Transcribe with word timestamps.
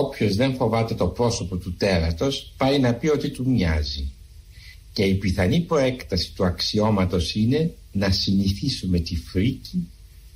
Όποιος 0.00 0.34
δεν 0.34 0.54
φοβάται 0.54 0.94
το 0.94 1.06
πρόσωπο 1.06 1.56
του 1.56 1.74
τέρατος 1.74 2.52
πάει 2.56 2.78
να 2.78 2.94
πει 2.94 3.08
ότι 3.08 3.30
του 3.30 3.50
μοιάζει. 3.50 4.12
Και 4.92 5.02
η 5.02 5.14
πιθανή 5.14 5.60
προέκταση 5.60 6.32
του 6.34 6.44
αξιώματος 6.44 7.34
είναι 7.34 7.74
να 7.92 8.10
συνηθίσουμε 8.10 8.98
τη 8.98 9.16
φρίκη 9.16 9.88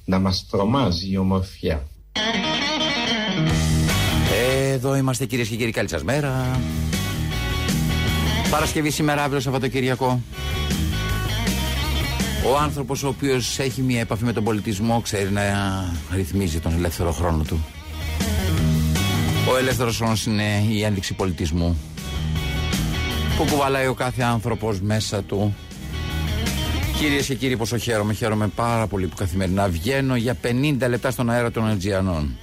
να 0.05 0.19
μας 0.19 0.47
τρομάζει 0.51 1.11
η 1.11 1.17
ομορφιά. 1.17 1.87
Εδώ 4.73 4.97
είμαστε 4.97 5.27
κυρίες 5.27 5.49
και 5.49 5.57
κύριοι 5.57 5.71
καλή 5.71 5.89
σας 5.89 6.03
μέρα 6.03 6.61
Παρασκευή 8.51 8.91
σήμερα 8.91 9.23
αύριο 9.23 9.41
Σαββατοκυριακό 9.41 10.23
Ο 12.47 12.57
άνθρωπος 12.57 13.03
ο 13.03 13.09
οποίος 13.09 13.59
έχει 13.59 13.83
μια 13.83 14.01
επαφή 14.01 14.25
με 14.25 14.33
τον 14.33 14.45
πολιτισμό 14.45 15.01
ξέρει 15.01 15.31
να 15.31 15.43
ρυθμίζει 16.15 16.61
τον 16.61 16.73
ελεύθερο 16.73 17.13
χρόνο 17.13 17.43
του 17.43 17.65
Ο 19.51 19.57
ελεύθερος 19.57 19.97
χρόνος 19.97 20.27
είναι 20.27 20.65
η 20.71 20.83
ένδειξη 20.83 21.15
πολιτισμού 21.15 21.79
που 23.37 23.45
κουβαλάει 23.51 23.87
ο 23.87 23.95
κάθε 23.95 24.23
άνθρωπος 24.23 24.81
μέσα 24.81 25.23
του 25.23 25.55
Κυρίες 27.03 27.27
και 27.27 27.35
κύριοι, 27.35 27.57
πόσο 27.57 27.77
χαίρομαι. 27.77 28.13
Χαίρομαι 28.13 28.49
πάρα 28.49 28.87
πολύ 28.87 29.07
που 29.07 29.17
καθημερινά 29.17 29.69
βγαίνω 29.69 30.17
για 30.17 30.37
50 30.43 30.89
λεπτά 30.89 31.11
στον 31.11 31.31
αέρα 31.31 31.51
των 31.51 31.69
Αιτζιανών. 31.69 32.37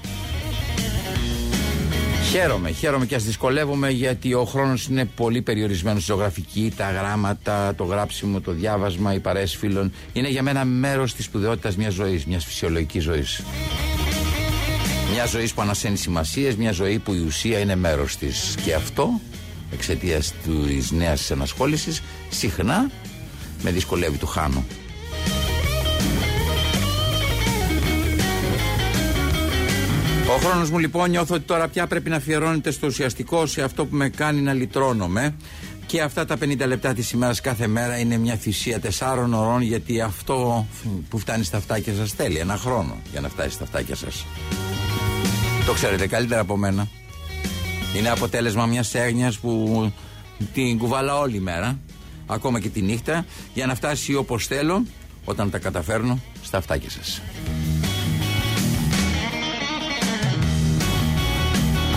Χαίρομαι, 2.32 2.72
χαίρομαι 2.72 3.06
και 3.06 3.16
ας 3.16 3.24
δυσκολεύομαι 3.24 3.90
γιατί 3.90 4.34
ο 4.34 4.46
χρόνος 4.46 4.88
είναι 4.88 5.06
πολύ 5.06 5.42
περιορισμένος. 5.42 6.04
Ζωγραφική, 6.04 6.74
τα 6.78 6.92
γράμματα, 6.92 7.76
το 7.76 7.84
γράψιμο, 7.84 8.42
το 8.42 8.52
διάβασμα, 8.52 9.14
οι 9.14 9.20
παρέες 9.20 9.56
φίλων. 9.56 9.92
Είναι 10.14 10.30
για 10.30 10.44
μένα 10.44 10.66
μέρος 10.66 11.14
της 11.14 11.26
σπουδαιότητας 11.26 11.76
μιας 11.76 11.94
ζωής, 11.94 12.26
μιας 12.26 12.46
φυσιολογικής 12.46 13.04
ζωής. 13.04 13.42
Μια 15.12 15.26
ζωή 15.26 15.50
που 15.56 15.62
ανασένει 15.62 15.98
σημασίες, 15.98 16.56
μια 16.56 16.72
ζωή 16.72 17.00
που 17.00 17.14
η 17.14 17.20
ουσία 17.20 17.60
είναι 17.60 17.76
μέρος 17.76 18.16
της. 18.18 18.56
Και 18.64 18.74
αυτό 18.74 19.20
εξαιτίας 19.74 20.34
της 20.44 20.92
νέας 20.92 21.32
ενασχόλησης 21.32 22.02
συχνά 22.30 22.92
με 23.62 23.72
δυσκολεύει 23.72 24.18
του 24.18 24.28
χάνω. 24.28 24.64
Ο 30.30 30.38
χρόνος 30.42 30.70
μου 30.70 30.78
λοιπόν 30.78 31.10
νιώθω 31.10 31.36
ότι 31.36 31.44
τώρα 31.44 31.68
πια 31.68 31.88
πρέπει 31.88 32.10
να 32.10 32.16
αφιερώνεται 32.16 32.72
στο 32.72 32.88
ουσιαστικό, 32.88 33.46
σε 33.46 33.62
αυτό 33.62 33.86
που 33.86 33.96
με 33.96 34.10
κάνει 34.10 34.42
να 34.42 34.54
λυτρώνομαι. 34.54 35.36
Και 35.86 36.02
αυτά 36.02 36.26
τα 36.26 36.38
50 36.42 36.68
λεπτά 36.68 36.94
της 36.94 37.12
ημέρας 37.12 37.42
κάθε 37.42 37.68
μέρα 37.68 37.98
είναι 37.98 38.18
μια 38.18 38.36
θυσία 38.36 38.80
4 39.00 39.16
ωρών, 39.34 39.62
γιατί 39.62 40.02
αυτό 40.02 40.68
που 41.10 41.18
φτάνει 41.18 41.44
στα 41.44 41.58
αυτάκια 41.58 41.94
σας 41.94 42.12
θέλει 42.12 42.38
ένα 42.38 42.58
χρόνο 42.58 42.98
για 43.12 43.22
να 43.22 43.30
φτάσει 43.30 43.50
στα 43.50 43.64
αυτάκια 43.64 43.96
σας. 43.96 44.26
Το 45.70 45.76
ξέρετε 45.76 46.08
καλύτερα 46.08 46.42
από 46.42 46.58
μένα. 46.58 46.88
Είναι 47.98 48.10
αποτέλεσμα 48.10 48.66
μιας 48.66 48.96
έγνοιας 48.96 49.40
που 49.40 49.94
την 50.54 50.78
κουβάλα 50.78 51.18
όλη 51.18 51.40
μέρα 51.40 51.80
ακόμα 52.28 52.60
και 52.60 52.70
τη 52.70 52.82
νύχτα, 52.82 53.26
για 53.54 53.66
να 53.66 53.76
φτάσει 53.76 54.16
όπως 54.16 54.48
θέλω, 54.48 54.86
όταν 55.26 55.50
τα 55.50 55.58
καταφέρνω, 55.58 56.20
στα 56.44 56.58
αυτάκια 56.58 56.90
σας. 56.90 57.22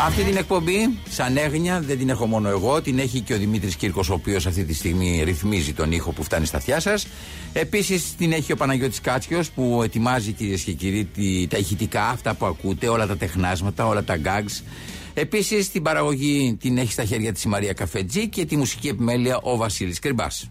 Αυτή 0.06 0.22
την 0.22 0.36
εκπομπή, 0.36 0.98
σαν 1.08 1.36
έγνοια, 1.36 1.81
δεν 1.81 1.98
την 1.98 2.08
έχω 2.08 2.27
μόνο 2.27 2.48
εγώ, 2.48 2.83
την 2.83 2.98
έχει 2.98 3.20
και 3.20 3.34
ο 3.34 3.39
Δημήτρης 3.39 3.77
Κύρκος, 3.77 4.11
ο 4.11 4.14
οποίος 4.14 4.47
αυτή 4.47 4.64
τη 4.64 4.75
στιγμή 4.75 5.22
ρυθμίζει 5.25 5.72
τον 5.72 5.92
ήχο 5.92 6.12
που 6.12 6.22
φτάνει 6.22 6.47
στα 6.47 6.56
αυτιά 6.56 6.81
σας. 6.81 7.06
Επίσης 7.53 8.14
την 8.17 8.33
έχει 8.33 8.53
ο 8.53 8.56
Παναγιώτης 8.56 9.00
Κάτσιος, 9.00 9.50
που 9.50 9.80
ετοιμάζει 9.84 10.33
κυρίες 10.33 10.62
και 10.62 10.73
κύριοι 10.73 11.08
τα 11.48 11.56
ηχητικά, 11.56 12.08
αυτά 12.08 12.35
που 12.35 12.46
ακούτε, 12.46 12.89
όλα 12.89 13.07
τα 13.07 13.17
τεχνάσματα, 13.17 13.86
όλα 13.86 14.05
τα 14.05 14.18
gags. 14.24 14.62
Επίσης 15.14 15.70
την 15.70 15.83
παραγωγή 15.83 16.57
την 16.61 16.79
έχει 16.79 16.92
στα 16.92 17.05
χέρια 17.05 17.33
της 17.33 17.42
η 17.42 17.48
Μαρία 17.48 17.73
Καφετζή 17.73 18.29
και 18.29 18.45
τη 18.45 18.57
μουσική 18.57 18.89
επιμέλεια 18.89 19.39
ο 19.42 19.57
Βασίλης 19.57 19.98
Κρυμπάς. 19.98 20.51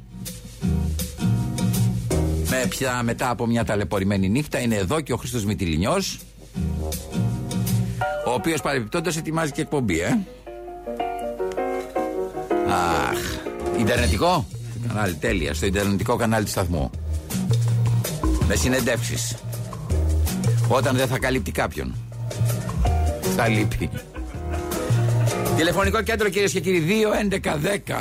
Με 2.50 2.66
πια 2.69 3.03
μετά 3.03 3.29
από 3.29 3.45
μια 3.45 3.63
ταλαιπωρημένη 3.63 4.29
νύχτα 4.29 4.59
είναι 4.59 4.75
εδώ 4.75 5.01
και 5.01 5.13
ο 5.13 5.17
Χρήστος 5.17 5.45
Μητυλινιό. 5.45 6.01
Ο 8.25 8.31
οποίος 8.34 8.62
παρεμπιπτόντως 8.62 9.17
ετοιμάζει 9.17 9.51
και 9.51 9.62
εκπομπή, 9.62 10.00
ε. 10.00 10.17
Αχ. 12.69 13.19
Ιντερνετικό; 13.79 14.45
Κανάλι, 14.88 15.13
τέλεια. 15.13 15.53
Στο 15.53 15.66
Ιντερνετικό 15.66 16.16
κανάλι 16.16 16.44
του 16.44 16.51
σταθμού. 16.51 16.90
Με 18.47 18.56
συνεντεύξεις. 18.56 19.35
Όταν 20.67 20.95
δεν 20.95 21.07
θα 21.07 21.19
καλύπτει 21.19 21.51
κάποιον. 21.51 21.95
Θα 23.35 23.47
λείπει. 23.47 23.90
Τηλεφωνικό 25.57 26.01
κέντρο 26.01 26.29
κυρίες 26.29 26.51
και 26.51 26.59
κύριοι 26.59 26.79
2 26.79 27.13
11 27.13 27.56
10. 27.56 27.95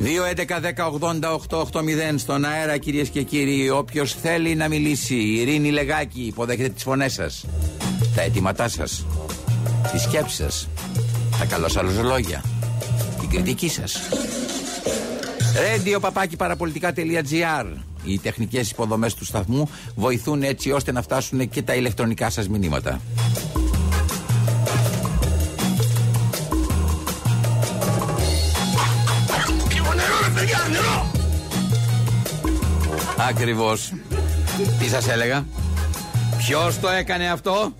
2-11-10-80-8-8-0 0.00 2.14
στον 2.16 2.44
αέρα 2.44 2.78
κυρίες 2.78 3.08
και 3.08 3.22
κύριοι. 3.22 3.70
Όποιος 3.70 4.14
θέλει 4.14 4.54
να 4.54 4.68
μιλήσει, 4.68 5.14
η 5.14 5.40
Ειρήνη 5.40 5.70
Λεγάκη, 5.70 6.20
υποδέχεται 6.20 6.68
τις 6.68 6.82
φωνές 6.82 7.12
σας, 7.12 7.44
τα 8.14 8.22
αιτήματά 8.22 8.68
σας, 8.68 9.06
τη 9.92 9.98
σκέψη 9.98 10.36
σας, 10.36 10.68
τα 11.38 11.44
καλώς 11.44 11.78
λόγια, 12.02 12.44
την 13.20 13.30
κριτική 13.30 13.68
σας. 13.68 14.00
Radio 15.54 15.98
παπάκι 16.00 16.36
παραπολιτικά.gr 16.36 17.66
οι 18.04 18.18
τεχνικές 18.18 18.70
υποδομές 18.70 19.14
του 19.14 19.24
σταθμού 19.24 19.70
βοηθούν 19.94 20.42
έτσι 20.42 20.70
ώστε 20.70 20.92
να 20.92 21.02
φτάσουν 21.02 21.48
και 21.48 21.62
τα 21.62 21.74
ηλεκτρονικά 21.74 22.30
σας 22.30 22.48
μηνύματα. 22.48 23.00
Ακριβώς. 33.28 33.92
Τι 34.78 34.88
σας 34.88 35.08
έλεγα; 35.08 35.46
Ποιος 36.36 36.80
το 36.80 36.88
έκανε 36.88 37.30
αυτό; 37.30 37.72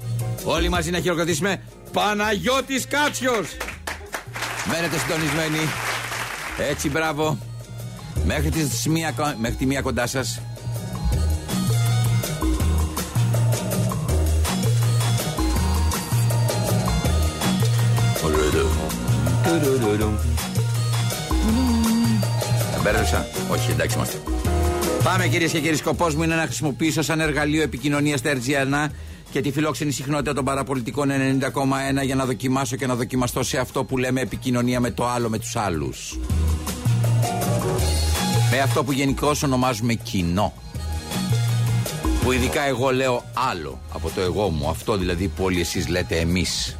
Όλοι 0.44 0.68
μαζί 0.68 0.90
να 0.90 1.00
χειροκροτήσουμε 1.00 1.62
Παναγιώτης 1.92 2.86
Κάτσιος. 2.86 3.56
Μένετε 4.72 4.98
συντονισμένοι. 4.98 5.68
Έτσι 6.70 6.90
μπράβο. 6.90 7.38
Μέχρι, 8.24 8.50
τις 8.50 8.86
μία, 8.86 9.14
μέχρι 9.38 9.56
τη 9.56 9.66
μία 9.66 9.80
κοντά 9.80 10.06
σας 10.06 10.40
Μπέρδεψα. 22.82 23.26
Όχι, 23.50 23.70
εντάξει 23.70 23.96
είμαστε. 23.96 24.39
Πάμε 25.04 25.26
κυρίες 25.26 25.52
και 25.52 25.60
κύριοι. 25.60 25.76
Σκοπός 25.76 26.14
μου 26.14 26.22
είναι 26.22 26.34
να 26.34 26.42
χρησιμοποιήσω 26.42 27.02
σαν 27.02 27.20
εργαλείο 27.20 27.62
επικοινωνίας 27.62 28.22
τα 28.22 28.32
RGNA 28.34 28.90
και 29.30 29.40
τη 29.40 29.52
φιλόξενη 29.52 29.90
συχνότητα 29.90 30.32
των 30.32 30.44
παραπολιτικών 30.44 31.08
90,1 32.00 32.04
για 32.04 32.14
να 32.14 32.24
δοκιμάσω 32.24 32.76
και 32.76 32.86
να 32.86 32.94
δοκιμαστώ 32.94 33.42
σε 33.42 33.58
αυτό 33.58 33.84
που 33.84 33.98
λέμε 33.98 34.20
επικοινωνία 34.20 34.80
με 34.80 34.90
το 34.90 35.08
άλλο, 35.08 35.28
με 35.28 35.38
τους 35.38 35.56
άλλους. 35.56 36.18
Με 38.50 38.60
αυτό 38.60 38.84
που 38.84 38.92
γενικώ 38.92 39.32
ονομάζουμε 39.44 39.94
κοινό. 39.94 40.52
Που 42.24 42.32
ειδικά 42.32 42.62
εγώ 42.62 42.90
λέω 42.90 43.24
άλλο 43.50 43.80
από 43.92 44.10
το 44.14 44.20
εγώ 44.20 44.48
μου. 44.48 44.68
Αυτό 44.68 44.96
δηλαδή 44.96 45.28
που 45.28 45.44
όλοι 45.44 45.60
εσείς 45.60 45.88
λέτε 45.88 46.16
εμείς. 46.16 46.76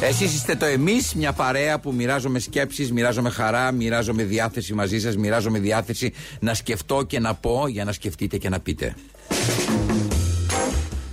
Εσείς 0.00 0.34
είστε 0.34 0.54
το 0.54 0.64
εμείς, 0.64 1.14
μια 1.14 1.32
παρέα 1.32 1.78
που 1.78 1.92
μοιράζομαι 1.92 2.38
σκέψεις, 2.38 2.92
μοιράζομαι 2.92 3.30
χαρά, 3.30 3.72
μοιράζομαι 3.72 4.22
διάθεση 4.22 4.74
μαζί 4.74 5.00
σας, 5.00 5.16
μοιράζομαι 5.16 5.58
διάθεση 5.58 6.12
να 6.40 6.54
σκεφτώ 6.54 7.02
και 7.02 7.20
να 7.20 7.34
πω 7.34 7.68
για 7.68 7.84
να 7.84 7.92
σκεφτείτε 7.92 8.36
και 8.38 8.48
να 8.48 8.60
πείτε. 8.60 8.94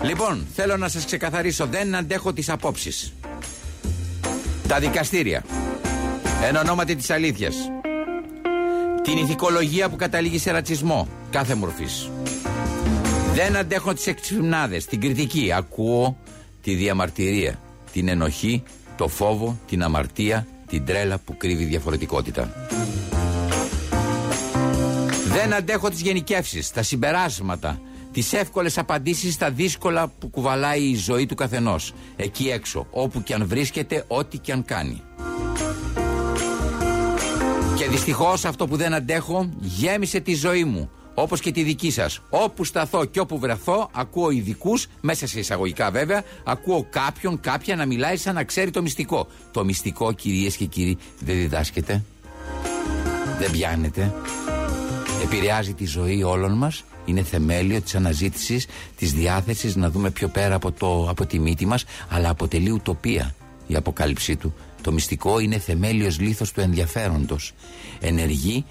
Λοιπόν, 0.03 0.45
θέλω 0.55 0.77
να 0.77 0.87
σας 0.87 1.05
ξεκαθαρίσω, 1.05 1.65
δεν 1.65 1.95
αντέχω 1.95 2.33
τις 2.33 2.49
απόψεις. 2.49 3.13
Τα 4.67 4.79
δικαστήρια. 4.79 5.45
Εν 6.43 6.55
ονόματι 6.55 6.95
της 6.95 7.09
αλήθειας 7.09 7.55
την 9.03 9.17
ηθικολογία 9.17 9.89
που 9.89 9.95
καταλήγει 9.95 10.37
σε 10.37 10.51
ρατσισμό 10.51 11.07
κάθε 11.29 11.55
μορφής. 11.55 12.09
Δεν 13.33 13.55
αντέχω 13.57 13.93
τις 13.93 14.07
εξυπνάδες, 14.07 14.85
την 14.85 15.01
κριτική. 15.01 15.53
Ακούω 15.53 16.17
τη 16.61 16.75
διαμαρτυρία, 16.75 17.59
την 17.93 18.07
ενοχή, 18.07 18.63
το 18.97 19.07
φόβο, 19.07 19.59
την 19.67 19.83
αμαρτία, 19.83 20.47
την 20.67 20.85
τρέλα 20.85 21.17
που 21.17 21.37
κρύβει 21.37 21.63
διαφορετικότητα. 21.63 22.51
Δεν 25.27 25.53
αντέχω 25.53 25.89
τις 25.89 26.01
γενικεύσεις, 26.01 26.71
τα 26.71 26.83
συμπεράσματα, 26.83 27.81
τις 28.11 28.33
εύκολες 28.33 28.77
απαντήσεις 28.77 29.33
στα 29.33 29.51
δύσκολα 29.51 30.07
που 30.19 30.29
κουβαλάει 30.29 30.81
η 30.81 30.95
ζωή 30.95 31.25
του 31.25 31.35
καθενός. 31.35 31.93
Εκεί 32.15 32.49
έξω, 32.49 32.87
όπου 32.91 33.23
και 33.23 33.33
αν 33.33 33.47
βρίσκεται, 33.47 34.05
ό,τι 34.07 34.37
και 34.37 34.51
αν 34.51 34.65
κάνει. 34.65 35.01
Και 37.75 37.87
δυστυχώς 37.87 38.45
αυτό 38.45 38.67
που 38.67 38.75
δεν 38.75 38.93
αντέχω 38.93 39.49
γέμισε 39.59 40.19
τη 40.19 40.35
ζωή 40.35 40.63
μου. 40.63 40.89
Όπως 41.13 41.39
και 41.39 41.51
τη 41.51 41.63
δική 41.63 41.91
σας. 41.91 42.19
Όπου 42.29 42.63
σταθώ 42.63 43.05
και 43.05 43.19
όπου 43.19 43.39
βρεθώ, 43.39 43.89
ακούω 43.93 44.29
ειδικούς, 44.29 44.87
μέσα 45.01 45.27
σε 45.27 45.39
εισαγωγικά 45.39 45.91
βέβαια, 45.91 46.23
ακούω 46.43 46.87
κάποιον, 46.89 47.39
κάποια 47.39 47.75
να 47.75 47.85
μιλάει 47.85 48.17
σαν 48.17 48.35
να 48.35 48.43
ξέρει 48.43 48.71
το 48.71 48.81
μυστικό. 48.81 49.27
Το 49.51 49.65
μυστικό, 49.65 50.11
κυρίες 50.11 50.55
και 50.55 50.65
κύριοι, 50.65 50.97
δεν 51.19 51.35
διδάσκεται. 51.35 52.03
Δεν 53.39 53.51
πιάνεται. 53.51 54.13
Επηρεάζει 55.23 55.73
τη 55.73 55.85
ζωή 55.85 56.23
όλων 56.23 56.57
μας. 56.57 56.83
Είναι 57.05 57.23
θεμέλιο 57.23 57.81
της 57.81 57.95
αναζήτησης, 57.95 58.67
της 58.97 59.13
διάθεσης 59.13 59.75
να 59.75 59.89
δούμε 59.89 60.09
πιο 60.11 60.27
πέρα 60.27 60.55
από, 60.55 60.71
το, 60.71 61.09
από 61.09 61.25
τη 61.25 61.39
μύτη 61.39 61.65
μας, 61.65 61.85
αλλά 62.09 62.29
αποτελεί 62.29 62.69
ουτοπία 62.71 63.35
η 63.67 63.75
αποκάλυψή 63.75 64.35
του. 64.35 64.53
Το 64.81 64.91
μυστικό 64.91 65.39
είναι 65.39 65.57
θεμέλιος 65.57 66.19
λίθος 66.19 66.51
του 66.51 66.61
ενδιαφέροντος. 66.61 67.53
Ενεργεί, 67.99 68.65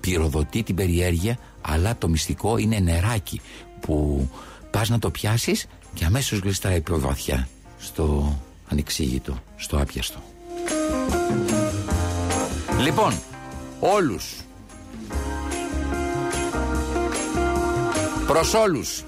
πυροδοτεί 0.00 0.62
την 0.62 0.74
περιέργεια, 0.74 1.38
αλλά 1.66 1.96
το 1.98 2.08
μυστικό 2.08 2.56
είναι 2.56 2.78
νεράκι 2.78 3.40
που 3.80 4.28
πας 4.70 4.88
να 4.88 4.98
το 4.98 5.10
πιάσεις 5.10 5.66
και 5.94 6.04
αμέσως 6.04 6.38
γλιστράει 6.38 6.80
πιο 6.80 6.98
βαθιά 6.98 7.48
στο 7.78 8.38
ανεξήγητο, 8.68 9.42
στο 9.56 9.78
άπιαστο. 9.80 10.22
Λοιπόν, 12.80 13.14
όλους. 13.80 14.34
Προς 18.26 18.54
όλους. 18.54 19.04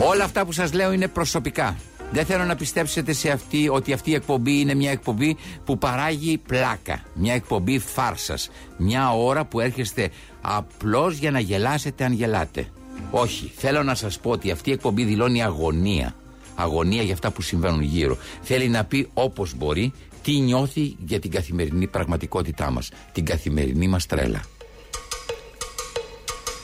Όλα 0.00 0.24
αυτά 0.24 0.44
που 0.44 0.52
σας 0.52 0.72
λέω 0.72 0.92
είναι 0.92 1.08
προσωπικά 1.08 1.76
δεν 2.12 2.24
θέλω 2.24 2.44
να 2.44 2.56
πιστέψετε 2.56 3.12
σε 3.12 3.30
αυτή 3.30 3.68
ότι 3.68 3.92
αυτή 3.92 4.10
η 4.10 4.14
εκπομπή 4.14 4.60
είναι 4.60 4.74
μια 4.74 4.90
εκπομπή 4.90 5.36
που 5.64 5.78
παράγει 5.78 6.38
πλάκα. 6.38 7.02
Μια 7.14 7.34
εκπομπή 7.34 7.78
φάρσας. 7.78 8.50
Μια 8.76 9.12
ώρα 9.12 9.44
που 9.44 9.60
έρχεστε 9.60 10.10
απλώς 10.40 11.16
για 11.16 11.30
να 11.30 11.40
γελάσετε 11.40 12.04
αν 12.04 12.12
γελάτε. 12.12 12.66
Όχι. 13.10 13.52
Θέλω 13.56 13.82
να 13.82 13.94
σας 13.94 14.18
πω 14.18 14.30
ότι 14.30 14.50
αυτή 14.50 14.70
η 14.70 14.72
εκπομπή 14.72 15.04
δηλώνει 15.04 15.42
αγωνία. 15.42 16.14
Αγωνία 16.54 17.02
για 17.02 17.12
αυτά 17.12 17.30
που 17.30 17.42
συμβαίνουν 17.42 17.82
γύρω. 17.82 18.16
Θέλει 18.42 18.68
να 18.68 18.84
πει 18.84 19.08
όπως 19.14 19.54
μπορεί 19.56 19.92
τι 20.22 20.32
νιώθει 20.32 20.96
για 21.04 21.18
την 21.18 21.30
καθημερινή 21.30 21.86
πραγματικότητά 21.86 22.70
μας. 22.70 22.90
Την 23.12 23.24
καθημερινή 23.24 23.88
μας 23.88 24.06
τρέλα. 24.06 24.42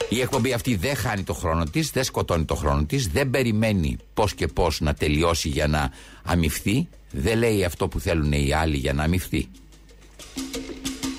Η 0.09 0.21
εκπομπή 0.21 0.53
αυτή 0.53 0.75
δεν 0.75 0.95
χάνει 0.95 1.23
το 1.23 1.33
χρόνο 1.33 1.63
της, 1.63 1.89
δεν 1.89 2.03
σκοτώνει 2.03 2.45
το 2.45 2.55
χρόνο 2.55 2.83
της, 2.83 3.07
δεν 3.07 3.29
περιμένει 3.29 3.97
πώς 4.13 4.33
και 4.33 4.47
πώς 4.47 4.81
να 4.81 4.93
τελειώσει 4.93 5.49
για 5.49 5.67
να 5.67 5.91
αμυφθεί, 6.23 6.87
δεν 7.11 7.37
λέει 7.37 7.63
αυτό 7.63 7.87
που 7.87 7.99
θέλουν 7.99 8.31
οι 8.31 8.53
άλλοι 8.53 8.77
για 8.77 8.93
να 8.93 9.03
αμυφθεί. 9.03 9.47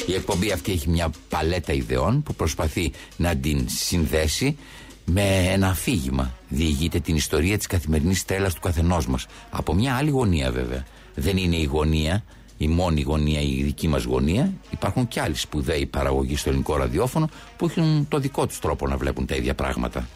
Η 0.07 0.15
εκπομπή 0.15 0.53
αυτή 0.53 0.73
έχει 0.73 0.89
μια 0.89 1.11
παλέτα 1.29 1.73
ιδεών 1.73 2.23
που 2.23 2.35
προσπαθεί 2.35 2.93
να 3.17 3.37
την 3.37 3.69
συνδέσει 3.69 4.57
με 5.05 5.49
ένα 5.53 5.69
αφήγημα. 5.69 6.35
Διηγείται 6.49 7.01
την 7.01 7.17
ιστορία 7.17 7.57
της 7.57 7.67
καθημερινής 7.67 8.25
τρέλας 8.25 8.55
του 8.55 8.61
καθενός 8.61 9.07
μας. 9.07 9.27
Από 9.51 9.75
μια 9.75 9.95
άλλη 9.97 10.11
γωνία 10.11 10.51
βέβαια. 10.53 10.85
Δεν 11.15 11.37
είναι 11.37 11.57
η 11.57 11.65
γωνία 11.65 12.25
η 12.57 12.69
μόνη 12.69 13.01
γωνία, 13.01 13.41
η 13.41 13.63
δική 13.63 13.89
μας 13.89 14.05
γωνία. 14.05 14.53
Υπάρχουν 14.71 15.09
και 15.09 15.21
άλλοι 15.21 15.37
σπουδαίοι 15.37 15.87
παραγωγοί 15.87 16.37
στο 16.37 16.49
ελληνικό 16.49 16.77
ραδιόφωνο 16.77 17.29
που 17.57 17.67
έχουν 17.67 18.09
το 18.09 18.19
δικό 18.19 18.47
τους 18.47 18.59
τρόπο 18.59 18.87
να 18.87 18.97
βλέπουν 18.97 19.27
τα 19.27 19.35
ίδια 19.35 19.55
πράγματα. 19.55 20.09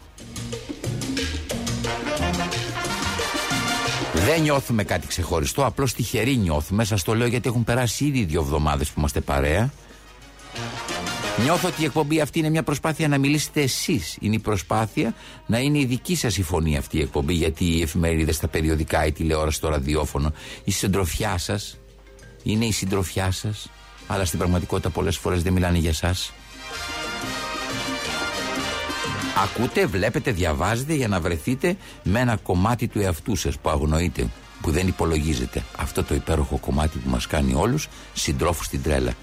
Δεν 4.25 4.41
νιώθουμε 4.41 4.83
κάτι 4.83 5.07
ξεχωριστό, 5.07 5.65
απλώς 5.65 5.93
τυχεροί 5.93 6.35
νιώθουμε. 6.35 6.83
Σας 6.83 7.03
το 7.03 7.15
λέω 7.15 7.27
γιατί 7.27 7.49
έχουν 7.49 7.63
περάσει 7.63 8.05
ήδη 8.05 8.23
δύο 8.23 8.41
εβδομάδες 8.41 8.87
που 8.87 8.93
είμαστε 8.97 9.21
παρέα. 9.21 9.71
Νιώθω 11.43 11.67
ότι 11.67 11.81
η 11.81 11.85
εκπομπή 11.85 12.21
αυτή 12.21 12.39
είναι 12.39 12.49
μια 12.49 12.63
προσπάθεια 12.63 13.07
να 13.07 13.17
μιλήσετε 13.17 13.61
εσείς. 13.61 14.17
Είναι 14.19 14.35
η 14.35 14.39
προσπάθεια 14.39 15.13
να 15.45 15.59
είναι 15.59 15.79
η 15.79 15.85
δική 15.85 16.15
σας 16.15 16.37
η 16.37 16.43
φωνή 16.43 16.77
αυτή 16.77 16.97
η 16.97 17.01
εκπομπή. 17.01 17.33
Γιατί 17.33 17.65
οι 17.65 17.81
εφημερίδες, 17.81 18.39
τα 18.39 18.47
περιοδικά, 18.47 19.05
η 19.05 19.11
τηλεόραση, 19.11 19.61
το 19.61 19.69
ραδιόφωνο, 19.69 20.33
η 20.63 20.71
συντροφιά 20.71 21.37
σας, 21.37 21.77
είναι 22.43 22.65
η 22.65 22.71
συντροφιά 22.71 23.31
σας, 23.31 23.69
αλλά 24.07 24.25
στην 24.25 24.39
πραγματικότητα 24.39 24.89
πολλές 24.89 25.17
φορές 25.17 25.43
δεν 25.43 25.53
μιλάνε 25.53 25.77
για 25.77 25.89
εσά. 25.89 26.15
Ακούτε, 29.43 29.85
βλέπετε, 29.85 30.31
διαβάζετε 30.31 30.93
για 30.93 31.07
να 31.07 31.19
βρεθείτε 31.19 31.77
με 32.03 32.19
ένα 32.19 32.35
κομμάτι 32.35 32.87
του 32.87 32.99
εαυτού 32.99 33.35
σας 33.35 33.57
που 33.57 33.69
αγνοείτε, 33.69 34.27
που 34.61 34.71
δεν 34.71 34.87
υπολογίζετε. 34.87 35.63
Αυτό 35.77 36.03
το 36.03 36.15
υπέροχο 36.15 36.57
κομμάτι 36.57 36.97
που 36.97 37.09
μας 37.09 37.27
κάνει 37.27 37.53
όλους 37.53 37.87
συντρόφους 38.13 38.65
στην 38.65 38.83
τρέλα. 38.83 39.13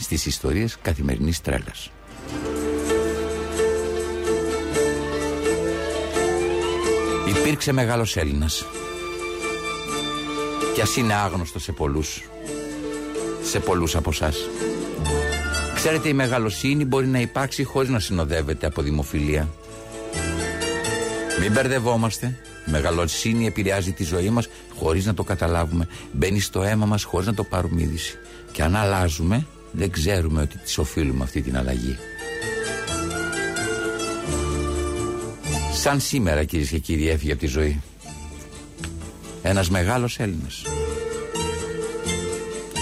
Στις 0.00 0.26
ιστορίες 0.26 0.78
καθημερινής 0.82 1.40
τρέλας. 1.40 1.90
Υπήρξε 7.28 7.72
μεγάλος 7.72 8.16
Έλληνας 8.16 8.64
κι 10.78 10.84
ας 10.84 10.96
είναι 10.96 11.14
άγνωστο 11.14 11.58
σε 11.58 11.72
πολλούς 11.72 12.22
σε 13.42 13.60
πολλούς 13.60 13.96
από 13.96 14.10
εσάς. 14.10 14.36
Ξέρετε 15.74 16.08
η 16.08 16.12
μεγαλοσύνη 16.12 16.84
μπορεί 16.84 17.06
να 17.06 17.20
υπάρξει 17.20 17.62
χωρίς 17.62 17.88
να 17.88 17.98
συνοδεύεται 17.98 18.66
από 18.66 18.82
δημοφιλία. 18.82 19.48
Μην 21.40 21.52
μπερδευόμαστε. 21.52 22.38
Η 22.66 22.70
μεγαλοσύνη 22.70 23.46
επηρεάζει 23.46 23.92
τη 23.92 24.04
ζωή 24.04 24.30
μας 24.30 24.48
χωρίς 24.76 25.06
να 25.06 25.14
το 25.14 25.22
καταλάβουμε. 25.22 25.88
Μπαίνει 26.12 26.40
στο 26.40 26.62
αίμα 26.62 26.86
μας 26.86 27.04
χωρίς 27.04 27.26
να 27.26 27.34
το 27.34 27.44
πάρουμε 27.44 27.82
είδηση. 27.82 28.18
Και 28.52 28.62
αν 28.62 28.76
αλλάζουμε 28.76 29.46
δεν 29.72 29.90
ξέρουμε 29.90 30.42
ότι 30.42 30.58
της 30.58 30.78
οφείλουμε 30.78 31.24
αυτή 31.24 31.42
την 31.42 31.56
αλλαγή. 31.56 31.98
Σαν 35.74 36.00
σήμερα 36.00 36.44
κυρίες 36.44 36.68
και 36.68 36.78
κύριοι 36.78 37.08
έφυγε 37.08 37.32
από 37.32 37.40
τη 37.40 37.46
ζωή. 37.46 37.82
Ένας 39.42 39.70
μεγάλος 39.70 40.18
Έλληνας. 40.18 40.62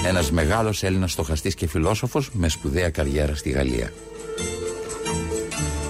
Ένας 0.06 0.31
μεγάλος 0.31 0.82
Έλληνας 0.82 1.12
στοχαστής 1.12 1.55
και 1.55 1.67
φιλόσοφος 1.67 2.31
με 2.32 2.49
σπουδαία 2.49 2.91
καριέρα 2.91 3.35
στη 3.35 3.50
Γαλλία. 3.50 3.93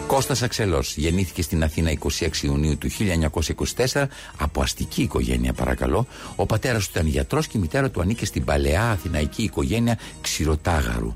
Κώστας 0.07 0.43
Αξελός 0.43 0.97
γεννήθηκε 0.97 1.43
στην 1.43 1.63
Αθήνα 1.63 1.91
26 1.91 2.43
Ιουνίου 2.43 2.79
του 2.79 2.89
1924 2.91 4.05
από 4.39 4.63
αστική 4.63 5.03
οικογένεια 5.03 5.53
παρακαλώ. 5.53 6.07
Ο 6.37 6.47
πατέρας 6.47 6.85
του 6.85 6.91
ήταν 6.95 7.07
γιατρός 7.07 7.47
και 7.47 7.59
η 7.59 7.61
μητέρα 7.61 7.91
του 7.91 8.01
ανήκε 8.01 8.27
στην 8.27 8.45
παλαιά 8.45 8.91
αθηναϊκή 8.91 9.43
οικογένεια 9.43 9.99
Ξηροτάγαρου. 10.21 11.15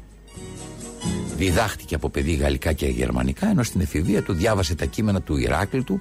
Διδάχτηκε 1.36 1.94
από 1.94 2.08
παιδί 2.08 2.32
γαλλικά 2.32 2.72
και 2.72 2.86
γερμανικά 2.86 3.48
ενώ 3.48 3.62
στην 3.62 3.80
εφηβεία 3.80 4.22
του 4.22 4.32
διάβασε 4.32 4.74
τα 4.74 4.84
κείμενα 4.84 5.20
του 5.20 5.36
Ηράκλειτου 5.36 6.00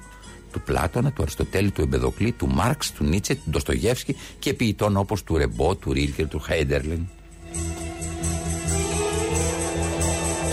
του 0.52 0.60
Πλάτωνα, 0.60 1.12
του 1.12 1.22
Αριστοτέλη, 1.22 1.70
του 1.70 1.80
Εμπεδοκλή, 1.80 2.32
του 2.32 2.48
Μάρξ, 2.48 2.92
του 2.92 3.04
Νίτσε, 3.04 3.34
του 3.34 3.50
Ντοστογεύσκη 3.50 4.16
και 4.38 4.54
ποιητών 4.54 4.96
όπως 4.96 5.22
του 5.22 5.36
Ρεμπό, 5.36 5.74
του 5.74 5.92
Ρίλκερ, 5.92 6.28
του 6.28 6.40
Χέιντερλεν. 6.40 7.08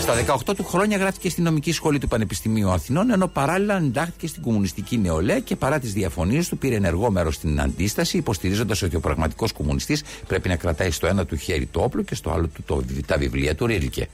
Στα 0.00 0.40
18 0.48 0.54
του 0.56 0.64
χρόνια 0.64 0.96
γράφτηκε 0.96 1.28
στην 1.28 1.44
νομική 1.44 1.72
σχολή 1.72 1.98
του 1.98 2.08
Πανεπιστημίου 2.08 2.70
Αθηνών, 2.70 3.10
ενώ 3.10 3.26
παράλληλα 3.26 3.76
εντάχθηκε 3.76 4.26
στην 4.26 4.42
κομμουνιστική 4.42 4.98
νεολαία 4.98 5.38
και 5.40 5.56
παρά 5.56 5.78
τις 5.78 5.92
διαφωνίες 5.92 6.48
του 6.48 6.58
πήρε 6.58 6.74
ενεργό 6.74 7.10
μέρος 7.10 7.34
στην 7.34 7.60
αντίσταση, 7.60 8.16
υποστηρίζοντας 8.16 8.82
ότι 8.82 8.96
ο 8.96 9.00
πραγματικός 9.00 9.52
κομμουνιστής 9.52 10.02
πρέπει 10.26 10.48
να 10.48 10.56
κρατάει 10.56 10.90
στο 10.90 11.06
ένα 11.06 11.26
του 11.26 11.36
χέρι 11.36 11.66
το 11.66 11.80
όπλο 11.80 12.02
και 12.02 12.14
στο 12.14 12.30
άλλο 12.30 12.46
του 12.46 12.62
το, 12.66 12.82
τα 13.06 13.16
βιβλία 13.18 13.54
του 13.54 13.66
Ρίλκε. 13.66 14.08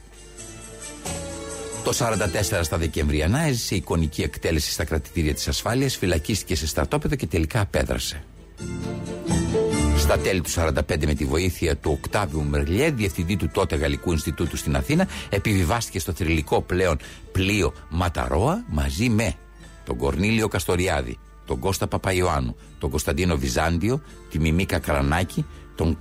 Το 1.84 1.92
44 1.98 2.60
στα 2.62 2.78
Δεκεμβριανά 2.78 3.40
έζησε 3.40 3.74
εικονική 3.74 4.22
εκτέλεση 4.22 4.70
στα 4.70 4.84
κρατητήρια 4.84 5.34
της 5.34 5.48
ασφάλειας, 5.48 5.96
φυλακίστηκε 5.96 6.56
σε 6.56 6.66
στρατόπεδο 6.66 7.14
και 7.14 7.26
τελικά 7.26 7.60
απέδρασε. 7.60 8.24
Στα 9.98 10.18
τέλη 10.18 10.40
του 10.40 10.50
45 10.50 10.72
με 11.06 11.14
τη 11.14 11.24
βοήθεια 11.24 11.76
του 11.76 11.98
Οκτάβιου 12.00 12.42
Μερλιέ, 12.42 12.90
διευθυντή 12.90 13.36
του 13.36 13.50
τότε 13.52 13.76
Γαλλικού 13.76 14.12
Ινστιτούτου 14.12 14.56
στην 14.56 14.76
Αθήνα, 14.76 15.08
επιβιβάστηκε 15.28 15.98
στο 15.98 16.12
θρηλυκό 16.12 16.62
πλέον 16.62 16.98
πλοίο 17.32 17.72
Ματαρόα 17.90 18.64
μαζί 18.68 19.08
με 19.08 19.34
τον 19.84 19.96
Κορνίλιο 19.96 20.48
Καστοριάδη, 20.48 21.18
τον 21.46 21.58
Κώστα 21.58 21.86
Παπαϊωάννου, 21.86 22.56
τον 22.78 22.90
Κωνσταντίνο 22.90 23.36
Βυζάντιο, 23.36 24.02
τη 24.30 24.38
Μιμίκα 24.38 24.78
Καρανάκη, 24.78 25.46
τον 25.74 25.98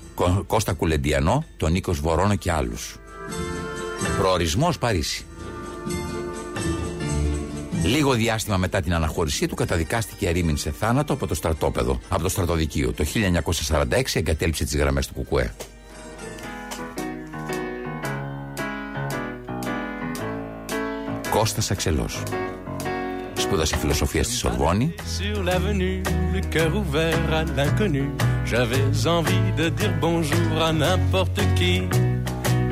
Κώστα 0.48 0.74
Κουλεντιανό, 0.74 1.46
τον 1.58 1.72
Νίκος 1.72 2.00
Βορόνο 2.00 2.36
και 2.36 2.52
άλλους. 2.52 2.96
Προορισμός 4.18 4.78
Παρίσι. 4.78 5.26
Λίγο 7.84 8.14
διάστημα 8.14 8.58
μετά 8.58 8.82
την 8.82 8.94
αναχώρησή 8.94 9.48
του 9.48 9.56
καταδικάστηκε 9.56 10.28
ερήμην 10.28 10.58
σε 10.58 10.72
θάνατο 10.72 11.14
από 11.14 11.28
το 11.28 11.36
στρατόπεδο, 11.36 12.00
από 12.10 12.24
το 12.24 12.30
στρατοδικείο. 12.30 12.94
Το 12.94 13.06
1946 13.68 13.86
εγκατέλειψε 14.14 14.64
τις 14.64 14.76
γραμμές 14.76 15.08
του 15.08 15.14
Κουκουέ. 15.14 15.54
Κώστας 21.30 21.72
Αξελός. 21.72 22.24
Σπούδασε 23.34 23.78
φιλοσοφία 23.78 24.24
στη 24.24 24.34
Σορβόνη. 24.34 24.94
n'importe 30.82 31.42
qui, 31.58 31.74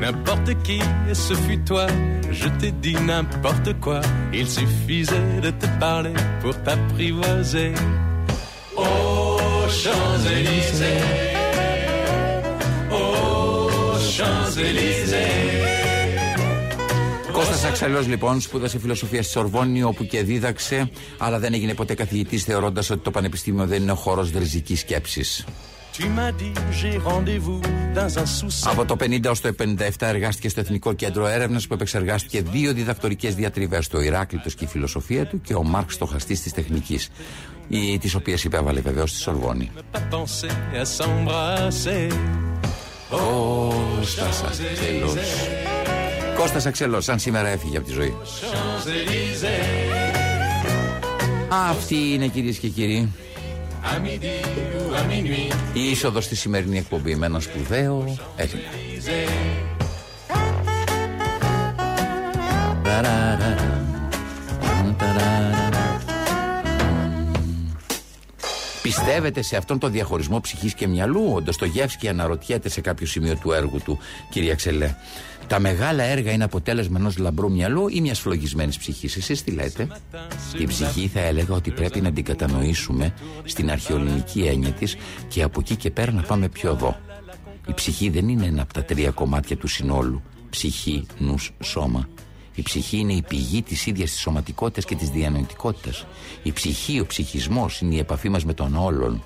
et 0.04 1.14
ce 1.14 1.34
fut 1.34 1.58
toi. 1.58 1.86
Je 2.30 2.48
t'ai 2.58 2.72
dit 2.72 2.94
n'importe 2.94 3.78
quoi, 3.80 4.00
il 4.32 4.48
suffisait 4.48 5.40
de 5.40 5.50
te 5.50 5.66
parler 5.78 6.14
pour 6.40 6.54
t'apprivoiser. 6.62 7.72
Aux 8.76 9.68
Champs-Élysées, 9.82 11.04
aux 12.90 13.98
Champs-Élysées. 14.14 15.70
Κώστας 17.32 17.64
Αξελός 17.64 18.06
λοιπόν 18.06 18.40
σπούδασε 18.40 18.78
φιλοσοφία 18.78 19.22
στη 19.22 19.32
Σορβόνη 19.32 19.82
όπου 19.82 20.04
και 20.04 20.22
δίδαξε 20.22 20.90
αλλά 21.18 21.38
δεν 21.38 21.54
έγινε 21.54 21.74
ποτέ 21.74 21.94
καθηγητής 21.94 22.44
θεωρώντας 22.44 22.90
ότι 22.90 23.00
το 23.00 23.10
πανεπιστήμιο 23.10 23.66
δεν 23.66 23.82
είναι 23.82 23.92
ο 23.92 23.96
χώρος 25.98 26.32
δριζικής 26.36 28.38
σκέψης. 28.38 28.66
Από 28.66 28.84
το 28.84 28.96
50 28.96 29.24
έως 29.24 29.40
το 29.40 29.48
57 29.48 29.90
εργάστηκε 29.98 30.48
στο 30.48 30.60
Εθνικό 30.60 30.92
Κέντρο 30.92 31.26
Έρευνας 31.26 31.66
που 31.66 31.74
επεξεργάστηκε 31.74 32.42
δύο 32.42 32.72
διδακτορικές 32.72 33.34
διατριβές, 33.34 33.88
το 33.88 34.00
Ηράκλειτος 34.00 34.54
και 34.54 34.64
η 34.64 34.66
φιλοσοφία 34.66 35.26
του 35.26 35.40
και 35.40 35.54
ο 35.54 35.62
Μάρξ 35.62 35.94
στοχαστής 35.94 36.42
της 36.42 36.52
τεχνικής, 36.52 37.08
τις 38.00 38.14
οποίες 38.14 38.44
υπέβαλε 38.44 38.80
βεβαίως 38.80 39.10
στη 39.10 39.18
Σορβόνη. 39.18 39.70
Κώστας 43.10 44.44
Αξελός. 44.44 45.14
Κώστας 46.36 46.66
Αξελός, 46.66 47.04
σαν 47.04 47.18
σήμερα 47.18 47.48
έφυγε 47.48 47.76
από 47.76 47.86
τη 47.86 47.92
ζωή. 47.92 48.14
Αυτή 51.48 52.12
είναι 52.12 52.26
κυρίες 52.26 52.56
και 52.56 52.68
κύριοι 52.68 53.12
η 55.72 55.90
είσοδος 55.90 56.24
στη 56.24 56.36
σημερινή 56.36 56.78
εκπομπή 56.78 57.14
με 57.14 57.26
ένα 57.26 57.40
σπουδαίο 57.40 58.18
Έλληνα. 58.36 58.70
Πιστεύετε 68.82 69.42
σε 69.42 69.56
αυτόν 69.56 69.78
τον 69.78 69.92
διαχωρισμό 69.92 70.40
ψυχής 70.40 70.74
και 70.74 70.86
μυαλού. 70.86 71.32
Ο 71.34 71.42
Ντοστογεύσκη 71.42 72.08
αναρωτιέται 72.08 72.68
σε 72.68 72.80
κάποιο 72.80 73.06
σημείο 73.06 73.36
του 73.36 73.52
έργου 73.52 73.80
του, 73.84 73.98
κυρία 74.30 74.54
Ξελέ; 74.54 74.94
Τα 75.46 75.60
μεγάλα 75.60 76.02
έργα 76.02 76.32
είναι 76.32 76.44
αποτέλεσμα 76.44 76.98
ενός 76.98 77.18
λαμπρού 77.18 77.50
μυαλού 77.50 77.88
ή 77.88 78.00
μιας 78.00 78.20
φλογισμένης 78.20 78.78
ψυχής. 78.78 79.16
Εσείς 79.16 79.42
τι 79.42 79.50
λέτε; 79.50 79.88
Την 80.56 80.68
ψυχή 80.68 81.08
θα 81.08 81.20
έλεγα 81.20 81.54
ότι 81.54 81.70
πρέπει 81.70 82.00
να 82.00 82.12
την 82.12 82.24
κατανοήσουμε 82.24 83.14
στην 83.44 83.70
αρχαιολινική 83.70 84.40
έννοια 84.40 84.70
της 84.70 84.96
και 85.28 85.42
από 85.42 85.60
εκεί 85.60 85.76
και 85.76 85.90
πέρα 85.90 86.12
να 86.12 86.22
πάμε 86.22 86.48
πιο 86.48 86.70
εδώ. 86.70 86.96
Η 87.68 87.72
ψυχή 87.74 88.08
δεν 88.08 88.28
είναι 88.28 88.46
ένα 88.46 88.62
από 88.62 88.72
τα 88.72 88.84
τρία 88.84 89.10
κομμάτια 89.10 89.56
του 89.56 89.66
συνόλου. 89.66 90.22
Ψυχή, 90.50 91.06
νους, 91.18 91.52
σώμα. 91.62 92.08
Η 92.54 92.62
ψυχή 92.62 92.96
είναι 92.96 93.12
η 93.12 93.22
πηγή 93.28 93.62
της 93.62 93.86
ίδιας 93.86 94.10
της 94.10 94.20
σωματικότητας 94.20 94.84
και 94.84 94.94
της 94.94 95.08
διανοητικότητας. 95.08 96.06
Η 96.42 96.52
ψυχή, 96.52 97.00
ο 97.00 97.06
ψυχισμός 97.06 97.80
είναι 97.80 97.94
η 97.94 97.98
επαφή 97.98 98.28
μας 98.28 98.44
με 98.44 98.54
τον 98.54 98.76
όλον. 98.76 99.22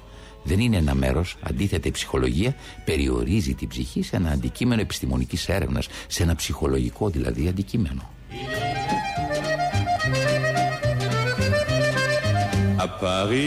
Δεν 0.46 0.60
είναι 0.60 0.76
ένα 0.76 0.94
μέρος. 0.94 1.36
Αντίθετα, 1.42 1.88
η 1.88 1.90
ψυχολογία 1.90 2.54
περιορίζει 2.84 3.54
την 3.54 3.68
ψυχή 3.68 4.02
σε 4.02 4.16
ένα 4.16 4.30
αντικείμενο 4.30 4.80
επιστημονικής 4.80 5.48
έρευνας, 5.48 5.86
σε 6.06 6.22
ένα 6.22 6.34
ψυχολογικό 6.34 7.10
δηλαδή 7.10 7.48
αντικείμενο. 7.48 8.10
À 12.78 12.88
Paris, 12.88 13.46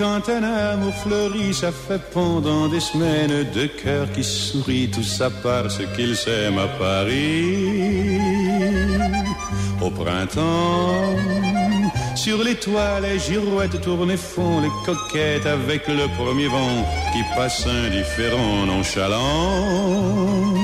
quand 0.00 0.24
un 0.36 0.44
amour 0.70 0.94
fleurit, 1.02 1.52
ça 1.62 1.70
fait 1.84 2.04
pendant 2.18 2.64
des 2.74 2.84
semaines 2.90 3.36
deux 3.56 3.72
cœurs 3.82 4.10
qui 4.14 4.24
sourient, 4.24 4.90
tout 4.96 5.08
ça 5.18 5.28
parce 5.46 5.78
qu'ils 5.94 6.16
s'aiment 6.22 6.62
à 6.66 6.68
Paris. 6.84 7.52
Au 9.86 9.90
printemps, 9.90 11.16
sur 12.22 12.44
les 12.44 12.54
toits, 12.54 13.00
les 13.00 13.18
girouettes 13.18 13.80
tournent 13.80 14.12
et 14.12 14.16
font 14.16 14.60
les 14.60 14.70
coquettes 14.86 15.46
avec 15.46 15.88
le 15.88 16.06
premier 16.16 16.46
vent 16.46 16.86
qui 17.12 17.22
passe 17.34 17.66
indifférent, 17.66 18.64
nonchalant. 18.64 20.54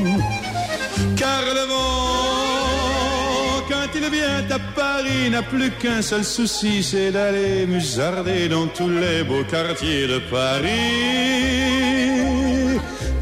Car 1.16 1.42
le 1.58 1.64
vent, 1.72 3.64
quand 3.68 3.90
il 3.96 4.06
vient 4.16 4.44
à 4.56 4.60
Paris, 4.80 5.30
n'a 5.30 5.42
plus 5.42 5.72
qu'un 5.72 6.00
seul 6.00 6.24
souci, 6.24 6.84
c'est 6.84 7.10
d'aller 7.10 7.66
musarder 7.66 8.48
dans 8.48 8.68
tous 8.68 8.90
les 8.90 9.24
beaux 9.24 9.44
quartiers 9.50 10.06
de 10.06 10.20
Paris. 10.30 11.58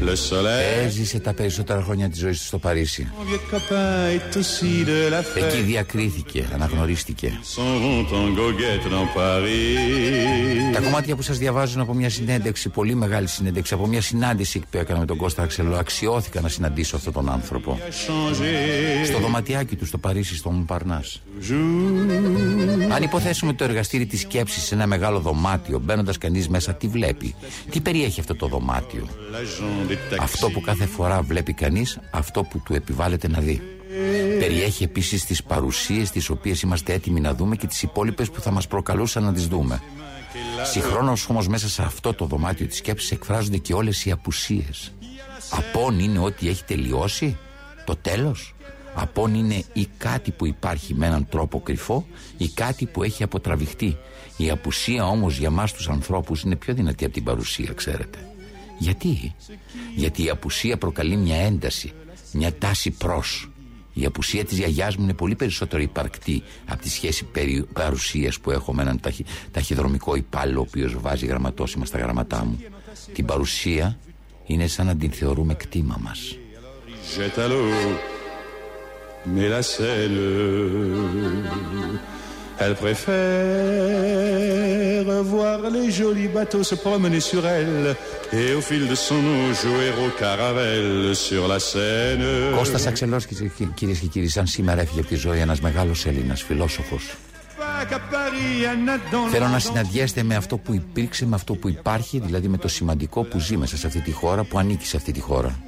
Le 0.01 0.09
soleil, 0.29 0.85
Έζησε 0.85 1.19
τα 1.19 1.33
περισσότερα 1.33 1.81
χρόνια 1.81 2.09
της 2.09 2.19
ζωής 2.19 2.39
του 2.39 2.45
στο 2.45 2.57
Παρίσι. 2.57 3.07
mon 3.19 3.23
vieux 3.31 3.55
copain 3.55 4.09
est 4.17 4.37
aussi 4.37 4.85
de 4.85 5.11
la 5.13 5.19
Εκεί 5.37 5.57
fête. 5.59 5.63
διακρίθηκε, 5.65 6.45
αναγνωρίστηκε. 6.53 7.39
S'en 7.55 7.59
vont 7.83 8.05
en 8.15 8.27
goguette 8.37 8.89
dans 8.91 9.17
Paris. 9.17 10.73
Τα 10.73 10.79
κομμάτια 10.81 11.15
που 11.15 11.21
σας 11.21 11.37
διαβάζουν 11.37 11.81
από 11.81 11.93
μια 11.93 12.09
συνέντευξη, 12.09 12.69
πολύ 12.69 12.95
μεγάλη 12.95 13.27
συνέντευξη, 13.27 13.73
από 13.73 13.87
μια 13.87 14.01
συνάντηση 14.01 14.59
που 14.59 14.77
έκανα 14.77 14.99
με 14.99 15.05
τον 15.05 15.17
Κώστα 15.17 15.43
Αξελό, 15.43 15.75
αξιώθηκα 15.75 16.41
να 16.41 16.47
συναντήσω 16.49 16.95
αυτόν 16.95 17.13
τον 17.13 17.29
άνθρωπο. 17.29 17.79
Changer 17.81 19.05
Στο 19.05 19.19
δωματιάκι 19.19 19.75
του 19.75 19.85
στο 19.85 19.97
Παρίσι, 19.97 20.35
στο 20.35 20.49
Μουπαρνά. 20.49 21.03
jour. 21.49 22.91
Αν 22.95 23.03
υποθέσουμε 23.03 23.53
το 23.53 23.63
εργαστήρι 23.63 24.05
της 24.05 24.19
σκέψης 24.19 24.63
σε 24.63 24.75
ένα 24.75 24.87
μεγάλο 24.87 25.19
δωμάτιο, 25.19 25.79
μπαίνοντας 25.79 26.17
κανείς 26.17 26.47
μέσα, 26.49 26.73
τι 26.73 26.87
βλέπει. 26.87 27.35
Τι 27.69 27.79
περιέχει 27.81 28.19
αυτό 28.19 28.35
το 28.35 28.47
δωμάτιο; 28.47 29.07
L'agent 29.87 30.09
des 30.09 30.15
taxis. 30.15 30.23
Αυτό 30.23 30.49
που 30.49 30.61
κάθε 30.61 30.85
φορά 30.85 31.21
βλέπει 31.21 31.53
κανείς, 31.53 31.99
αυτό 32.11 32.43
που 32.43 32.61
του 32.65 32.73
επιβάλλεται 32.73 33.27
να 33.27 33.39
δει. 33.39 33.61
Περιέχει 34.39 34.83
επίσης 34.83 35.25
τις 35.25 35.43
παρουσίες 35.43 36.09
τις 36.11 36.29
οποίες 36.29 36.61
είμαστε 36.61 36.93
έτοιμοι 36.93 37.19
να 37.19 37.33
δούμε 37.33 37.55
και 37.55 37.67
τις 37.67 37.83
υπόλοιπες 37.83 38.29
που 38.29 38.41
θα 38.41 38.51
μας 38.51 38.67
προκαλούσαν 38.67 39.23
να 39.23 39.33
τις 39.33 39.47
δούμε. 39.47 39.81
Συγχρόνως 40.71 41.29
όμως 41.29 41.47
μέσα 41.47 41.69
σε 41.69 41.81
αυτό 41.81 42.13
το 42.13 42.25
δωμάτιο 42.25 42.65
της 42.67 42.77
σκέψης 42.77 43.11
εκφράζονται 43.11 43.57
και 43.57 43.73
όλες 43.73 44.05
οι 44.05 44.11
απουσίες. 44.11 44.93
Απόν 45.49 45.99
είναι 45.99 46.19
ότι 46.19 46.49
έχει 46.49 46.63
τελειώσει, 46.63 47.37
το 47.85 47.95
τέλος. 47.95 48.55
Απόν 48.93 49.33
είναι 49.33 49.63
ή 49.73 49.87
κάτι 49.97 50.31
που 50.31 50.45
υπάρχει 50.45 50.93
με 50.93 51.05
έναν 51.05 51.27
τρόπο 51.29 51.59
κρυφό 51.59 52.07
ή 52.37 52.47
κάτι 52.49 52.85
που 52.85 53.03
έχει 53.03 53.23
αποτραβηχτεί. 53.23 53.97
Η 54.37 54.49
απουσία 54.49 55.05
όμως 55.05 55.37
για 55.37 55.49
μας 55.49 55.73
τους 55.73 55.89
ανθρώπους 55.89 56.41
είναι 56.41 56.55
πιο 56.55 56.73
δυνατή 56.73 57.05
από 57.05 57.13
την 57.13 57.23
παρουσία, 57.23 57.73
ξέρετε. 57.73 58.17
Γιατί; 58.77 59.35
Γιατί 59.95 60.23
η 60.23 60.29
απουσία 60.29 60.77
προκαλεί 60.77 61.15
μια 61.15 61.37
ένταση, 61.37 61.91
μια 62.31 62.53
τάση 62.53 62.91
προς. 62.91 63.49
Η 63.93 64.05
απουσία 64.05 64.45
της 64.45 64.57
γιαγιάς 64.57 64.95
μου 64.95 65.03
είναι 65.03 65.13
πολύ 65.13 65.35
περισσότερο 65.35 65.81
υπαρκτή 65.81 66.43
από 66.65 66.81
τη 66.81 66.89
σχέση 66.89 67.23
περι... 67.25 67.65
παρουσίας 67.73 68.39
που 68.39 68.51
έχω 68.51 68.73
με 68.73 68.81
έναν 68.81 68.99
ταχυ... 68.99 69.25
ταχυδρομικό 69.51 70.15
υπάλληλο 70.15 70.59
ο 70.59 70.65
οποίος 70.67 70.95
βάζει 70.99 71.25
γραμματόσημα 71.25 71.85
στα 71.85 71.97
γραμματά 71.97 72.45
μου. 72.45 72.59
Την 73.13 73.25
παρουσία 73.25 73.97
είναι 74.45 74.67
σαν 74.67 74.85
να 74.85 74.95
την 74.95 75.11
θεωρούμε 75.11 75.53
κτήμα 75.53 75.97
μας. 76.01 76.37
jette 77.15 77.39
à 77.39 77.47
l'eau. 77.47 77.69
Mais 79.25 79.49
la 79.49 79.61
Seine, 79.63 80.27
elle 82.59 82.75
préfère 82.83 83.17
voir 85.33 85.59
les 85.75 85.89
jolis 85.91 86.31
bateaux 86.37 86.63
se 86.71 86.75
promener 86.75 87.21
sur 87.31 87.43
elle 87.45 87.95
et 88.39 88.47
au 88.59 88.61
fil 88.69 88.83
de 88.87 88.95
son 89.07 89.21
eau 89.35 89.45
jouer 89.61 89.89
au 90.05 90.09
caravelle 90.23 91.15
sur 91.15 91.47
la 91.47 91.59
Seine. 91.59 92.55
Κώστας 92.57 92.87
Αξελός 92.87 93.25
κυρίες 93.73 93.99
και 93.99 94.07
κύριοι 94.07 94.27
σαν 94.27 94.47
σήμερα 94.47 94.81
έφυγε 94.81 94.99
από 94.99 95.09
τη 95.09 95.15
ζωή 95.15 95.39
ένας 95.39 95.59
μεγάλος 95.61 96.05
Έλληνας 96.05 96.41
φιλόσοφος 96.41 97.17
Pas 97.59 97.85
qu'à 97.89 97.99
Paris, 98.11 98.67
un 98.73 98.85
nat 98.87 99.01
dans 99.11 99.27
Θέλω 99.31 99.45
le 99.45 99.51
να 99.51 99.59
συναντιέστε 99.59 100.23
με 100.23 100.35
αυτό 100.35 100.57
που 100.57 100.73
υπήρξε, 100.73 101.25
με 101.25 101.35
αυτό 101.35 101.53
που 101.53 101.69
υπάρχει, 101.69 102.19
δηλαδή 102.19 102.47
με 102.47 102.57
το 102.57 102.67
σημαντικό 102.67 103.23
που 103.23 103.39
ζει 103.39 103.57
μέσα 103.57 103.77
σε 103.77 103.87
αυτή 103.87 104.01
τη 104.01 104.11
χώρα, 104.11 104.43
που 104.43 104.59
ανήκει 104.59 104.85
σε 104.85 104.97
αυτή 104.97 105.11
τη 105.11 105.19
χώρα. 105.19 105.59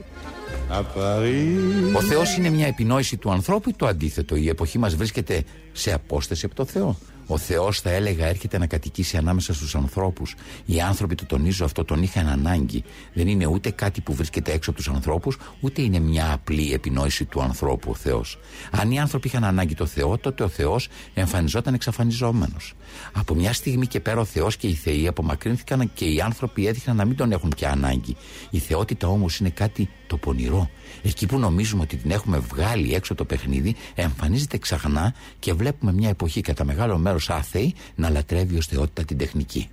À 0.70 0.84
Paris. 0.98 1.96
Ο 1.96 2.02
Θεός 2.02 2.38
είναι 2.38 2.50
μια 2.50 2.68
επινόηση 2.68 3.18
του 3.18 3.32
ανθρώπου 3.32 3.70
ή 3.70 3.74
το 3.74 3.88
αντίθετο; 3.88 4.36
Η 4.36 4.50
εποχή 4.50 4.78
μας 4.78 4.96
βρίσκεται 4.96 5.44
σε 5.72 5.94
απόσταση 5.94 6.46
από 6.46 6.56
το 6.56 6.66
Θεό; 6.66 6.98
Ο 7.32 7.38
Θεός, 7.38 7.80
θα 7.82 7.90
έλεγα, 7.90 8.26
έρχεται 8.26 8.58
να 8.58 8.68
κατοικήσει 8.68 9.18
ανάμεσα 9.18 9.54
στους 9.54 9.76
ανθρώπους. 9.76 10.36
Οι 10.66 10.82
άνθρωποι, 10.82 11.16
το 11.16 11.26
τονίζω 11.26 11.66
αυτό, 11.66 11.86
τον 11.86 12.04
είχαν 12.04 12.28
ανάγκη. 12.28 12.84
Δεν 13.14 13.28
είναι 13.28 13.46
ούτε 13.46 13.72
κάτι 13.72 14.02
που 14.02 14.14
βρίσκεται 14.14 14.52
έξω 14.52 14.70
από 14.70 14.80
τους 14.80 14.90
ανθρώπους, 14.90 15.38
ούτε 15.60 15.82
είναι 15.82 16.00
μια 16.00 16.34
απλή 16.34 16.74
επινόηση 16.74 17.26
του 17.26 17.42
ανθρώπου 17.42 17.92
ο 17.92 17.96
Θεός. 17.96 18.40
Αν 18.72 18.92
οι 18.92 19.00
άνθρωποι 19.00 19.28
είχαν 19.28 19.44
ανάγκη 19.44 19.76
το 19.76 19.86
Θεό, 19.86 20.18
τότε 20.18 20.44
ο 20.44 20.48
Θεός 20.48 20.88
εμφανιζόταν 21.14 21.74
εξαφανιζόμενος. 21.74 22.74
Από 23.12 23.36
μια 23.36 23.54
στιγμή 23.54 23.88
και 23.88 24.00
πέρα 24.00 24.20
ο 24.20 24.26
Θεός 24.26 24.58
και 24.58 24.68
οι 24.68 24.74
Θεοί 24.74 25.08
απομακρύνθηκαν 25.08 25.92
και 25.94 26.06
οι 26.06 26.22
άνθρωποι 26.22 26.68
έδειχναν 26.68 26.96
να 26.96 27.06
μην 27.06 27.16
τον 27.16 27.32
έχουν 27.32 27.52
πια 27.56 27.72
ανάγκη. 27.72 28.16
Η 28.50 28.58
θεότητα 28.60 29.08
όμως 29.08 29.40
είναι 29.40 29.50
κάτι 29.50 29.90
το 30.08 30.18
πονηρό. 30.18 30.70
Εκεί 31.04 31.26
που 31.26 31.40
νομίζουμε 31.40 31.82
ότι 31.82 31.96
την 31.96 32.12
έχουμε 32.12 32.38
βγάλει 32.38 32.94
έξω 32.94 33.16
το 33.16 33.26
παιχνίδι, 33.26 33.76
εμφανίζεται 33.96 34.58
ξαχνά 34.58 35.14
και 35.40 35.54
βλέπουμε 35.54 35.94
μια 35.94 36.10
εποχή 36.10 36.42
κατά 36.42 36.66
μεγάλο 36.66 36.98
μέρος 36.98 37.30
άθεη 37.30 37.74
να 37.96 38.10
λατρεύει 38.10 38.58
ως 38.58 38.66
θεότητα 38.66 39.04
την 39.04 39.18
τεχνική. 39.18 39.70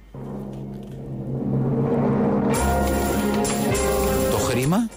Το 4.30 4.36
χρήμα 4.36 4.88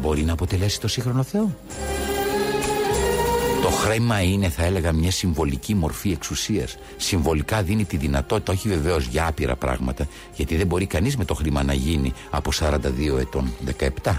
μπορεί 0.00 0.20
μπορεί 0.20 0.22
να 0.24 0.32
αποτελέσει 0.32 0.80
το 0.80 0.88
σύγχρονο 0.88 1.22
Θεό. 1.22 1.56
Το 3.62 3.68
χρέμα 3.68 4.22
είναι, 4.22 4.48
θα 4.48 4.64
έλεγα, 4.64 4.92
μια 4.92 5.10
συμβολική 5.10 5.74
μορφή 5.74 6.10
εξουσίας. 6.10 6.78
Συμβολικά 6.96 7.62
δίνει 7.62 7.84
τη 7.84 7.96
δυνατότητα, 7.96 8.52
όχι 8.52 8.68
βεβαίως 8.68 9.06
για 9.06 9.26
άπειρα 9.26 9.56
πράγματα, 9.56 10.06
γιατί 10.34 10.56
δεν 10.56 10.66
μπορεί 10.66 10.86
κανείς 10.86 11.16
με 11.16 11.24
το 11.24 11.34
χρήμα 11.34 11.62
να 11.62 11.72
γίνει 11.72 12.12
από 12.30 12.50
42 12.52 13.18
ετών, 13.18 13.52
17 14.04 14.16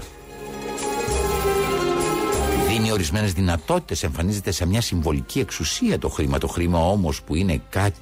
δίνει 2.82 2.94
ορισμένες 2.94 3.32
δυνατότητες, 3.32 4.02
εμφανίζεται 4.02 4.50
σε 4.50 4.66
μια 4.66 4.80
συμβολική 4.80 5.40
εξουσία 5.40 5.98
το 5.98 6.08
χρήμα. 6.08 6.38
Το 6.38 6.46
χρήμα 6.46 6.78
όμως 6.78 7.22
που 7.22 7.34
είναι 7.34 7.62
κάτι 7.70 7.98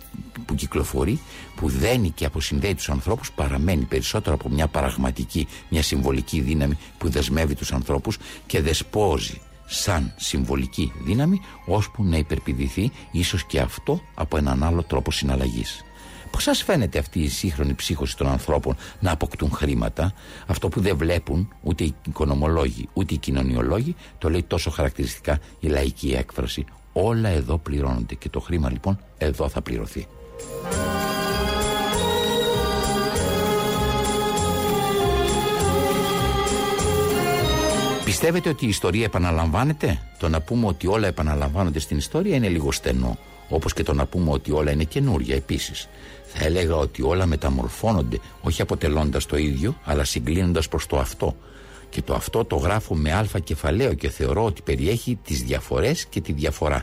που 0.47 0.55
κυκλοφορεί, 0.55 1.21
που 1.57 1.69
δένει 1.69 2.11
και 2.11 2.25
αποσυνδέει 2.25 2.75
τους 2.75 2.89
ανθρώπους, 2.91 3.33
παραμένει 3.33 3.85
περισσότερο 3.85 4.35
από 4.35 4.49
μια 4.49 4.67
πραγματική, 4.67 5.49
μια 5.69 5.83
συμβολική 5.83 6.41
δύναμη 6.41 6.79
που 6.99 7.09
δεσμεύει 7.09 7.55
τους 7.55 7.73
ανθρώπους 7.73 8.19
και 8.47 8.61
δεσπόζει 8.61 9.41
σαν 9.67 10.13
συμβολική 10.17 10.93
δύναμη, 11.05 11.41
ώσπου 11.67 12.05
να 12.05 12.17
υπερπηδηθεί 12.17 12.91
ίσως 13.11 13.45
και 13.45 13.61
αυτό 13.61 14.01
από 14.15 14.37
έναν 14.37 14.63
άλλο 14.63 14.83
τρόπο 14.83 15.11
συναλλαγής. 15.11 15.85
Πώς 16.31 16.43
σας 16.43 16.63
φαίνεται 16.63 16.99
αυτή 16.99 17.21
η 17.21 17.29
σύγχρονη 17.29 17.75
ψύχωση 17.75 18.17
των 18.17 18.27
ανθρώπων 18.27 18.77
να 19.01 19.11
αποκτούν 19.11 19.51
χρήματα, 19.51 20.13
αυτό 20.47 20.69
που 20.69 20.81
δεν 20.81 20.97
βλέπουν 20.97 21.53
ούτε 21.63 21.85
οι 21.85 21.95
οικονομολόγοι 22.09 22.89
ούτε 22.93 23.15
οι 23.15 23.17
κοινωνιολόγοι, 23.17 23.97
το 24.19 24.31
λέει 24.31 24.43
τόσο 24.43 24.71
χαρακτηριστικά 24.71 25.39
η 25.61 25.69
λαϊκή 25.69 26.11
έκφραση. 26.11 26.65
Όλα 26.93 27.29
εδώ 27.29 27.59
πληρώνονται 27.59 28.15
και 28.15 28.29
το 28.29 28.41
χρήμα 28.41 28.71
λοιπόν 28.71 28.99
εδώ 29.19 29.49
θα 29.49 29.63
πληρωθεί. 29.63 30.07
Πιστεύετε 38.05 38.49
ότι 38.49 38.65
η 38.65 38.69
ιστορία 38.69 39.05
επαναλαμβάνεται; 39.05 39.99
Το 40.19 40.29
να 40.29 40.41
πούμε 40.41 40.67
ότι 40.67 40.87
όλα 40.87 41.07
επαναλαμβάνονται 41.07 41.79
στην 41.79 41.97
ιστορία 41.97 42.37
είναι 42.37 42.49
λίγο 42.49 42.73
στενό. 42.73 43.19
Όπως 43.49 43.73
και 43.73 43.83
το 43.83 43.93
να 43.93 44.07
πούμε 44.07 44.31
ότι 44.31 44.53
όλα 44.53 44.71
είναι 44.71 44.85
καινούρια 44.85 45.35
επίσης. 45.35 45.89
Θα 46.35 46.45
έλεγα 46.45 46.77
ότι 46.77 47.03
όλα 47.03 47.27
μεταμορφώνονται 47.27 48.19
όχι 48.41 48.63
αποτελώντας 48.63 49.27
το 49.27 49.37
ίδιο 49.37 49.77
αλλά 49.85 50.05
συγκλίνοντας 50.05 50.69
προς 50.69 50.87
το 50.87 50.99
αυτό 50.99 51.37
και 51.91 52.03
το 52.03 52.15
αυτό 52.15 52.45
το 52.45 52.57
γράφω 52.57 52.95
με 52.95 53.13
αλφα 53.13 53.39
κεφαλαίο 53.39 53.95
και 53.95 54.09
θεωρώ 54.09 54.45
ότι 54.45 54.63
περιέχει 54.63 55.19
τις 55.25 55.43
διαφορές 55.43 56.07
και 56.07 56.21
τη 56.21 56.33
διαφορά. 56.33 56.83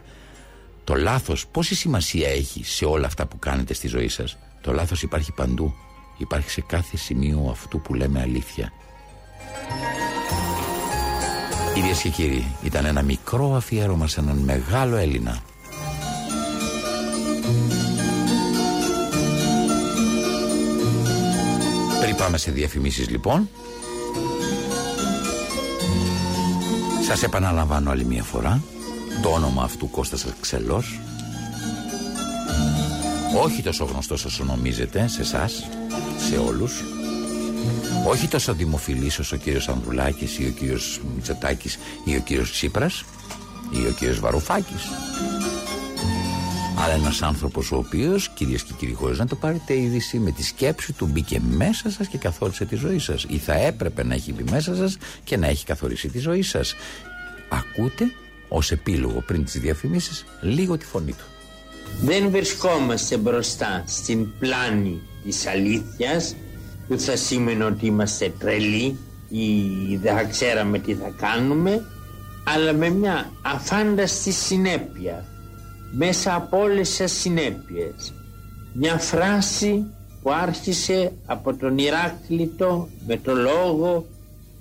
Το 0.83 0.95
λάθος 0.95 1.47
πόση 1.47 1.75
σημασία 1.75 2.29
έχει 2.29 2.63
σε 2.65 2.85
όλα 2.85 3.05
αυτά 3.05 3.25
που 3.25 3.39
κάνετε 3.39 3.73
στη 3.73 3.87
ζωή 3.87 4.07
σας; 4.07 4.37
Το 4.61 4.73
λάθος 4.73 5.01
υπάρχει 5.01 5.31
παντού. 5.31 5.73
Υπάρχει 6.17 6.49
σε 6.49 6.61
κάθε 6.61 6.97
σημείο 6.97 7.47
αυτού 7.51 7.81
που 7.81 7.93
λέμε 7.93 8.21
αλήθεια. 8.21 8.71
Κυρίες 11.73 12.01
και 12.01 12.09
κύριοι, 12.09 12.55
ήταν 12.63 12.85
ένα 12.85 13.01
μικρό 13.01 13.55
αφιέρωμα 13.55 14.07
σε 14.07 14.19
έναν 14.19 14.37
μεγάλο 14.37 14.95
Έλληνα 14.95 15.41
πάμε 22.17 22.37
σε 22.37 22.51
διαφημίσεις 22.51 23.09
λοιπόν. 23.09 23.49
Σας 27.07 27.23
επαναλαμβάνω 27.23 27.91
άλλη 27.91 28.05
μια 28.05 28.23
φορά. 28.23 28.61
Το 29.21 29.29
όνομα 29.29 29.63
αυτού 29.63 29.89
Κώστας 29.89 30.25
Αξελός 30.25 30.99
Όχι 33.43 33.63
τόσο 33.63 33.85
γνωστός 33.85 34.25
όσο 34.25 34.43
νομίζετε 34.43 35.07
Σε 35.07 35.21
εσάς, 35.21 35.67
σε 36.29 36.37
όλους. 36.37 36.83
Όχι 38.07 38.27
τόσο 38.27 38.53
δημοφιλής 38.53 39.19
όσο 39.19 39.35
ο 39.35 39.39
κύριος 39.39 39.69
Ανδρουλάκης 39.69 40.39
ή 40.39 40.45
ο 40.45 40.51
κύριος 40.51 41.01
Μητσοτάκης 41.15 41.77
ή 42.03 42.15
ο 42.15 42.19
κύριος 42.19 42.51
Τσίπρας 42.51 43.03
ή 43.71 43.87
ο 43.87 43.91
κύριος 43.91 44.19
Βαρουφάκης 44.19 44.83
αλλά 46.87 46.95
ένας 46.95 47.21
άνθρωπος 47.21 47.71
ο 47.71 47.77
οποίος, 47.77 48.29
κυρίες 48.29 48.63
και 48.63 48.73
κύριοι, 48.77 48.93
χωρίς 48.93 49.17
να 49.17 49.27
το 49.27 49.35
πάρετε 49.35 49.77
είδηση, 49.77 50.19
με 50.19 50.31
τη 50.31 50.43
σκέψη 50.43 50.93
του 50.93 51.05
μπήκε 51.05 51.39
μέσα 51.39 51.89
σας 51.89 52.07
και 52.07 52.17
καθόρισε 52.17 52.65
τη 52.65 52.75
ζωή 52.75 52.99
σας. 52.99 53.25
Ή 53.29 53.37
θα 53.37 53.53
έπρεπε 53.53 54.03
να 54.03 54.13
έχει 54.13 54.33
μπει 54.33 54.43
μέσα 54.51 54.75
σας 54.75 54.97
και 55.23 55.37
να 55.37 55.47
έχει 55.47 55.65
καθορίσει 55.65 56.07
τη 56.09 56.19
ζωή 56.19 56.41
σας. 56.41 56.75
Ακούτε 57.49 58.11
ως 58.47 58.71
επίλογο 58.71 59.23
πριν 59.27 59.43
τις 59.43 59.59
διαφημίσεις 59.59 60.25
λίγο 60.41 60.77
τη 60.77 60.85
φωνή 60.85 61.11
του. 61.11 61.25
Δεν 62.01 62.29
βρισκόμαστε 62.29 63.17
μπροστά 63.17 63.83
στην 63.87 64.27
πλάνη 64.39 65.01
της 65.23 65.47
αλήθειας 65.47 66.35
που 66.87 66.99
θα 66.99 67.15
σήμαινε 67.15 67.63
ότι 67.63 67.85
είμαστε 67.85 68.33
τρελοί 68.39 68.97
ή 69.29 69.45
δεν 70.01 70.15
θα 70.15 70.23
ξέραμε 70.23 70.79
τι 70.79 70.93
θα 70.93 71.13
κάνουμε 71.17 71.85
αλλά 72.43 72.73
με 72.73 72.89
μια 72.89 73.31
αφάνταστη 73.41 74.31
συνέπεια 74.31 75.25
μέσα 75.91 76.35
από 76.35 76.59
όλες 76.61 76.95
τις 76.95 77.11
συνέπειες. 77.11 78.13
Μια 78.73 78.97
φράση 78.97 79.85
που 80.21 80.31
άρχισε 80.31 81.11
από 81.25 81.53
τον 81.53 81.77
Ηράκλειτο 81.77 82.89
με 83.07 83.17
το 83.17 83.35
λόγο 83.35 84.05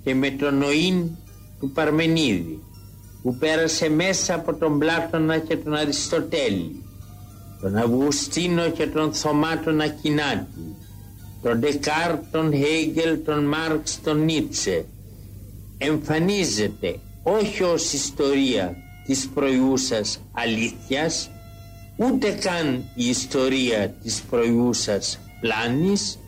και 0.03 0.15
με 0.15 0.29
τον 0.29 0.57
νοήν 0.57 1.09
του 1.59 1.71
Παρμενίδη 1.71 2.63
που 3.21 3.35
πέρασε 3.35 3.89
μέσα 3.89 4.33
από 4.35 4.53
τον 4.53 4.79
Πλάτωνα 4.79 5.37
και 5.37 5.57
τον 5.57 5.73
Αριστοτέλη 5.73 6.81
τον 7.61 7.75
Αυγουστίνο 7.75 8.69
και 8.69 8.87
τον 8.87 9.13
Θωμά 9.13 9.59
τον 9.59 9.81
Ακινάτη 9.81 10.75
τον 11.41 11.59
Ντεκάρ, 11.59 12.17
τον 12.31 12.53
Χέγγελ, 12.53 13.23
τον 13.25 13.43
Μάρξ, 13.43 13.99
τον 14.03 14.23
Νίτσε. 14.23 14.85
Εμφανίζεται 15.77 16.99
όχι 17.23 17.63
ως 17.63 17.93
ιστορία 17.93 18.75
της 19.07 19.29
προϊούσας 19.33 20.21
αλήθειας 20.31 21.29
ούτε 21.95 22.31
καν 22.31 22.83
η 22.95 23.09
ιστορία 23.09 23.89
της 23.89 24.21
προϊούσας 24.29 25.19
πλάνης 25.41 26.19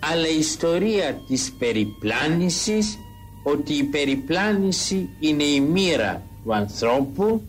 αλλά 0.00 0.28
η 0.28 0.38
ιστορία 0.38 1.20
της 1.28 1.52
περιπλάνησης 1.58 2.98
ότι 3.42 3.72
η 3.72 3.82
περιπλάνηση 3.82 5.08
είναι 5.20 5.44
η 5.44 5.60
μοίρα 5.60 6.22
του 6.44 6.54
ανθρώπου 6.54 7.42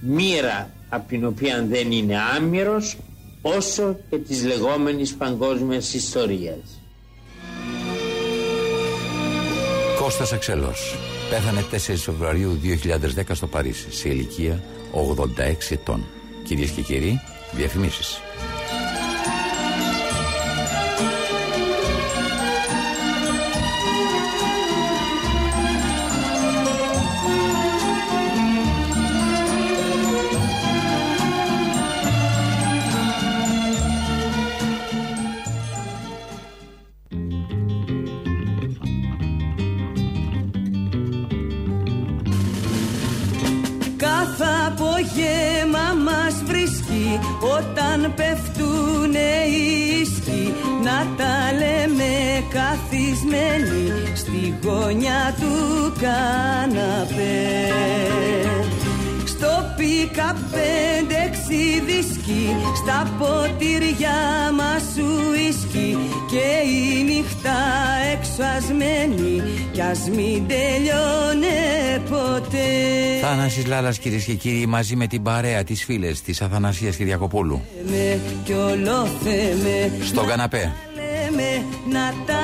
μοίρα 0.00 0.74
από 0.88 1.08
την 1.08 1.24
οποία 1.24 1.64
δεν 1.68 1.92
είναι 1.92 2.16
άμυρος 2.36 2.98
όσο 3.42 3.98
και 4.10 4.18
της 4.18 4.44
λεγόμενης 4.44 5.14
παγκόσμιας 5.14 5.94
ιστορίας. 5.94 6.79
Κώστας 10.10 10.32
Αξελός 10.32 10.98
Πέθανε 11.30 11.64
4 11.70 11.76
Φεβρουαρίου 11.96 12.60
2010 13.16 13.22
στο 13.32 13.46
Παρίσι 13.46 13.92
σε 13.92 14.08
ηλικία 14.08 14.62
86 14.92 15.70
ετών. 15.70 16.06
Κυρίες 16.44 16.70
και 16.70 16.80
κύριοι, 16.80 17.20
διαφημίσεις. 17.52 18.20
Γωνιά 54.62 55.34
του 55.40 55.92
καναπέ. 56.00 57.40
Στο 59.24 59.74
πίκα 59.76 60.36
πέντε 60.50 61.30
δίσκοι 61.86 62.56
στα 62.76 63.12
ποτήρια 63.18 64.12
μας 64.54 64.82
σου 64.94 65.08
ίσκι. 65.48 65.98
Και 66.30 66.68
η 66.68 67.02
νύχτα 67.02 67.56
εξασμένη 68.12 69.42
κι 69.72 69.80
ας 69.80 70.08
μην 70.08 70.46
τελειώνε 70.48 71.58
ποτέ. 72.08 72.58
Θάνασης 73.20 73.66
Λάλας 73.66 73.98
κυρίες 73.98 74.24
και 74.24 74.34
κύριοι 74.34 74.66
μαζί 74.66 74.96
με 74.96 75.06
την 75.06 75.22
παρέα 75.22 75.64
της 75.64 75.84
φίλες 75.84 76.22
της 76.22 76.42
Αθανασίας 76.42 76.96
Κυριακοπούλου. 76.96 77.62
Στον 80.04 80.26
καναπέ 80.26 80.72
να 81.90 82.14
τα 82.26 82.34
λέμε 82.34 82.39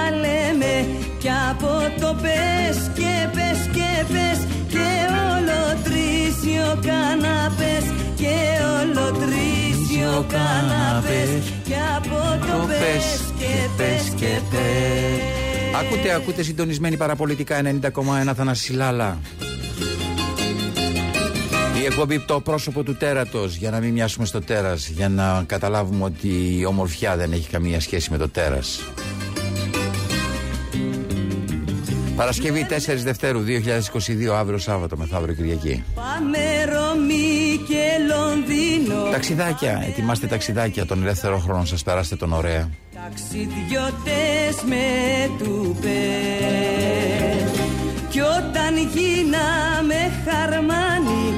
κι 1.27 1.33
από 1.51 2.01
το 2.01 2.17
πες 2.23 2.91
και 2.95 3.29
πες 3.35 3.61
και 3.73 4.13
πες 4.13 4.39
και 4.69 4.89
όλο 5.33 5.61
τρεις 5.85 6.37
ο 6.71 6.79
καναπές 6.87 7.85
και 8.17 8.37
όλο 8.79 9.13
τρεις 9.13 10.07
ο 10.17 10.25
καναπές 10.29 11.53
και 11.65 11.75
από 11.97 12.47
το 12.47 12.67
πες 12.67 13.21
και 13.39 13.69
πες 13.77 14.13
και 14.17 14.41
πες 14.51 15.81
Ακούτε, 15.81 16.15
ακούτε 16.15 16.43
συντονισμένη 16.43 16.97
παραπολιτικά 16.97 17.61
90,1 17.63 18.33
Θανασιλάλα. 18.37 19.19
Η 21.81 21.85
εκπομπή 21.85 22.21
το 22.21 22.41
πρόσωπο 22.41 22.83
του 22.83 22.97
τέρατος 22.97 23.57
για 23.57 23.71
να 23.71 23.81
μην 23.81 23.93
μοιάσουμε 23.93 24.27
στο 24.27 24.41
τέρας 24.41 24.89
για 24.89 25.09
να 25.09 25.45
καταλάβουμε 25.47 26.05
ότι 26.05 26.59
η 26.59 26.65
ομορφιά 26.65 27.17
δεν 27.17 27.33
έχει 27.33 27.49
καμία 27.49 27.81
σχέση 27.81 28.11
με 28.11 28.17
το 28.17 28.29
τέρας. 28.29 28.81
Παρασκευή 32.17 32.67
4 32.71 32.75
Δευτέρου 32.97 33.41
2022, 34.29 34.33
αύριο 34.35 34.59
Σάββατο, 34.59 34.97
μεθαύριο 34.97 35.35
Κυριακή. 35.35 35.85
Πάμε 35.95 36.65
Ρώμη 36.65 37.61
και 37.69 37.85
Λονδίνο. 38.09 39.11
Ταξιδάκια, 39.11 39.85
ετοιμάστε 39.89 40.27
ταξιδάκια 40.27 40.87
τον 40.87 41.03
ελεύθερο 41.03 41.39
χρόνο 41.39 41.65
σας, 41.65 41.83
περάστε 41.83 42.17
τον 42.17 42.33
ωραία. 42.33 42.71
Ταξιδιώτες 42.95 44.63
με 44.69 44.85
τουπέ. 45.39 47.46
Κι 48.17 48.23
όταν 48.23 48.77
γίναμε 48.77 49.95
χαρμάνι, 50.25 51.35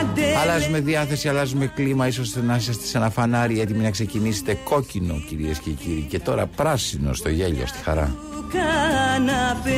άντε. 0.00 0.36
Αλλάζουμε 0.42 0.80
διάθεση, 0.80 1.28
αλλάζουμε 1.28 1.66
κλίμα, 1.66 2.06
ίσως 2.06 2.34
να 2.36 2.56
είσαστε 2.56 2.86
σε 2.86 2.98
ένα 2.98 3.10
φανάρι 3.10 3.60
έτοιμοι 3.60 3.82
να 3.82 3.90
ξεκινήσετε 3.90 4.58
κόκκινο 4.64 5.22
κυρίες 5.28 5.58
και 5.58 5.70
κύριοι 5.70 6.06
και 6.08 6.18
τώρα 6.18 6.46
πράσινο 6.46 7.12
στο 7.12 7.28
γέλιο, 7.28 7.66
στη 7.66 7.78
χαρά. 7.82 8.14
καναπέ. 8.52 9.70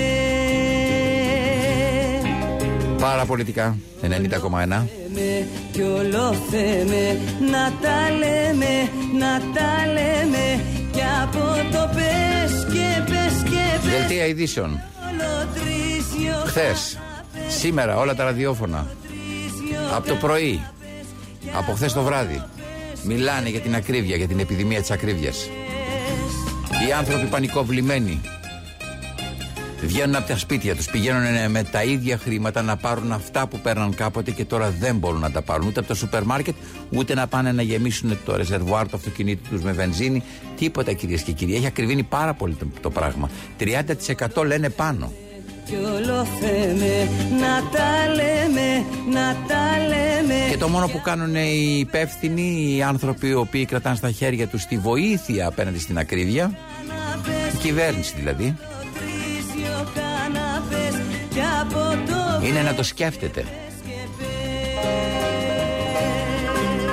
Πάρα 3.00 3.24
πολιτικά, 3.24 3.76
90,1. 4.02 4.08
Λέμε 4.08 5.48
κι 5.72 5.82
όλο 5.82 6.34
θέμε 6.50 7.20
να 7.50 7.72
τα 7.82 8.10
λέμε, 8.18 8.90
να 9.18 9.40
τα 9.54 9.92
λέμε 9.92 10.60
κι 10.92 11.02
από 11.22 11.38
το 11.72 11.90
πες 11.94 12.66
και 12.72 13.02
πες 13.10 13.50
και 13.50 13.88
πες 13.88 13.98
Δελτία 13.98 14.26
ειδήσεων. 14.26 14.80
Όλο 15.12 15.46
τρίσιο 15.54 16.34
Χθες, 16.46 16.98
σήμερα, 17.48 17.96
όλα 17.96 18.14
τα 18.14 18.24
ραδιόφωνα. 18.24 18.86
Από 19.94 20.08
το 20.08 20.14
πρωί, 20.14 20.66
από 21.56 21.72
χθες 21.72 21.92
το 21.92 22.02
βράδυ. 22.02 22.42
Μιλάνε 23.04 23.48
για 23.48 23.60
την 23.60 23.74
ακρίβεια, 23.74 24.16
για 24.16 24.28
την 24.28 24.38
επιδημία 24.38 24.80
της 24.80 24.90
ακρίβειας. 24.90 25.48
Οι 26.88 26.92
άνθρωποι 26.92 27.26
πανικοβλημένοι. 27.26 28.20
Βγαίνουν 29.86 30.14
από 30.14 30.28
τα 30.28 30.36
σπίτια 30.38 30.76
τους, 30.76 30.86
πηγαίνουν 30.86 31.50
με 31.50 31.62
τα 31.62 31.82
ίδια 31.82 32.18
χρήματα 32.18 32.62
να 32.62 32.76
πάρουν 32.76 33.12
αυτά 33.12 33.46
που 33.46 33.58
παίρναν 33.58 33.94
κάποτε 33.94 34.30
και 34.30 34.44
τώρα 34.44 34.70
δεν 34.70 34.96
μπορούν 34.96 35.20
να 35.20 35.30
τα 35.30 35.42
πάρουν 35.42 35.66
ούτε 35.66 35.78
από 35.78 35.88
το 35.88 35.94
σούπερ 35.94 36.22
μάρκετ, 36.22 36.54
ούτε 36.90 37.14
να 37.14 37.26
πάνε 37.26 37.52
να 37.52 37.62
γεμίσουν 37.62 38.18
το 38.24 38.36
ρεζερβουάρ 38.36 38.88
του 38.88 38.96
αυτοκινήτου 38.96 39.48
τους 39.50 39.62
με 39.62 39.72
βενζίνη. 39.72 40.22
Τίποτα 40.56 40.92
κυρίες 40.92 41.22
και 41.22 41.32
κύριοι. 41.32 41.54
Έχει 41.54 41.66
ακριβήνει 41.66 42.02
πάρα 42.02 42.34
πολύ 42.34 42.54
το, 42.54 42.66
το 42.80 42.90
πράγμα. 42.90 43.30
30% 44.34 44.44
λένε 44.46 44.68
πάνω. 44.68 45.12
κι 45.64 45.74
όλο 45.74 46.26
θέμε 46.40 47.08
να 47.40 47.68
τα 47.70 48.14
λέμε, 48.14 48.84
να 49.12 49.36
τα 49.48 49.86
λέμε 49.88 50.34
Και 50.50 50.56
το 50.56 50.68
μόνο 50.68 50.88
που 50.88 51.00
κάνουν 51.00 51.34
οι 51.34 51.76
υπεύθυνοι, 51.78 52.76
οι 52.76 52.82
άνθρωποι 52.82 53.28
οι 53.28 53.34
οποίοι 53.34 53.64
κρατάνε 53.64 53.96
στα 53.96 54.10
χέρια 54.10 54.46
τους 54.46 54.64
τη 54.64 54.78
βοήθεια 54.78 55.46
απέναντι 55.46 55.78
στην 55.78 55.98
ακρίβεια, 55.98 56.56
η 57.54 57.56
κυβέρνηση 57.56 58.14
δηλαδή, 58.16 58.56
είναι 62.44 62.62
να 62.62 62.74
το 62.74 62.82
σκέφτεται. 62.82 63.44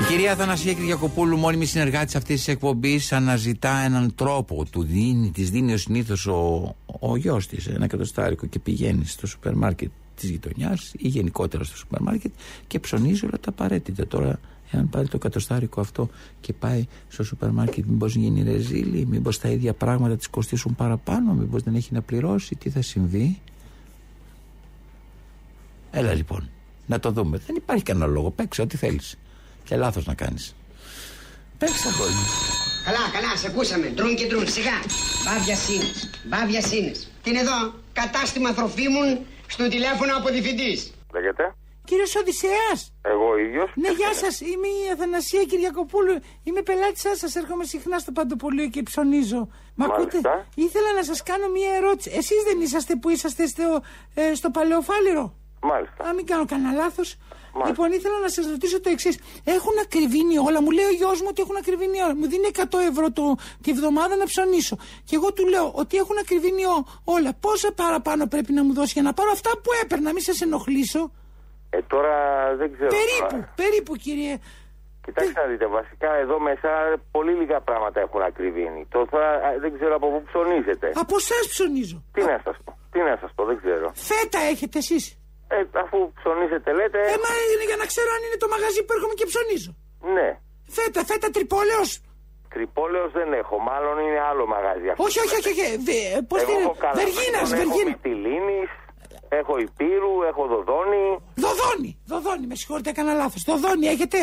Η 0.01 0.12
κυρία 0.12 0.36
Θανασία 0.36 0.73
Κυριακοπούλου, 0.73 1.38
μόνιμη 1.38 1.65
συνεργάτη 1.65 2.17
αυτής 2.17 2.36
της 2.36 2.47
εκπομπής, 2.47 3.12
αναζητά 3.12 3.77
έναν 3.77 4.15
τρόπο. 4.15 4.65
Του 4.71 4.84
δίνει, 4.84 5.32
της 5.32 5.49
δίνει 5.49 5.73
ο 5.73 5.77
συνήθως 5.77 6.25
ο, 6.27 6.75
ο 6.99 7.15
γιος 7.15 7.47
της 7.47 7.67
ένα 7.67 7.86
εκατοστάρικο 7.86 8.45
και 8.45 8.60
πηγαίνει 8.60 9.05
στο 9.05 9.27
σούπερ 9.27 9.53
μάρκετ 9.53 9.89
της 10.15 10.29
γειτονιάς 10.29 10.93
ή 10.97 11.08
γενικότερα 11.08 11.63
στο 11.63 11.77
σούπερ 11.77 12.01
μάρκετ 12.01 12.32
και 12.67 12.79
ψωνίζει 12.79 13.25
όλα 13.25 13.39
τα 13.39 13.49
απαραίτητα. 13.49 14.08
Τώρα, 14.08 14.39
εάν 14.71 14.89
πάρει 14.89 15.08
το 15.08 15.15
εκατοστάρικο 15.15 15.82
αυτό 15.82 16.10
και 16.41 16.53
πάει 16.53 16.86
στο 17.08 17.23
σούπερ 17.23 17.49
μάρκετ, 17.49 17.86
μήπως 17.88 18.15
γίνει 18.15 18.43
ρεζίλη, 18.43 19.05
μήπως 19.10 19.39
τα 19.39 19.49
ίδια 19.49 19.73
πράγματα 19.73 20.15
της 20.15 20.27
κοστίσουν 20.27 20.75
παραπάνω, 20.75 21.34
μήπως 21.34 21.63
δεν 21.63 21.75
έχει 21.75 21.93
να 21.93 22.01
πληρώσει, 22.01 22.55
τι 22.55 22.69
θα 22.69 22.82
συμβεί; 22.82 23.39
Έλα 25.91 26.13
λοιπόν, 26.13 26.49
να 26.86 26.99
το 26.99 27.12
δούμε. 27.12 27.38
Δεν 27.45 27.56
υπάρχει 27.56 27.84
κανένα 27.84 28.06
λόγο. 28.06 28.32
Παίξε 28.32 28.62
ό,τι 28.62 28.78
θέλεις. 28.78 29.15
Και 29.63 29.75
λάθος 29.75 30.06
να 30.06 30.13
κάνεις. 30.13 30.56
Παίξε 31.58 31.88
αγόρι 31.88 32.12
μου. 32.12 32.25
Καλά, 32.86 33.10
καλά, 33.13 33.36
σε 33.36 33.47
ακούσαμε. 33.47 33.88
Ντρούν 33.88 34.15
και 34.15 34.25
ντρούν, 34.25 34.47
σιγά. 34.47 34.78
Μπάβια 35.25 35.56
σύνες. 35.56 36.10
Μπάβια 36.23 36.62
σύνες. 36.62 37.08
Τι 37.23 37.30
είναι 37.30 37.39
εδώ, 37.39 37.73
κατάστημα 37.93 38.54
τροφίμων 38.54 39.19
στο 39.47 39.67
τηλέφωνο 39.67 40.17
από 40.17 40.30
διευθυντής. 40.30 40.93
Λέγεται. 41.13 41.54
Κύριος 41.86 42.15
Οδυσσέας. 42.15 42.91
Εγώ 43.02 43.38
ίδιος. 43.38 43.71
Ναι, 43.75 43.89
γεια 43.91 44.13
σας. 44.13 44.39
Είμαι 44.41 44.67
η 44.67 44.91
Αθανασία 44.93 45.43
Κυριακοπούλου. 45.43 46.15
Είμαι 46.43 46.62
πελάτης 46.62 47.02
σας. 47.02 47.17
Σας 47.17 47.36
έρχομαι 47.36 47.63
συχνά 47.63 47.99
στο 47.99 48.12
παντοπολείο 48.12 48.67
και 48.69 48.84
ψωνίζω. 48.84 49.47
Μα 49.75 49.86
ακούτε, 49.86 50.19
Μάλιστα. 50.23 50.47
ήθελα 50.56 50.93
να 50.95 51.04
σας 51.04 51.23
κάνω 51.23 51.47
μία 51.49 51.71
ερώτηση. 51.75 52.10
Εσείς 52.13 52.43
δεν 52.47 52.62
είσαστε 52.62 52.95
που 52.95 53.10
είσαστε 53.10 53.47
στο, 53.47 53.82
ε, 54.13 54.34
στο 54.34 54.49
παλαιοφάλιρο. 54.49 55.34
Μάλιστα. 55.61 56.03
Αν 56.07 56.15
μην 56.15 56.25
κάνω 56.25 56.45
κανένα 56.45 56.71
λάθος. 56.81 57.15
Μάλιστα. 57.53 57.69
Λοιπόν, 57.69 57.91
ήθελα 57.97 58.19
να 58.19 58.29
σας 58.29 58.45
ρωτήσω 58.49 58.81
το 58.81 58.89
εξής. 58.89 59.19
Έχουν 59.43 59.73
ακριβήνει 59.85 60.37
όλα. 60.47 60.61
Μου 60.61 60.71
λέει 60.71 60.85
ο 60.85 60.89
γιος 60.99 61.21
μου 61.21 61.27
ότι 61.29 61.41
έχουν 61.41 61.55
ακριβήνει 61.55 62.01
όλα. 62.01 62.15
Μου 62.15 62.27
δίνει 62.27 62.47
100 62.53 62.79
ευρώ 62.91 63.11
το, 63.11 63.35
τη 63.63 63.73
βδομάδα 63.73 64.15
να 64.15 64.25
ψωνίσω. 64.25 64.75
Και 65.03 65.15
εγώ 65.15 65.33
του 65.33 65.45
λέω 65.47 65.71
ότι 65.75 65.97
έχουν 65.97 66.17
ακριβήνει 66.17 66.65
ο- 66.65 66.83
όλα. 67.03 67.31
Πόσα 67.39 67.71
παραπάνω 67.73 68.27
πρέπει 68.27 68.51
να 68.53 68.63
μου 68.63 68.73
δώσει 68.73 68.91
για 68.93 69.01
να 69.01 69.13
πάρω 69.13 69.31
αυτά 69.31 69.51
που 69.63 69.69
έπαιρνα, 69.83 70.13
μην 70.13 70.23
σας 70.23 70.41
ενοχλήσω. 70.41 71.11
Ε, 71.69 71.81
τώρα 71.81 72.13
δεν 72.55 72.73
ξέρω. 72.73 72.89
Περίπου, 72.97 73.29
τώρα. 73.29 73.53
περίπου 73.55 73.95
κύριε. 73.95 74.37
Κοιτάξτε 75.05 75.41
να 75.41 75.47
δείτε, 75.47 75.67
βασικά 75.67 76.13
εδώ 76.15 76.39
μέσα 76.39 76.69
πολύ 77.11 77.33
λίγα 77.33 77.59
πράγματα 77.61 77.99
έχουν 77.99 78.21
ακριβήνει. 78.21 78.85
Το 78.91 79.07
θα, 79.11 79.17
α, 79.47 79.59
δεν 79.59 79.73
ξέρω 79.77 79.95
από 79.95 80.07
πού 80.09 80.23
ψωνίζετε. 80.27 80.91
Από 80.95 81.15
εσάς 81.15 81.47
ψωνίζω. 81.49 82.03
Τι 82.13 82.21
να 82.21 82.41
σας 82.43 82.57
πω, 82.63 82.77
τι 82.91 82.99
να 82.99 83.17
σας 83.21 83.31
πω, 83.35 83.45
δεν 83.45 83.57
ξέρω. 83.63 83.91
Φέτα 83.95 84.39
έχετε 84.39 84.77
εσείς. 84.77 85.18
Ε, 85.55 85.57
αφού 85.83 85.97
ψωνίζετε 86.19 86.69
λέτε, 86.79 86.99
Ε, 87.13 87.17
μα 87.25 87.31
είναι 87.51 87.65
για 87.69 87.77
να 87.81 87.85
ξέρω 87.91 88.09
αν 88.15 88.21
είναι 88.25 88.38
το 88.43 88.47
μαγαζί 88.53 88.79
που 88.85 88.91
έρχομαι 88.95 89.15
και 89.19 89.25
ψωνίζω. 89.31 89.71
ναι. 90.15 90.27
Φέτα, 90.77 91.01
φέτα 91.09 91.27
τρυπόλεως. 91.35 91.91
Τρυπόλεως 92.53 93.12
δεν 93.19 93.29
έχω, 93.41 93.55
μάλλον 93.69 93.95
είναι 94.05 94.19
άλλο 94.31 94.43
μαγαζί 94.55 94.88
αυτό. 94.91 95.03
Όχι, 95.03 95.19
όχι, 95.25 95.35
όχι. 95.39 95.49
όχι. 95.49 96.23
Πώς 96.31 96.41
Εγώ 96.41 96.51
την. 96.51 96.59
έχω 96.65 96.75
καλά. 96.85 96.93
Βεργίνας, 97.01 97.47
Έχω 97.51 97.59
Βεργίνα. 97.62 97.89
Μυτιλίνης, 97.89 98.69
έχω 99.39 99.53
Υπήρου, 99.67 100.13
έχω 100.29 100.43
Δοδόνη. 100.53 101.05
Δοδόνη, 101.43 101.91
δοδόνη, 102.12 102.45
με 102.51 102.55
συγχωρείτε, 102.55 102.89
έκανα 102.89 103.13
λάθος. 103.21 103.41
Δοδόνη 103.49 103.85
έχετε; 103.95 104.19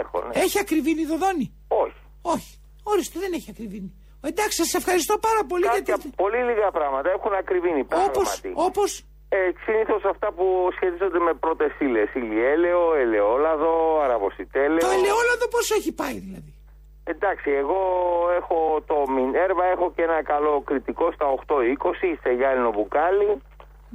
Έχω, 0.00 0.18
ναι. 0.26 0.40
Έχει 0.44 0.58
ακριβήνει 0.58 1.04
δοδόνη. 1.12 1.46
Όχι. 1.82 2.00
Όχι. 2.22 2.52
Ορίστε, 2.82 3.18
δεν 3.24 3.32
έχει 3.32 3.50
ακριβήνει. 3.54 3.90
Εντάξει, 4.30 4.56
σας 4.62 4.74
ευχαριστώ 4.74 5.18
πάρα 5.18 5.42
πολύ 5.50 5.64
Κάποια 5.64 5.82
γιατί. 5.86 6.08
πολύ 6.22 6.40
λίγα 6.48 6.70
πράγματα 6.70 7.10
έχουν 7.16 7.32
ακριβήνει 7.42 7.80
Όπως. 7.80 8.40
πράγματι. 8.40 8.52
Όπω. 9.32 9.36
Ε, 9.36 9.52
Συνήθως 9.64 10.02
αυτά 10.04 10.28
που 10.36 10.46
σχετίζονται 10.76 11.18
με 11.18 11.32
πρώτες 11.44 11.72
ύλες. 11.78 12.08
Ηλιέλαιο, 12.14 12.94
ελαιόλαδο, 12.94 14.00
αραβοσιτέλαιο. 14.04 14.78
Το 14.86 14.90
ελαιόλαδο 14.98 15.46
πόσο 15.54 15.74
έχει 15.74 15.92
πάει 15.94 16.16
δηλαδή; 16.26 16.52
Εντάξει, 17.04 17.50
εγώ 17.50 17.80
έχω 18.40 18.58
το 18.86 18.96
Μινέρβα, 19.14 19.64
έχω 19.74 19.92
και 19.96 20.02
ένα 20.02 20.22
καλό 20.22 20.52
κριτικό 20.68 21.12
στα 21.12 21.26
8,20 21.46 22.18
σε 22.22 22.30
γυάλινο 22.30 22.70
μπουκάλι. 22.72 23.30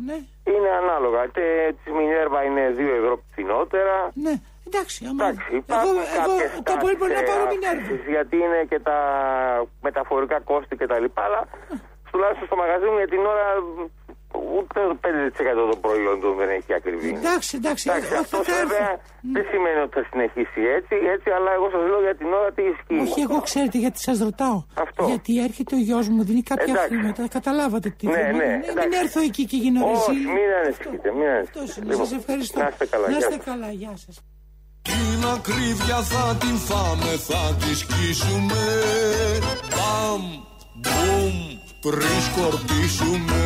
Ναι, 0.06 0.18
Είναι 0.54 0.70
ανάλογα. 0.82 1.22
Και 1.36 1.74
της 1.84 1.94
Μινέρβα 1.94 2.44
είναι 2.44 2.64
2 2.78 2.80
ευρώ 3.02 3.14
φθηνότερα. 3.32 3.96
ναι. 4.14 4.34
Εντάξει, 4.70 5.06
άμα. 5.10 5.24
Εντάξει, 5.28 5.46
Εγώ, 5.52 5.58
υπάρχουν 5.64 5.96
εγώ 5.98 6.16
κάποιες 6.18 6.50
το 6.70 6.74
πολύ 6.84 6.96
μπορεί 6.98 7.12
να 7.12 7.18
τάξεις, 7.20 7.30
πάρω 7.36 7.46
ε, 7.48 7.52
μην 7.54 7.62
έρθει. 7.72 7.82
αυξήσεις, 7.82 8.08
Γιατί 8.16 8.36
είναι 8.46 8.60
και 8.72 8.80
τα 8.90 8.98
μεταφορικά 9.88 10.38
κόστη 10.50 10.74
και 10.80 10.88
τα 10.92 10.98
λοιπά, 11.04 11.22
αλλά 11.28 11.42
τουλάχιστον 12.12 12.46
στο 12.50 12.56
μαγαζί 12.64 12.86
μου 12.92 12.98
για 13.04 13.08
την 13.14 13.22
ώρα 13.34 13.46
ούτε 14.56 14.78
το 14.90 14.96
5% 15.06 15.72
των 15.72 15.80
προϊόντων 15.86 16.32
δεν 16.40 16.50
έχει 16.58 16.72
ακριβή. 16.80 17.10
Εντάξει, 17.22 17.52
εντάξει. 17.60 17.84
Εντάξει, 17.90 18.10
εγώ 18.12 18.20
αυτό 18.26 18.38
θα, 18.38 18.44
θα 18.50 18.54
έρθω. 18.62 18.68
βέβαια 18.68 18.92
δεν 19.36 19.44
σημαίνει 19.52 19.80
ότι 19.86 19.94
θα 20.00 20.04
συνεχίσει 20.12 20.62
έτσι, 20.78 20.96
έτσι, 21.16 21.28
αλλά 21.38 21.50
εγώ 21.58 21.68
σας 21.76 21.84
λέω 21.92 22.02
για 22.08 22.16
την 22.22 22.30
ώρα 22.40 22.50
τι 22.58 22.64
ισχύει. 22.74 23.00
Όχι, 23.06 23.20
εγώ 23.28 23.38
ξέρετε 23.50 23.78
γιατί 23.84 24.00
σας 24.08 24.18
ρωτάω. 24.28 24.60
Αυτό. 24.86 25.02
Γιατί 25.12 25.32
έρχεται 25.48 25.74
ο 25.80 25.82
γιος 25.88 26.06
μου, 26.14 26.22
δίνει 26.30 26.44
κάποια 26.52 26.72
Εντάξει. 26.74 26.88
χρήματα. 26.92 27.22
Καταλάβατε 27.38 27.90
τι 27.98 28.06
Ναι, 28.08 28.14
θέλω. 28.18 28.38
ναι, 28.42 28.52
μην 28.62 28.70
εντάξει. 28.74 28.98
έρθω 29.04 29.20
εκεί 29.30 29.44
και 29.52 29.58
γίνω 29.64 29.80
Όχι, 29.86 29.94
ρεζίλη. 30.12 30.28
μην 30.38 30.50
ανησυχείτε, 30.62 31.08
μην 31.18 31.28
Αυτό 31.46 31.58
ανησυχείτε. 31.60 31.86
είναι. 31.86 31.92
Λοιπόν, 31.94 32.06
Σας 32.08 32.18
ευχαριστώ. 32.20 32.58
Να 32.64 32.68
είστε 32.72 32.86
καλά, 32.94 33.06
Να 33.06 33.12
γεια 33.12 33.22
είστε 33.24 33.38
σας. 33.40 33.46
καλά, 33.50 33.70
γεια 33.82 33.94
σας. 34.06 34.16
Την 34.90 35.20
ακρίβεια 35.36 36.00
θα 36.12 36.24
την 36.44 36.56
φάμε, 36.68 37.12
θα 37.30 37.42
τη 37.62 37.72
σκίσουμε 37.82 38.62
Παμ, 39.76 40.22
μπουμ, 40.82 41.36
πριν 41.86 42.18
σκορπίσουμε 42.28 43.42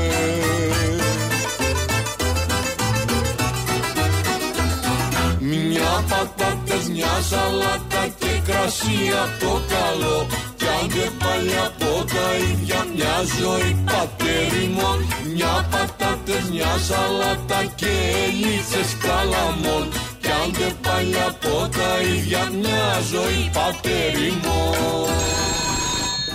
πατάτες, 6.09 6.83
μια 6.95 7.15
σαλάτα 7.29 8.03
και 8.19 8.33
κρασία 8.47 9.21
το 9.39 9.51
καλό 9.73 10.17
Κι 10.59 10.67
αν 10.77 10.85
και 10.93 11.07
πάλι 11.23 11.55
από 11.67 11.91
τα 12.13 12.27
ίδια 12.49 12.79
μια 12.95 13.15
ζωή 13.39 13.71
πατέριμων 13.91 14.97
Μια 15.33 15.67
πατάτες, 15.71 16.43
μια 16.53 16.73
σαλάτα 16.87 17.61
και 17.79 17.93
ελίτσες 18.25 18.89
καλαμών 19.05 19.83
Κι 20.21 20.31
αν 20.39 20.47
και 20.57 20.69
πάλι 20.85 21.17
από 21.29 21.53
τα 21.77 21.91
ίδια 22.15 22.41
μια 22.61 22.87
ζωή 23.13 23.43
πατέριμων 23.57 25.09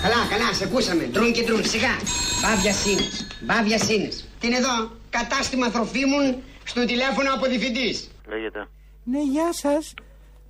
Καλά, 0.02 0.26
καλά, 0.30 0.52
σε 0.52 0.64
ακούσαμε. 0.64 1.02
Τρουν 1.02 1.32
και 1.32 1.42
τρουν, 1.42 1.64
σιγά. 1.64 1.94
Μπάβια 2.42 2.72
σύνες, 2.72 3.26
μπάβια 3.40 3.78
σύνες. 3.78 4.24
Τι 4.40 4.46
είναι 4.46 4.56
εδώ, 4.56 4.90
κατάστημα 5.10 5.70
τροφίμων, 5.70 6.36
στο 6.64 6.84
τηλέφωνο 6.84 7.34
από 7.34 7.46
διευθυντής. 7.46 8.10
Λέγεται. 8.28 8.68
Ναι, 9.10 9.20
γεια 9.34 9.52
σας. 9.52 9.94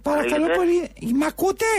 Παρακαλώ 0.03 0.47
Λέγεται; 0.47 0.57
πολύ. 0.59 0.79
Μ' 1.15 1.23
ακούτε; 1.23 1.73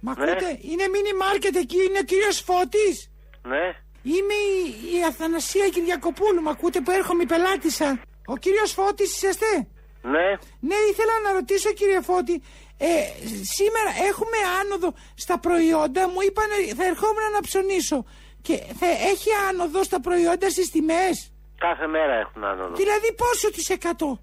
Μ' 0.00 0.08
ακούτε; 0.08 0.48
Είναι 0.70 0.84
mini 0.94 1.12
market 1.24 1.54
εκεί, 1.62 1.78
είναι 1.88 1.98
ο 1.98 2.06
κύριος 2.10 2.38
Φώτης. 2.40 3.10
Ναι. 3.52 3.66
Είμαι 4.02 4.34
η, 4.34 4.96
η 4.96 5.04
Αθανασία 5.08 5.68
Κυριακοπούλου. 5.68 6.42
Μ' 6.42 6.48
ακούτε 6.48 6.80
που 6.80 6.90
έρχομαι 6.90 7.22
η 7.22 7.26
πελάτησα. 7.26 8.00
Ο 8.26 8.36
κύριος 8.36 8.72
Φώτης 8.72 9.10
είσαστε; 9.16 9.50
Ναι. 10.14 10.26
Ναι, 10.68 10.76
ήθελα 10.90 11.14
να 11.24 11.32
ρωτήσω 11.32 11.72
κύριε 11.72 12.00
Φώτη. 12.00 12.42
Ε, 12.78 12.88
σήμερα 13.56 13.90
έχουμε 14.08 14.38
άνοδο 14.60 14.94
στα 15.14 15.38
προϊόντα. 15.38 16.08
Μου 16.08 16.20
είπαν 16.26 16.50
θα 16.76 16.84
ερχόμουν 16.84 17.26
να 17.34 17.40
ψωνίσω. 17.40 18.04
Και 18.42 18.56
θα 18.78 18.86
έχει 18.86 19.30
άνοδο 19.48 19.82
στα 19.82 20.00
προϊόντα 20.00 20.50
στις 20.50 20.70
τιμές; 20.70 21.32
Κάθε 21.58 21.86
μέρα 21.86 22.14
έχουν 22.14 22.44
άνοδο. 22.44 22.74
Δηλαδή 22.74 23.14
πόσο 23.14 23.50
της 23.50 23.70
εκατό; 23.70 24.20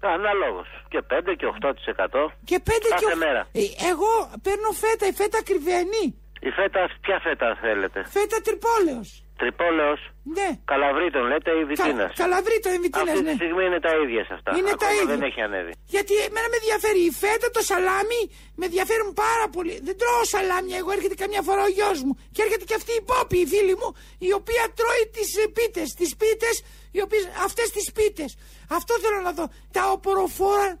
Αναλόγως. 0.00 0.68
Και 0.88 1.00
5 1.02 1.34
και 1.38 1.46
8%. 1.46 2.32
Και 2.44 2.58
πέντε 2.68 2.88
Κάθε 2.88 3.04
και 3.06 3.12
ο- 3.12 3.16
μέρα. 3.24 3.42
Ε, 3.52 3.60
Εγώ 3.90 4.10
παίρνω 4.42 4.70
φέτα, 4.82 5.04
η 5.06 5.12
φέτα 5.20 5.38
κρυβαίνει. 5.48 6.04
Η 6.48 6.50
φέτα, 6.58 6.82
ποια 7.04 7.18
φέτα 7.26 7.48
θέλετε; 7.64 7.98
Φέτα 8.16 8.36
τρυπόλεως. 8.46 9.08
Τρυπόλεος. 9.42 10.00
Ναι. 10.36 10.48
Καλαβρίτων 10.72 11.22
λέτε 11.30 11.50
ή 11.60 11.64
βιτίνας; 11.70 12.10
Κα, 12.12 12.22
καλαβρίτο, 12.22 12.68
εμβιτίνας, 12.76 13.08
Αυτή 13.14 13.22
ναι. 13.26 13.30
τη 13.30 13.36
στιγμή 13.40 13.62
είναι 13.68 13.80
τα 13.86 13.92
ίδια 14.02 14.22
σε 14.28 14.32
αυτά. 14.38 14.50
Είναι 14.58 14.72
τα 14.82 14.86
Ακόμα 14.88 15.00
ίδια. 15.02 15.14
Δεν 15.14 15.22
έχει 15.28 15.40
ανέβει. 15.48 15.72
Γιατί 15.94 16.14
εμένα 16.28 16.46
με 16.52 16.56
ενδιαφέρει 16.60 17.00
η 17.10 17.12
φέτα, 17.22 17.46
το 17.56 17.62
σαλάμι, 17.70 18.22
με 18.58 18.64
ενδιαφέρουν 18.68 19.10
πάρα 19.24 19.46
πολύ. 19.54 19.74
Δεν 19.86 19.94
τρώω 20.00 20.22
σαλάμια, 20.34 20.76
εγώ 20.82 20.90
έρχεται 20.96 21.16
καμιά 21.22 21.42
φορά 21.48 21.62
ο 21.68 21.70
γιος 21.76 21.98
μου. 22.06 22.12
Και 22.34 22.40
έρχεται 22.46 22.64
και 22.68 22.76
αυτή 22.80 22.92
η 23.00 23.02
Πόπη, 23.10 23.38
η 23.44 23.46
φίλη 23.52 23.74
μου, 23.80 23.88
η 24.28 24.30
οποία 24.40 24.62
τρώει 24.78 25.04
τις 25.16 25.28
ε, 25.42 25.44
πίτες. 25.56 25.88
Τις 26.00 26.10
πίτες, 26.20 26.54
οι 26.96 27.00
οποίες, 27.06 27.24
αυτές 27.46 27.68
τις 27.76 27.86
πίτες. 27.96 28.30
Αυτό 28.70 28.94
θέλω 29.02 29.20
να 29.20 29.32
δω. 29.32 29.46
Τα 29.72 29.90
οποροφόρα, 29.90 30.78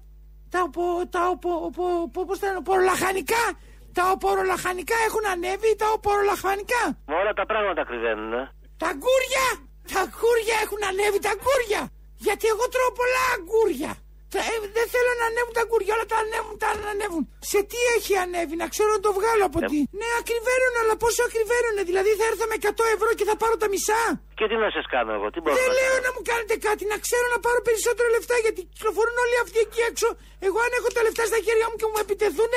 τα, 0.50 0.62
οπο, 0.62 0.82
τα 1.10 1.28
οπο, 1.28 1.50
οπο, 1.66 1.84
οπο- 2.06 2.24
πώς 2.24 2.38
τα 2.38 2.46
λένε, 2.46 2.58
οπορολαχανικά. 2.58 3.44
Τα 3.92 4.10
οπορολαχανικά 4.10 4.94
έχουν 5.06 5.24
ανέβει, 5.32 5.76
τα 5.76 5.88
οπορολαχανικά. 5.96 6.82
Μα 7.06 7.14
όλα 7.22 7.32
τα 7.32 7.46
πράγματα 7.46 7.84
κρυβαίνουν. 7.84 8.32
Ε. 8.32 8.50
Τα 8.76 8.86
αγκούρια! 8.92 9.48
Τα 9.92 9.98
αγκούρια 10.00 10.56
έχουν 10.64 10.80
ανέβει 10.90 11.18
τα 11.26 11.30
αγκούρια! 11.36 11.82
Γιατί 12.26 12.46
εγώ 12.52 12.64
τρώω 12.74 12.92
πολλά 13.00 13.24
αγκούρια! 13.36 13.92
Τα- 14.32 14.44
ε, 14.52 14.54
δεν 14.76 14.86
θέλω 14.94 15.12
να 15.20 15.24
ανέβουν 15.30 15.52
τα 15.58 15.62
αγκούρια, 15.64 15.92
όλα 15.96 16.06
τα 16.12 16.18
ανέβουν, 16.24 16.54
τα 16.62 16.68
ανέβουν. 16.94 17.22
Σε 17.52 17.58
τι 17.70 17.78
έχει 17.96 18.12
ανέβει, 18.24 18.54
να 18.62 18.66
ξέρω 18.74 18.90
να 18.96 19.00
το 19.06 19.10
βγάλω 19.18 19.44
από 19.50 19.58
τι. 19.70 19.78
Ναι, 20.00 20.08
ακριβένουν, 20.22 20.74
αλλά 20.82 20.94
πόσο 21.02 21.20
ακριβένουν, 21.28 21.76
δηλαδή 21.90 22.10
θα 22.20 22.24
έρθω 22.30 22.44
με 22.50 22.56
100 22.66 22.84
ευρώ 22.96 23.10
και 23.18 23.24
θα 23.30 23.34
πάρω 23.42 23.54
τα 23.62 23.66
μισά. 23.72 24.02
Και 24.38 24.44
τι 24.50 24.56
να 24.64 24.68
σας 24.76 24.86
κάνω 24.94 25.10
εγώ, 25.18 25.26
τι 25.32 25.38
μπορώ 25.40 25.54
Δεν 25.58 25.68
να 25.70 25.76
λέω 25.78 25.94
κάνω; 25.96 26.04
να 26.06 26.10
μου 26.14 26.22
κάνετε 26.30 26.54
κάτι, 26.66 26.82
να 26.92 26.96
ξέρω 27.04 27.26
να 27.34 27.38
πάρω 27.44 27.60
περισσότερα 27.68 28.08
λεφτά 28.16 28.36
γιατί 28.44 28.60
κυκλοφορούν 28.72 29.16
όλοι 29.24 29.36
αυτοί 29.44 29.58
εκεί 29.66 29.80
έξω. 29.90 30.08
Εγώ 30.46 30.58
αν 30.66 30.72
έχω 30.78 30.88
τα 30.96 31.00
λεφτά 31.06 31.22
στα 31.30 31.38
χέρια 31.46 31.66
μου 31.70 31.76
και 31.80 31.86
μου 31.90 31.98
επιτεθούν, 32.04 32.52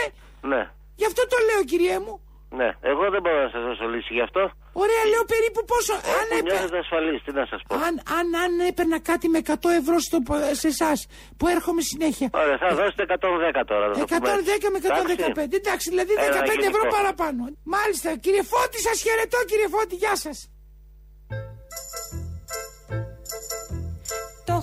Ναι, 0.52 0.62
γι' 1.00 1.08
αυτό 1.10 1.22
το 1.32 1.38
λέω 1.48 1.62
κυριέ 1.72 1.98
μου. 2.06 2.16
Ναι. 2.60 2.70
Εγώ 2.92 3.04
δεν 3.14 3.22
μπορώ 3.24 3.40
να 3.46 3.50
σας 3.54 3.62
δώσω 3.68 3.86
λύση 3.94 4.12
γι' 4.18 4.26
αυτό. 4.28 4.42
Ωραία, 4.84 5.04
λέω 5.12 5.24
περίπου 5.34 5.62
πόσο. 5.72 5.94
Αν 5.94 6.26
Όπου 6.26 6.36
έπαιρνα. 6.38 6.50
νιώθετε 6.50 6.78
ασφαλείς, 6.86 7.20
τι 7.26 7.32
να 7.40 7.46
σας 7.52 7.60
πω. 7.68 7.72
Αν, 7.88 7.94
αν, 8.18 8.26
αν 8.44 8.52
έπαιρνα 8.72 8.98
κάτι 9.12 9.26
με 9.34 9.40
100 9.46 9.70
ευρώ 9.82 9.98
στο, 10.08 10.18
σε 10.62 10.68
εσάς 10.76 11.00
που 11.38 11.46
έρχομαι 11.56 11.82
συνέχεια. 11.92 12.28
Ωραία, 12.44 12.58
θα 12.64 12.70
δώσετε 12.80 13.04
110 13.08 13.64
τώρα. 13.72 13.86
να 13.88 13.94
το 13.94 14.06
πούμε 14.06 14.30
110 14.64 14.68
με 14.74 14.80
115. 14.80 14.84
Εντάξει. 14.84 15.56
Εντάξει, 15.62 15.86
δηλαδή 15.94 16.12
Ένα 16.18 16.40
15 16.42 16.70
ευρώ 16.72 16.84
γενικό. 16.84 16.96
παραπάνω. 16.98 17.42
Μάλιστα, 17.76 18.10
κύριε 18.24 18.44
Φώτη, 18.52 18.78
σας 18.88 18.98
χαιρετώ, 19.06 19.40
κύριε 19.52 19.68
Φώτη, 19.76 19.96
γεια 20.04 20.16
σας. 20.26 20.38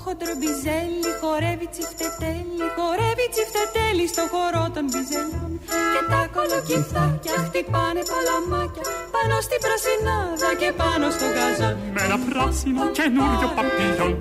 Χοντρομπιζέλι 0.07 1.11
χορεύει 1.23 1.67
τσιφτετέλι, 1.75 2.67
χορεύει 2.77 3.27
τσιφτετέλι 3.35 4.05
στο 4.13 4.25
χορό 4.33 4.65
των 4.75 4.85
μπιζελιών. 4.91 5.53
Και 5.93 6.03
τα 6.13 6.23
κολοκυθάκια 6.35 7.37
χτυπάνε 7.47 8.03
παλαμάκια 8.13 8.85
πάνω 9.15 9.37
στην 9.47 9.59
πρασινάδα 9.65 10.51
και 10.61 10.71
πάνω 10.81 11.07
στο 11.17 11.27
γαζόν. 11.37 11.75
Με 11.95 12.01
ένα 12.07 12.19
πράσινο 12.29 12.83
καινούριο 12.99 13.49
παπίλιον 13.57 14.13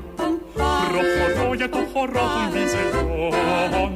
Προχωρώ 0.89 1.47
για 1.59 1.69
το 1.75 1.81
χορό 1.91 2.25
των 2.35 2.45
βυζελιών 2.53 3.93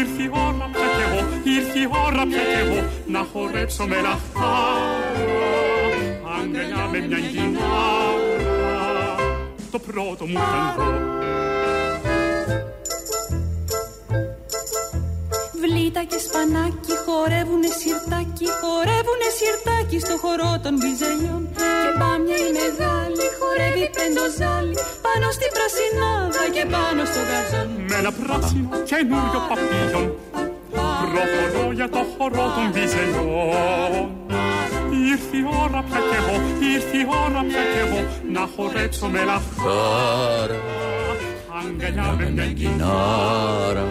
Ήρθε 0.00 0.22
η 0.26 0.30
ώρα 0.46 0.66
πια 0.74 0.88
κι 0.96 1.02
εγώ, 1.06 1.20
ήρθε 1.56 1.78
η 1.84 1.88
ώρα 2.06 2.22
πια 2.30 2.44
κι 2.50 2.58
εγώ 2.64 2.80
Να 3.14 3.20
χορέψω 3.32 3.84
με 3.90 3.98
λαχτάρα 4.06 4.90
Αγκαλιά 6.36 6.84
με 6.92 6.98
μια 7.06 7.18
γυνάρα 7.18 7.49
Το 9.70 9.78
πρώτο 9.78 10.26
μου 10.26 10.38
ταγκό 10.52 10.90
Βλήτα 15.62 16.02
και 16.10 16.18
σπανάκι 16.26 16.94
χορεύουνε 17.04 17.70
σιρτάκι, 17.80 18.46
χορεύουνε 18.60 19.28
σιρτάκι 19.38 19.98
στο 20.04 20.14
χορό 20.22 20.52
των 20.64 20.74
μπιζελιών. 20.78 21.42
Και 21.82 21.90
πάμια 22.00 22.36
η 22.46 22.50
μεγάλη 22.60 23.26
χορεύει 23.38 23.86
πεντοζάλι 23.96 24.76
πάνω 25.06 25.26
στην 25.36 25.50
πρασινάδα 25.56 26.42
και 26.54 26.64
πάνω 26.74 27.02
στο 27.10 27.20
γαζόν. 27.30 27.68
Με 27.88 27.96
ένα 28.02 28.12
πράσινο 28.18 28.68
καινούριο 28.90 29.40
παπίλιον 29.48 30.06
Προχωρώ 31.12 31.72
για 31.78 31.88
το 31.94 32.02
χορό 32.12 32.46
των 32.56 32.66
βυζελιών 32.74 34.19
Ήρθε 35.10 35.36
η 35.36 35.44
ώρα 35.62 35.82
πια 35.82 35.98
κι 35.98 36.16
εγώ, 36.20 36.40
ήρθε 36.74 36.96
η 36.96 37.06
ώρα 37.24 37.40
πια 37.48 37.62
κι 37.72 37.78
εγώ 37.86 38.08
Να 38.32 38.48
χορέψω 38.56 39.06
με 39.06 39.24
λαχτάρα 39.24 40.60
Αγκαλιά 41.58 42.14
με 42.18 42.30
μια 42.30 42.70
Νάρα. 42.70 43.84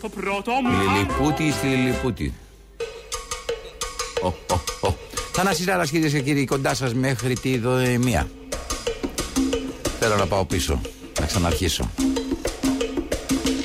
Το 0.00 0.08
πρώτο 0.08 0.52
μου 0.52 0.70
Λιλιπούτη 0.70 1.52
στη 1.52 1.66
Λιλιπούτη. 1.66 2.32
Ω, 4.22 4.26
ω, 4.26 4.88
ω. 4.88 4.94
Θανάσης 5.32 5.66
Λάρας 5.66 5.90
κυρίε 5.90 6.08
και 6.08 6.20
κύριοι 6.20 6.44
κοντά 6.44 6.74
σας 6.74 6.94
μέχρι 6.94 7.34
τη 7.34 7.58
δοεμία. 7.58 8.28
Θέλω 9.98 10.16
να 10.16 10.26
πάω 10.26 10.44
πίσω, 10.44 10.80
να 11.20 11.26
ξαναρχίσω. 11.26 11.90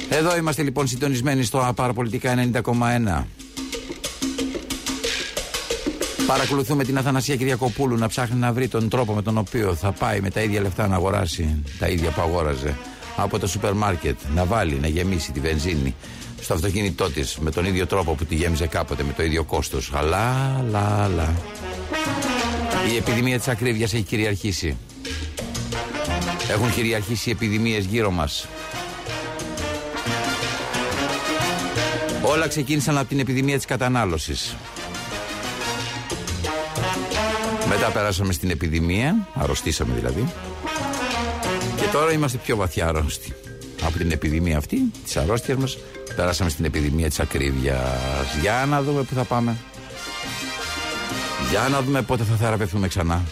Εδώ 0.10 0.38
είμαστε 0.38 0.64
λοιπόν 0.64 0.88
συντονισμένοι 0.88 1.44
στο 1.44 1.72
Παραπολιτικά 1.76 2.52
90,1. 2.54 3.24
Παρακολουθούμε 6.28 6.84
την 6.84 6.98
Αθανασία 6.98 7.36
Κυριακοπούλου 7.36 7.98
να 7.98 8.08
ψάχνει 8.08 8.40
να 8.40 8.54
βρει 8.54 8.68
τον 8.68 8.90
τρόπο 8.90 9.14
με 9.14 9.22
τον 9.22 9.38
οποίο 9.38 9.76
θα 9.76 9.92
πάει 9.92 10.20
με 10.22 10.30
τα 10.30 10.42
ίδια 10.42 10.62
λεφτά 10.62 10.88
να 10.88 10.96
αγοράσει 10.96 11.64
τα 11.80 11.88
ίδια 11.88 12.10
που 12.10 12.22
αγόραζε 12.22 12.76
από 13.16 13.40
το 13.40 13.48
σούπερ 13.48 13.74
μάρκετ, 13.74 14.20
να 14.36 14.46
βάλει, 14.46 14.76
να 14.76 14.88
γεμίσει 14.88 15.32
τη 15.32 15.40
βενζίνη 15.40 15.96
στο 16.42 16.54
αυτοκίνητό 16.54 17.12
της 17.12 17.38
με 17.38 17.52
τον 17.52 17.66
ίδιο 17.66 17.88
τρόπο 17.88 18.14
που 18.14 18.26
τη 18.26 18.36
γέμιζε 18.36 18.68
κάποτε, 18.68 19.04
με 19.04 19.14
το 19.14 19.24
ίδιο 19.24 19.44
κόστος. 19.44 19.92
Αλλά, 19.94 20.56
αλλά, 20.60 21.04
αλλά. 21.04 21.34
Η 22.94 22.96
επιδημία 22.98 23.38
της 23.38 23.48
ακρίβειας 23.48 23.94
έχει 23.94 24.04
κυριαρχήσει. 24.04 24.78
Έχουν 26.52 26.74
κυριαρχήσει 26.74 27.30
οι 27.30 27.32
επιδημίες 27.32 27.86
γύρω 27.86 28.12
μας. 28.12 28.48
Όλα 32.22 32.48
ξεκίνησαν 32.48 32.98
από 32.98 33.08
την 33.08 33.20
επιδημία 33.20 33.56
της 33.56 33.66
κατανάλωσης. 33.66 34.56
Μετά 37.80 37.92
περάσαμε 37.92 38.34
στην 38.34 38.50
επιδημία, 38.50 39.28
αρρωστήσαμε 39.34 39.94
δηλαδή. 39.94 40.34
Και 41.76 41.86
τώρα 41.92 42.12
είμαστε 42.12 42.38
πιο 42.38 42.56
βαθιά 42.56 42.88
αρρώστοι. 42.88 43.34
Από 43.82 43.98
την 43.98 44.12
επιδημία 44.12 44.58
αυτή, 44.58 44.78
της 45.04 45.18
αρρώστιας 45.18 45.58
μας, 45.58 45.78
περάσαμε 46.16 46.50
στην 46.50 46.66
επιδημία 46.66 47.08
της 47.08 47.20
ακρίβειας. 47.20 48.36
Για 48.42 48.66
να 48.70 48.82
δούμε 48.82 49.02
πού 49.02 49.14
θα 49.16 49.24
πάμε. 49.24 49.58
Για 51.50 51.68
να 51.72 51.82
δούμε 51.82 52.02
πότε 52.02 52.24
θα 52.24 52.36
θεραπευτούμε 52.36 52.88
ξανά. 52.88 53.24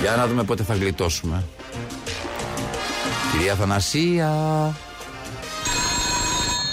Για 0.00 0.16
να 0.16 0.26
δούμε 0.26 0.44
πότε 0.44 0.62
θα 0.62 0.74
γλιτώσουμε. 0.74 1.44
Κυρία 3.32 3.54
Θανασία. 3.54 4.30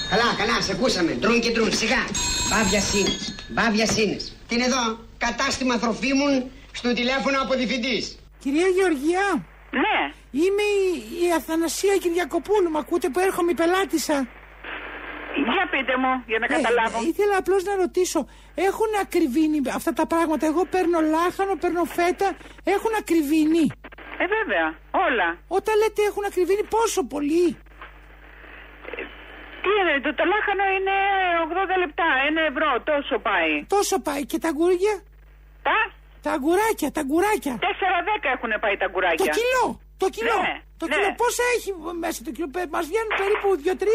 Καλά, 0.10 0.34
καλά, 0.38 0.62
σε 0.62 0.72
ακούσαμε. 0.72 1.12
Τρουν 1.12 1.42
και 1.42 1.52
τρουν, 1.52 1.74
σιγά. 1.74 2.06
Μπάβια 2.50 2.82
σύνες, 2.82 3.36
μπάβια 3.48 3.86
σύνες. 3.86 4.34
Τι 4.48 4.56
είναι 4.56 4.64
εδώ, 4.64 5.05
κατάστημα 5.18 5.80
τροφίμων, 5.80 6.52
στο 6.72 6.94
τηλέφωνο 6.94 7.42
από 7.42 7.54
διευθυντής. 7.54 8.20
Κυρία 8.40 8.68
Γεωργιά. 8.68 9.46
Ναι. 9.72 10.14
Είμαι 10.32 10.62
η, 10.62 11.26
η 11.26 11.32
Αθανασία 11.36 11.96
Κυριακοπούλου. 11.98 12.70
Μ' 12.70 12.78
ακούτε 12.78 13.10
που 13.10 13.20
έρχομαι 13.20 13.52
η 13.52 13.54
πελάτησα. 13.54 14.28
Για 15.46 15.68
πείτε 15.72 15.98
μου, 15.98 16.24
για 16.28 16.40
να 16.40 16.48
καταλάβω. 16.48 16.98
Ε, 17.04 17.08
ήθελα 17.08 17.38
απλώς 17.38 17.64
να 17.64 17.76
ρωτήσω, 17.76 18.28
έχουν 18.56 18.92
ακριβήνει 19.02 19.60
αυτά 19.74 19.94
τα 19.94 20.06
πράγματα; 20.08 20.46
Εγώ 20.46 20.66
παίρνω 20.66 21.00
λάχανο, 21.02 21.56
παίρνω 21.56 21.84
φέτα, 21.84 22.38
έχουν 22.64 22.92
ακριβήνει; 23.00 23.66
Ε, 24.22 24.26
βέβαια, 24.36 24.66
όλα. 25.08 25.28
Όταν 25.48 25.74
λέτε 25.82 26.02
έχουν 26.10 26.24
ακριβήνει, 26.26 26.64
πόσο 26.76 27.04
πολύ; 27.04 27.58
Τι 29.66 29.72
είναι, 29.80 29.94
το, 30.06 30.10
το 30.20 30.24
λάχανο 30.32 30.66
είναι 30.78 30.96
80 31.74 31.76
λεπτά, 31.84 32.08
1 32.30 32.52
ευρώ, 32.52 32.70
τόσο 32.92 33.16
πάει. 33.30 33.54
Τόσο 33.76 33.96
πάει. 34.08 34.22
Και 34.32 34.38
τα 34.44 34.50
αγκούρια. 34.54 34.96
Τα; 35.68 35.78
Τα 36.26 36.32
αγκουράκια, 36.38 36.90
τα 36.96 37.00
αγκουράκια. 37.06 37.56
4-10 37.62 37.66
έχουν 38.36 38.52
πάει 38.64 38.76
τα 38.82 38.86
Το 38.86 38.86
αγκουράκια. 38.90 39.34
κιλό. 39.40 39.66
Το 40.02 40.08
κιλό. 40.16 40.38
Ναι, 40.48 40.56
το 40.82 40.86
ναι. 40.88 40.94
κιλό. 40.96 41.08
Πόσα 41.22 41.44
έχει 41.56 41.70
μέσα 42.04 42.20
το 42.28 42.32
κιλό; 42.36 42.48
Μας 42.74 42.86
βγαίνουν 42.90 43.12
περίπου 43.22 43.50
2-3. 43.66 43.88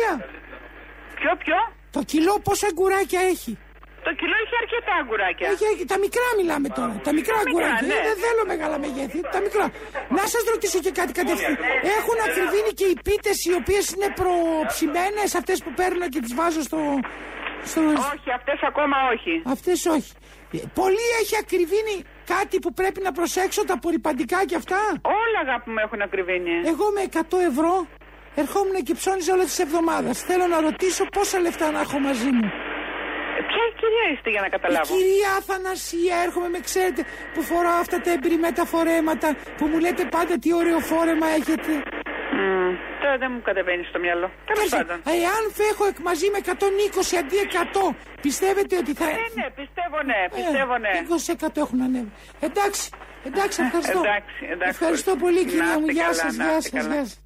Ποιο, 1.18 1.30
ποιο; 1.44 1.58
Το 1.96 2.00
κιλό 2.10 2.34
πόσα 2.46 2.66
αγκουράκια 2.70 3.20
έχει; 3.32 3.52
Το 4.06 4.10
κιλό 4.20 4.36
έχει 4.44 4.56
αρκετά 4.62 4.92
αγκουράκια. 5.00 5.46
Έχει, 5.52 5.64
έχει- 5.72 5.86
τα 5.92 5.96
μικρά 6.04 6.28
μιλάμε 6.40 6.68
τώρα. 6.78 6.94
Τα 7.08 7.12
μικρά 7.18 7.36
Τα 7.38 7.42
μικρά, 7.48 7.66
αγκουράκια. 7.68 7.86
ναι. 7.90 7.98
Ε, 8.00 8.08
Δεν 8.10 8.16
θέλω 8.24 8.42
μεγάλα 8.52 8.76
μεγέθη. 8.84 9.18
Τα 9.34 9.40
μικρά. 9.46 9.64
Να 10.18 10.24
σας 10.32 10.42
ρωτήσω 10.52 10.78
και 10.84 10.92
κάτι 11.00 11.12
κατευθείαν. 11.20 11.56
Έχουν 11.98 12.16
ακριβήνει 12.28 12.70
και 12.80 12.86
οι 12.92 12.96
πίτες 13.06 13.38
οι 13.48 13.52
οποίες 13.60 13.84
είναι 13.94 14.08
προψημένες, 14.20 15.28
αυτές 15.40 15.56
που 15.64 15.70
παίρνω 15.80 16.06
και 16.12 16.20
τις 16.24 16.32
βάζω 16.38 16.62
στο. 16.68 16.80
στο... 17.70 17.80
Όχι, 18.14 18.28
αυτές 18.38 18.58
ακόμα 18.70 18.96
όχι. 19.14 19.34
Αυτές 19.54 19.78
όχι. 19.96 20.12
Ε, 20.52 20.58
Πολύ 20.80 21.06
έχει 21.20 21.34
ακριβήνει 21.44 21.96
κάτι 22.34 22.56
που 22.62 22.70
πρέπει 22.80 23.00
να 23.06 23.12
προσέξω, 23.18 23.60
τα 23.68 23.74
απορριπαντικά 23.78 24.38
και 24.48 24.56
αυτά; 24.62 24.80
Όλα 25.20 25.38
αγάπη 25.46 25.68
μου 25.72 25.80
έχουν 25.86 26.00
ακριβήνει. 26.08 26.54
Εγώ 26.72 26.84
με 26.96 27.02
100 27.12 27.38
ευρώ 27.50 27.72
ερχόμουν 28.42 28.76
και 28.86 28.94
ψώνιζα 29.00 29.32
όλες 29.36 29.46
τις 29.46 29.58
εβδομάδες. 29.66 30.16
Θέλω 30.28 30.46
να 30.46 30.58
ρωτήσω 30.60 31.04
πόσα 31.16 31.38
λεφτά 31.40 31.70
να 31.70 31.80
έχω 31.80 31.98
μαζί 31.98 32.30
μου. 32.38 32.48
Ε, 33.60 33.64
Ποια 33.68 33.78
κυρία 33.80 34.06
είστε 34.12 34.28
για 34.34 34.40
να 34.44 34.48
Η 34.50 34.54
καταλάβω. 34.56 34.90
κυρία 34.96 35.30
Αθανασία, 35.40 36.14
έρχομαι 36.26 36.48
με 36.54 36.60
ξέρετε 36.68 37.02
που 37.34 37.40
φοράω 37.50 37.78
αυτά 37.84 37.96
τα 38.04 38.10
εμπειρημέτα 38.16 38.64
φορέματα 38.72 39.28
που 39.58 39.64
μου 39.70 39.78
λέτε 39.84 40.04
πάντα 40.16 40.34
τι 40.42 40.48
ωραίο 40.60 40.78
φόρεμα 40.90 41.26
έχετε. 41.38 41.72
Μμμ, 42.36 42.72
Τώρα 43.02 43.16
δεν 43.22 43.30
μου 43.34 43.42
κατεβαίνεις 43.48 43.86
στο 43.92 43.98
μυαλό. 44.04 44.28
Τέλος 44.48 44.60
Κάτσε, 44.70 44.76
πάντων. 44.76 44.96
Εάν 45.24 45.42
φέχω 45.58 45.84
εκ 45.90 45.98
μαζί 46.08 46.26
με 46.34 46.38
120 46.44 47.16
αντί 47.22 47.36
100, 47.44 47.96
πιστεύετε 48.26 48.74
ότι 48.82 48.92
θα. 49.00 49.04
Ναι, 49.04 49.12
ναι, 49.40 49.46
πιστεύω 49.60 49.98
ναι, 50.10 50.18
πιστεύω 50.38 50.74
ναι. 50.84 50.90
Ε, 50.98 51.46
20% 51.56 51.56
έχουν 51.64 51.78
ανέβει. 51.86 52.12
Εντάξει, 52.48 52.84
εντάξει, 53.30 53.56
ευχαριστώ. 53.66 54.00
Εντάξει, 54.06 54.40
εντάξει. 54.54 54.68
Ευχαριστώ 54.76 55.12
πολύ, 55.24 55.42
Να 55.44 55.50
κυρία 55.50 55.74
μου. 55.78 55.86
είστε 55.88 55.92
Γεια 55.98 56.02
καλά, 56.10 56.14
σας, 56.24 56.36
να 56.36 56.44
γεια 56.44 56.56
είστε 56.58 56.70
σας, 56.70 56.80
καλά. 56.80 56.94
γεια 56.94 57.04
σας. 57.04 57.18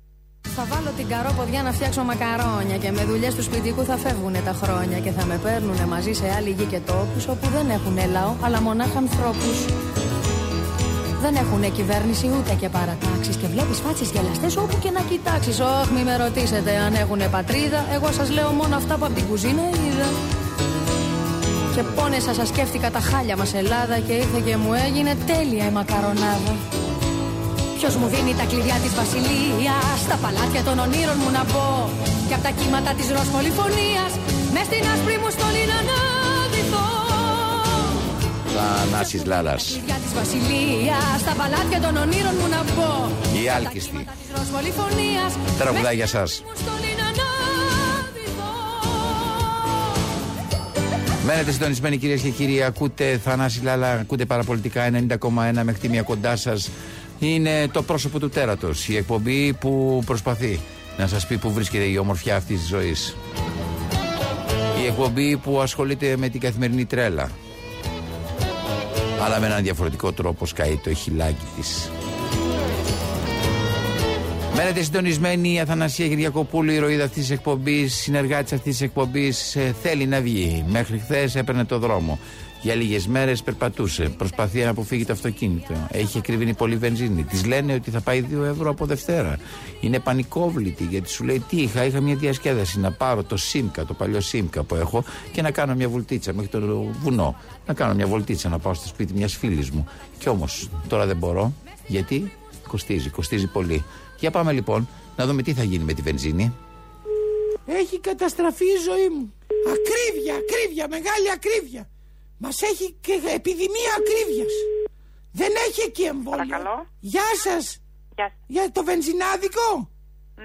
Θα 0.57 0.65
βάλω 0.69 0.91
την 0.97 1.09
καρόποδιά 1.09 1.63
να 1.63 1.73
φτιάξω 1.73 2.03
μακαρόνια 2.03 2.77
και 2.77 2.91
με 2.91 3.05
δουλειές 3.05 3.35
του 3.35 3.43
σπιτικού 3.43 3.85
θα 3.85 3.97
φεύγουν 3.97 4.33
τα 4.45 4.53
χρόνια 4.63 4.99
και 4.99 5.11
θα 5.11 5.25
με 5.25 5.37
παίρνουν 5.43 5.89
μαζί 5.89 6.13
σε 6.13 6.27
άλλη 6.37 6.51
γη 6.51 6.65
και 6.65 6.81
τόπους 6.87 7.29
όπου 7.29 7.47
δεν 7.49 7.71
έχουν 7.71 7.97
λαό 8.13 8.35
αλλά 8.41 8.61
μονάχα 8.61 8.99
ανθρώπους. 8.99 9.57
Δεν 11.25 11.35
έχουν 11.37 11.73
κυβέρνηση 11.73 12.27
ούτε 12.39 12.53
και 12.61 12.69
παρατάξεις 12.69 13.37
και 13.37 13.47
βλέπεις 13.47 13.79
φάτσες 13.79 14.11
γελαστές 14.11 14.57
όπου 14.57 14.79
και 14.79 14.91
να 14.91 15.01
κοιτάξεις. 15.01 15.61
Όχι, 15.61 15.93
μη 15.95 16.03
με 16.03 16.17
ρωτήσετε 16.17 16.77
αν 16.77 16.95
έχουν 16.95 17.21
πατρίδα. 17.31 17.85
Εγώ 17.95 18.13
σας 18.13 18.31
λέω 18.31 18.51
μόνο 18.51 18.77
αυτά 18.77 18.97
που 18.97 19.05
από 19.05 19.15
την 19.15 19.27
κουζίνα 19.27 19.63
είδα. 19.63 20.09
Και 21.75 21.83
πόνεσα 21.83 22.35
σας 22.35 22.49
σκέφτηκα 22.49 22.91
τα 22.91 23.01
χάλια 23.01 23.37
μας 23.37 23.55
Ελλάδα 23.55 23.99
και 23.99 24.13
ήρθε 24.13 24.41
και 24.45 24.57
μου 24.57 24.73
έγινε 24.87 25.17
τέλεια 25.27 25.65
η 25.67 25.71
μακαρονάδα. 25.71 26.55
Ποιος 27.87 27.97
μου 28.03 28.09
δίνει 28.15 28.35
τα 28.41 28.45
κλειδιά 28.51 28.77
της 28.85 28.93
βασιλείας, 29.01 29.97
στα 30.07 30.17
παλάτια 30.23 30.63
των 30.69 30.77
ονείρων 30.85 31.17
μου 31.23 31.31
να 31.39 31.43
μπω. 31.51 31.69
Και 32.29 32.35
από 32.37 32.43
τα 32.49 32.53
κύματα 32.59 32.91
της 32.99 33.07
ροσμολυφωνίας, 33.17 34.13
μες 34.55 34.65
στην 34.71 34.83
άσπρη 34.93 35.17
μου 35.23 35.31
στολή 35.37 35.65
να 35.71 35.77
αναδυθώ. 35.83 36.87
Θανάσης 38.55 39.23
Λάλας. 39.31 39.65
Κλειδιά 39.73 39.99
της 40.05 40.13
βασιλείας, 40.21 41.15
στα 41.25 41.33
παλάτια 41.41 41.79
των 41.85 41.95
ονείρων 42.05 42.35
μου 42.41 42.49
να 42.55 42.61
μπω. 42.73 42.91
Η 43.43 43.45
άλκιστη. 43.59 44.01
Της 44.23 44.31
ροσμολυφωνίας, 44.39 45.31
Τραγουδάει 45.61 45.97
για 46.01 46.09
σας. 46.17 46.31
στολή 46.63 46.93
να 47.01 47.07
αναδυθώ. 47.13 48.53
Μένετε 51.27 51.51
συντονισμένοι 51.57 51.97
κυρίες 52.03 52.21
και 52.27 52.33
κύριοι. 52.39 52.57
Ακούτε 52.71 53.07
Θανάση 53.25 53.59
Λάλα, 53.67 53.91
ακούτε 54.05 54.25
παραπολιτικά 54.33 54.81
90,1 54.83 55.63
μέχρι 55.69 55.81
τη 55.85 55.89
μία 55.93 56.03
κοντά 56.11 56.35
σας. 56.37 56.61
Είναι 57.25 57.69
το 57.69 57.83
πρόσωπο 57.83 58.19
του 58.19 58.29
τέρατος. 58.29 58.89
Η 58.89 58.97
εκπομπή 58.97 59.53
που 59.53 60.03
προσπαθεί 60.07 60.61
να 60.99 61.07
σας 61.07 61.27
πει 61.27 61.37
που 61.37 61.53
βρίσκεται 61.53 61.85
η 61.85 61.97
ομορφιά 61.97 62.37
αυτής 62.37 62.59
της 62.59 62.69
ζωής. 62.69 63.17
Η 64.83 64.87
εκπομπή 64.87 65.37
που 65.37 65.61
ασχολείται 65.61 66.17
με 66.17 66.29
την 66.29 66.41
καθημερινή 66.41 66.85
τρέλα. 66.85 67.31
Αλλά 69.25 69.41
με 69.41 69.47
έναν 69.47 69.63
διαφορετικό 69.63 70.13
τρόπο 70.13 70.47
σκάει 70.47 70.77
το 70.77 70.95
χιλάκι 70.95 71.45
της. 71.57 71.91
Μένετε 74.57 74.83
συντονισμένοι 74.83 75.53
η 75.53 75.61
Αθανασία 75.61 76.09
Κυριακοπούλου, 76.09 76.71
η 76.71 76.75
ηρωίδα 76.75 77.05
αυτής 77.05 77.23
της 77.23 77.31
εκπομπής, 77.31 77.95
συνεργάτης 77.95 78.53
αυτής 78.53 78.73
της 78.73 78.81
εκπομπής, 78.81 79.57
θέλει 79.83 80.07
να 80.07 80.21
βγει. 80.21 80.65
Μέχρι 80.69 80.99
χθες 80.99 81.35
έπαιρνε 81.35 81.65
το 81.65 81.79
δρόμο. 81.79 82.19
Για 82.65 82.75
λίγες 82.75 83.07
μέρες 83.07 83.43
περπατούσε. 83.43 84.09
Προσπαθεί 84.09 84.63
να 84.63 84.71
αποφύγει 84.71 85.05
το 85.05 85.13
αυτοκίνητο. 85.13 85.89
Έχει 85.91 86.21
κρυβίνει 86.21 86.55
πολύ 86.55 86.77
βενζίνη. 86.77 87.23
Της 87.23 87.47
λένε 87.47 87.75
ότι 87.75 87.91
θα 87.91 88.01
πάει 88.01 88.25
2 88.33 88.45
ευρώ 88.45 88.71
από 88.71 88.87
Δευτέρα. 88.87 89.39
Είναι 89.81 90.01
πανικόβλητη 90.01 90.85
γιατί 90.85 91.09
σου 91.09 91.25
λέει 91.25 91.45
τι 91.49 91.57
είχα. 91.63 91.85
Είχα 91.85 92.01
μια 92.01 92.15
διασκέδαση 92.15 92.81
να 92.81 92.93
πάρω 92.93 93.23
το 93.23 93.37
ΣΥΜΚΑ, 93.37 93.85
το 93.85 93.95
παλιό 93.95 94.21
ΣΥΜΚΑ 94.21 94.63
που 94.63 94.75
έχω 94.75 95.05
και 95.33 95.43
να 95.43 95.51
κάνω 95.51 95.75
μια 95.75 95.89
βουλτίτσα 95.89 96.33
μέχρι 96.33 96.51
το 96.51 96.93
βουνό. 97.01 97.37
Να 97.67 97.75
κάνω 97.75 97.95
μια 97.95 98.07
βολτίτσα 98.07 98.49
να 98.49 98.59
πάω 98.59 98.75
στο 98.75 98.89
σπίτι 98.89 99.13
μιας 99.15 99.37
φίλης 99.37 99.71
μου. 99.71 99.89
Κι 100.19 100.29
όμως 100.29 100.69
τώρα 100.89 101.07
δεν 101.07 101.17
μπορώ. 101.17 101.53
Γιατί 101.87 102.33
κοστίζει, 102.69 103.09
κοστίζει 103.09 103.47
πολύ. 103.47 103.85
Για 104.19 104.31
πάμε 104.31 104.53
λοιπόν 104.53 104.89
να 105.17 105.27
δούμε 105.27 105.43
τι 105.43 105.53
θα 105.53 105.63
γίνει 105.63 105.85
με 105.85 105.93
τη 105.93 106.03
βενζίνη. 106.03 106.53
Έχει 107.67 108.01
καταστραφεί 108.01 108.65
η 108.65 108.79
ζωή 108.89 109.09
μου. 109.09 109.33
Ακρίβεια, 109.67 110.35
ακρίβεια, 110.35 110.87
μεγάλη 110.89 111.31
ακρίβεια. 111.35 111.89
Μας 112.45 112.63
έχει 112.63 112.87
και 113.01 113.15
επιδημία 113.41 113.93
ακρίβειας. 113.99 114.55
Δεν 115.33 115.53
έχει 115.67 115.81
εκεί 115.81 116.03
εμβόλιο. 116.03 116.47
Παρακαλώ. 116.47 116.87
Γεια 117.01 117.29
σας. 117.45 117.65
Γεια 118.17 118.29
Για 118.47 118.71
το 118.73 118.85
βενζινάδικο; 118.85 119.69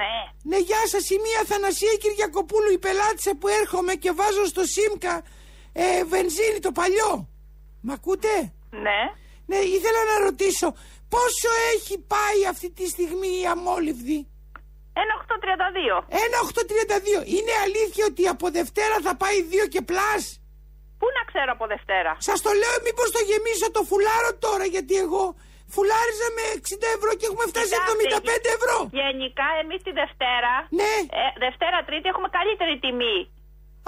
Ναι. 0.01 0.13
Ναι, 0.49 0.57
γεια 0.57 0.83
σας. 0.87 1.09
Είμαι 1.09 1.17
η 1.25 1.41
Θανασία 1.51 1.93
Κυριακοπούλου, 2.03 2.71
η 2.71 2.77
πελάτισσα 2.77 3.31
που 3.39 3.47
έρχομαι 3.47 3.93
και 3.93 4.11
βάζω 4.11 4.45
στο 4.45 4.63
ΣΥΜΚΑ 4.73 5.23
ε, 5.73 6.03
βενζίνη 6.03 6.59
το 6.59 6.71
παλιό. 6.71 7.29
Μ' 7.81 7.91
ακούτε; 7.91 8.53
Ναι. 8.69 8.99
Ναι, 9.45 9.57
ήθελα 9.57 10.01
να 10.11 10.25
ρωτήσω 10.25 10.67
πόσο 11.09 11.49
έχει 11.75 11.95
πάει 12.13 12.39
αυτή 12.49 12.69
τη 12.71 12.87
στιγμή 12.87 13.31
η 13.41 13.45
αμόλυβδη; 13.45 14.27
1,832. 14.93 16.03
1,832. 17.21 17.27
Είναι 17.35 17.53
αλήθεια 17.63 18.05
ότι 18.07 18.27
από 18.27 18.49
Δευτέρα 18.49 18.97
θα 19.03 19.15
πάει 19.15 19.37
2 19.65 19.67
και 19.69 19.81
plus; 19.81 20.38
Πού 20.99 21.07
να 21.17 21.23
ξέρω 21.29 21.49
από 21.57 21.65
Δευτέρα; 21.73 22.11
Σας 22.29 22.39
το 22.45 22.51
λέω, 22.61 22.75
μήπως 22.87 23.07
το 23.15 23.21
γεμίσω 23.29 23.67
το 23.77 23.81
φουλάρω 23.89 24.31
τώρα, 24.45 24.65
γιατί 24.75 24.93
εγώ 25.05 25.23
φουλάριζα 25.75 26.27
με 26.37 26.43
60 26.59 26.87
ευρώ 26.97 27.11
και 27.19 27.25
έχουμε 27.29 27.45
φτάσει 27.51 27.73
Κοιτάξτε, 27.73 28.41
75 28.45 28.57
ευρώ. 28.57 28.77
Γενικά 29.01 29.47
εμείς 29.61 29.79
τη 29.85 29.91
Δευτέρα. 30.01 30.53
Ναι. 30.79 30.93
Ε, 31.21 31.23
Δευτέρα 31.45 31.77
Τρίτη 31.87 32.07
έχουμε 32.13 32.29
καλύτερη 32.39 32.73
τιμή. 32.83 33.19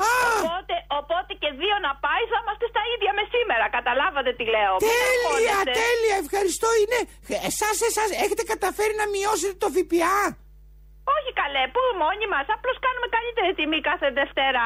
Οπότε, 0.06 0.76
οπότε 1.00 1.32
και 1.42 1.50
δύο 1.62 1.76
να 1.88 1.92
πάει 2.06 2.24
θα 2.32 2.38
είμαστε 2.42 2.66
στα 2.74 2.82
ίδια 2.94 3.12
με 3.18 3.24
σήμερα. 3.34 3.66
Καταλάβατε 3.78 4.32
τι 4.38 4.46
λέω. 4.56 4.74
Μην 4.84 4.92
Τέλεια, 4.94 5.56
αγχώνεστε. 5.56 5.72
τέλεια, 5.84 6.16
ευχαριστώ. 6.24 6.68
Είναι. 6.82 7.00
Εσάς, 7.50 7.78
εσάς, 7.90 8.10
έχετε 8.24 8.44
καταφέρει 8.54 8.94
να 9.02 9.06
μειώσετε 9.14 9.56
το 9.64 9.68
ΦΠΑ; 9.76 10.18
Όχι 11.18 11.32
καλέ, 11.42 11.64
πού 11.76 11.82
μόνοι 12.04 12.26
μας. 12.34 12.46
Απλώς 12.56 12.78
κάνουμε 12.86 13.08
καλύτερη 13.18 13.50
τιμή 13.60 13.80
κάθε 13.90 14.08
Δευτέρα 14.20 14.64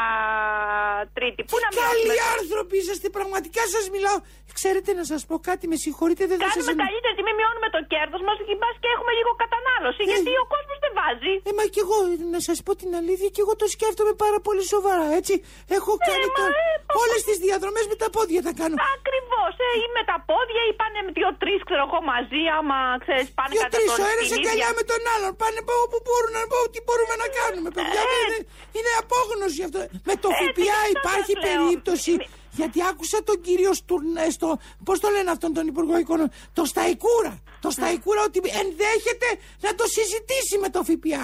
Τρίτη. 1.16 1.41
Πού 1.52 1.60
να 1.66 1.70
Καλοί 1.70 2.06
μειώσουμε. 2.08 2.14
άνθρωποι 2.38 2.76
είσαστε, 2.82 3.08
πραγματικά 3.18 3.62
σας 3.76 3.86
μιλάω. 3.96 4.18
Ξέρετε 4.60 4.89
να 5.00 5.04
σας 5.12 5.22
πω 5.30 5.36
κάτι, 5.50 5.64
με 5.72 5.78
συγχωρείτε, 5.86 6.24
δεν 6.32 6.38
θα 6.41 6.46
Κάνουμε 6.48 6.72
σα 6.72 6.84
καλύτερη 6.86 7.14
τιμή, 7.20 7.34
μειώνουμε 7.39 7.70
το 7.76 7.82
κέρδος 7.93 8.22
μας 8.28 8.36
και 8.48 8.56
μπας 8.60 8.76
και 8.82 8.89
έχουμε 8.96 9.12
λίγο 9.20 9.32
κατανάλωση. 9.43 10.02
Γιατί 10.12 10.32
ο 10.43 10.46
κόσμος 10.54 10.78
δεν 10.84 10.85
βάζει. 11.00 11.34
Ε, 11.50 11.52
μα 11.60 11.64
κι 11.74 11.82
εγώ, 11.86 11.98
να 12.36 12.39
σας 12.48 12.58
πω 12.66 12.72
την 12.82 12.91
αλήθεια, 13.00 13.30
και 13.36 13.41
εγώ 13.46 13.54
το 13.62 13.68
σκέφτομαι 13.76 14.14
πάρα 14.24 14.39
πολύ 14.48 14.64
σοβαρά, 14.74 15.08
έτσι. 15.20 15.34
Έχω 15.78 15.91
κάνει 16.08 16.28
μα, 16.30 16.36
το... 16.38 16.43
ε, 16.62 17.02
όλες 17.04 17.20
τις 17.28 17.38
διαδρομές 17.46 17.86
με 17.91 17.96
τα 18.02 18.08
πόδια 18.16 18.41
τα 18.48 18.54
κάνω. 18.60 18.76
Ακριβώς, 18.98 19.54
ε, 19.68 19.70
ή 19.84 19.86
με 19.98 20.02
τα 20.10 20.18
πόδια 20.30 20.62
ή 20.70 20.72
πάνε 20.82 21.00
με 21.06 21.12
δύο-τρει, 21.18 21.54
ξέρω 21.68 21.84
εγώ, 21.89 22.00
μαζί. 22.14 22.41
Άμα 22.58 22.78
ξέρεις, 23.04 23.28
πάνε 23.38 23.52
Δύο 23.56 23.62
κατά 23.64 23.74
τρεις, 23.76 23.89
τον 23.91 24.04
ο 24.04 24.06
ένα 24.14 24.24
στην 24.30 24.39
αγκαλιά 24.41 24.70
ίδια. 24.70 24.78
με 24.80 24.84
τον 24.91 25.02
άλλον. 25.14 25.32
Πάνε 25.41 25.58
από 25.64 25.74
όπου 25.86 25.98
μπορούν 26.06 26.34
να 26.39 26.43
πω 26.52 26.58
τι 26.74 26.80
μπορούμε 26.86 27.16
να 27.24 27.28
κάνουμε, 27.39 27.70
παιδιά. 27.76 28.02
Ε. 28.12 28.16
είναι, 28.24 28.39
είναι 28.78 28.91
απόγνωση 29.04 29.60
αυτό. 29.68 29.80
Με 30.10 30.16
το 30.24 30.30
Ε, 30.32 30.38
τι 30.58 30.64
ΦΠΑ 30.68 30.78
αυτό 30.80 30.91
υπάρχει 30.98 31.34
σας 31.36 31.41
λέω. 31.43 31.48
περίπτωση. 31.48 32.14
Γιατί 32.60 32.80
άκουσα 32.89 33.20
τον 33.30 33.38
κύριο 33.45 33.72
Στουρνέ 33.80 34.28
στο. 34.38 34.49
Πώς 34.88 34.97
το 35.03 35.08
λένε 35.16 35.30
αυτόν 35.36 35.51
τον 35.58 35.66
Υπουργό 35.72 35.95
Οικονομικών. 36.03 36.38
Το 36.58 36.64
Σταϊκούρα. 36.72 37.34
Το 37.64 37.70
Σταϊκούρα 37.76 38.22
ότι 38.30 38.39
ενδέχεται 38.64 39.30
να 39.66 39.72
το 39.80 39.86
συζητήσει 39.95 40.56
με 40.64 40.70
το 40.76 40.80
ΦΠΑ. 40.89 41.24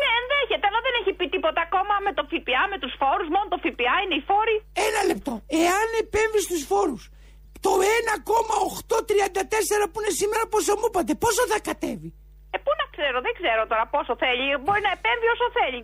Ναι, 0.00 0.08
ενδέχεται, 0.20 0.64
αλλά 0.68 0.80
δεν 0.86 0.94
έχει 1.00 1.12
πει 1.18 1.26
τίποτα 1.34 1.60
ακόμα 1.68 1.94
με 2.06 2.10
το 2.16 2.22
ΦΠΑ, 2.30 2.62
με 2.72 2.76
τους 2.82 2.92
φόρους. 3.00 3.28
Μόνο 3.34 3.46
το 3.54 3.58
ΦΠΑ 3.64 3.94
είναι 4.02 4.16
οι 4.20 4.24
φόροι. 4.30 4.56
Ένα 4.88 5.00
λεπτό. 5.10 5.32
Εάν 5.62 5.88
επέμβει 6.02 6.40
στους 6.46 6.62
φόρους 6.70 7.02
το 7.66 7.72
1,834 7.80 9.86
που 9.90 9.98
είναι 10.00 10.12
σήμερα, 10.20 10.44
πόσο 10.54 10.72
μου 10.78 10.86
είπατε, 10.88 11.12
πόσο 11.24 11.42
θα 11.52 11.58
κατέβει; 11.68 12.10
Ε, 12.54 12.56
πού 12.64 12.70
να 12.80 12.86
ξέρω, 12.94 13.16
δεν 13.26 13.34
ξέρω 13.38 13.62
τώρα 13.72 13.84
πόσο 13.94 14.12
θέλει. 14.22 14.44
Μπορεί 14.64 14.80
να 14.88 14.92
επέμβει 14.98 15.28
όσο 15.36 15.46
θέλει. 15.58 15.78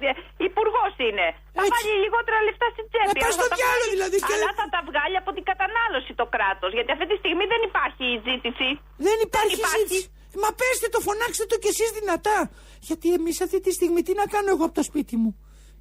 Υπουργός 0.49 0.93
είναι. 1.07 1.27
Θα 1.57 1.63
βάλει 1.73 1.93
λιγότερα 2.05 2.37
λεφτά 2.47 2.67
στην 2.75 2.85
τσέπη. 2.91 3.09
Να 3.11 3.23
πας 3.25 3.33
στο 3.37 3.45
αλλά 3.45 3.53
θα 3.53 3.55
τα 3.55 3.59
διάλογο, 3.61 3.79
βγάλει- 3.79 3.95
δηλαδή, 3.97 4.17
και- 4.29 4.37
Αλλά 4.37 4.53
θα 4.61 4.67
τα 4.75 4.81
βγάλει 4.89 5.17
από 5.23 5.31
την 5.37 5.45
κατανάλωση 5.51 6.11
το 6.21 6.27
κράτος. 6.35 6.71
Γιατί 6.77 6.91
αυτή 6.97 7.07
τη 7.13 7.17
στιγμή 7.23 7.45
δεν 7.53 7.61
υπάρχει 7.71 8.07
ζήτηση. 8.29 8.69
Δεν 9.09 9.17
υπάρχει 9.27 9.57
ζήτηση. 9.77 10.01
Μα 10.43 10.51
πέστε 10.61 10.87
το, 10.95 10.99
φωνάξτε 11.09 11.45
το 11.53 11.57
κι 11.63 11.71
εσείς 11.75 11.91
δυνατά. 11.99 12.39
Γιατί 12.89 13.07
εμείς 13.19 13.37
αυτή 13.47 13.59
τη 13.67 13.71
στιγμή 13.79 14.01
τι 14.07 14.13
να 14.21 14.25
κάνω 14.35 14.49
εγώ 14.55 14.65
από 14.69 14.77
το 14.81 14.85
σπίτι 14.91 15.15
μου; 15.23 15.31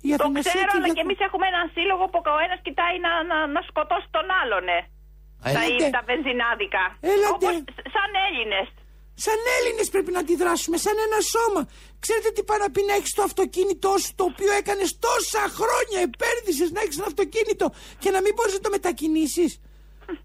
Η 0.08 0.10
Το 0.10 0.16
Αθηνασία 0.24 0.52
ξέρω, 0.52 0.70
αλλά 0.72 0.76
Κυριακού. 0.76 0.96
και 0.98 1.04
εμείς 1.08 1.20
έχουμε 1.28 1.46
έναν 1.54 1.66
σύλλογο 1.76 2.04
που 2.12 2.20
ο 2.38 2.40
ένας 2.46 2.60
κοιτάει 2.68 2.96
να, 3.06 3.12
να, 3.32 3.38
να 3.56 3.62
σκοτώσει 3.70 4.08
τον 4.18 4.28
άλλον, 4.42 4.64
ε. 4.78 4.82
Τα, 5.44 5.50
Έλατε. 5.50 5.90
τα 5.98 6.02
βενζινάδικα. 6.10 6.84
Έλατε. 7.14 7.34
Όπως 7.34 7.54
σαν 7.96 8.10
Έλληνες. 8.28 8.68
Σαν 9.26 9.38
Έλληνες 9.60 9.90
πρέπει 9.90 10.12
να 10.12 10.20
αντιδράσουμε, 10.20 10.78
σαν 10.78 10.96
ένα 11.08 11.20
σώμα. 11.34 11.62
Ξέρετε 12.00 12.30
τι 12.32 12.44
πάει 12.44 12.60
να 12.60 12.70
πει 12.72 12.82
να 12.90 12.94
έχεις 12.94 13.14
το 13.14 13.22
αυτοκίνητό 13.30 13.94
σου 13.98 14.12
το 14.16 14.24
οποίο 14.24 14.52
έκανες 14.52 15.00
τόσα 15.00 15.44
χρόνια, 15.60 16.00
επένδυσες 16.10 16.70
να 16.72 16.82
έχεις 16.82 16.98
ένα 16.98 17.06
αυτοκίνητο 17.14 17.66
και 18.00 18.10
να 18.16 18.22
μην 18.22 18.34
μπορείς 18.36 18.54
να 18.54 18.60
το 18.60 18.70
μετακινήσεις. 18.70 19.52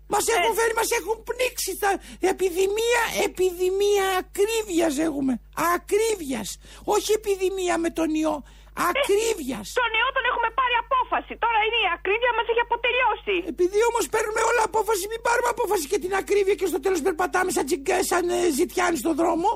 Μας 0.07 0.27
Ε. 0.27 0.33
έχουν 0.33 0.55
φέρει, 0.59 0.75
μας 0.75 0.91
έχουν 0.91 1.23
πνίξει. 1.29 1.77
Τα... 1.83 1.91
Επιδημία, 2.21 3.03
επιδημία 3.25 4.07
ακρίβειας 4.23 4.99
έχουμε. 4.99 5.41
Ακρίβειας. 5.75 6.59
Όχι 6.85 7.13
επιδημία 7.13 7.79
με 7.79 7.91
τον 7.91 8.15
ιό. 8.15 8.45
Ακρίβεια. 8.91 9.61
Τον 9.81 9.91
ιό 9.99 10.09
τον 10.17 10.25
έχουμε 10.31 10.49
πάρει 10.59 10.77
απόφαση. 10.85 11.33
Τώρα 11.45 11.59
είναι 11.67 11.79
η 11.87 11.89
ακρίβεια 11.97 12.33
μας 12.37 12.47
έχει 12.51 12.63
αποτελειώσει. 12.69 13.37
Επειδή 13.55 13.79
όμως 13.91 14.05
παίρνουμε 14.15 14.41
όλα 14.51 14.63
απόφαση, 14.71 15.05
μην 15.13 15.21
πάρουμε 15.27 15.51
απόφαση 15.57 15.85
και 15.93 15.99
την 16.05 16.13
ακρίβεια 16.21 16.55
και 16.61 16.67
στο 16.73 16.81
τέλος 16.85 17.01
περπατάμε 17.07 17.51
σαν, 17.57 17.65
τσιγκέ, 17.69 17.99
σαν 18.13 18.25
ε, 18.37 18.39
ζητιάνοι 18.59 18.97
στον 19.03 19.15
δρόμο. 19.21 19.51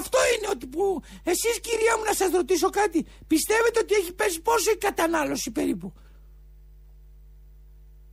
Αυτό 0.00 0.18
είναι 0.32 0.48
ότι 0.54 0.66
που. 0.72 0.82
Εσείς, 1.32 1.54
κυρία 1.66 1.92
μου, 1.96 2.04
να 2.10 2.14
σας 2.20 2.30
ρωτήσω 2.40 2.68
κάτι. 2.80 2.98
Πιστεύετε 3.32 3.78
ότι 3.84 3.92
έχει 4.00 4.12
πέσει 4.18 4.38
πόσο 4.48 4.68
η 4.76 4.78
κατανάλωση 4.86 5.48
περίπου; 5.58 5.88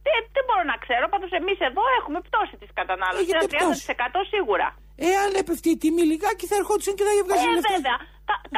Δεν, 0.05 0.21
δεν 0.35 0.43
μπορώ 0.47 0.63
να 0.73 0.77
ξέρω. 0.83 1.05
Πάντως 1.13 1.31
εμείς 1.39 1.57
εδώ 1.69 1.83
έχουμε 1.99 2.19
πτώση 2.27 2.55
της 2.61 2.71
κατανάλωσης. 2.79 3.33
Έχετε 3.33 3.57
Ένα 3.63 3.75
30% 4.19 4.33
σίγουρα. 4.33 4.67
Εάν 5.09 5.29
έπεφτε 5.41 5.69
η 5.75 5.77
τιμή 5.83 6.03
λιγάκι, 6.11 6.45
θα 6.51 6.55
ερχόντουσαν 6.61 6.93
και 6.97 7.03
θα 7.07 7.13
Ε, 7.19 7.23
βγάζει 7.27 7.47
λεφτά. 7.55 7.73
βέβαια. 7.75 7.97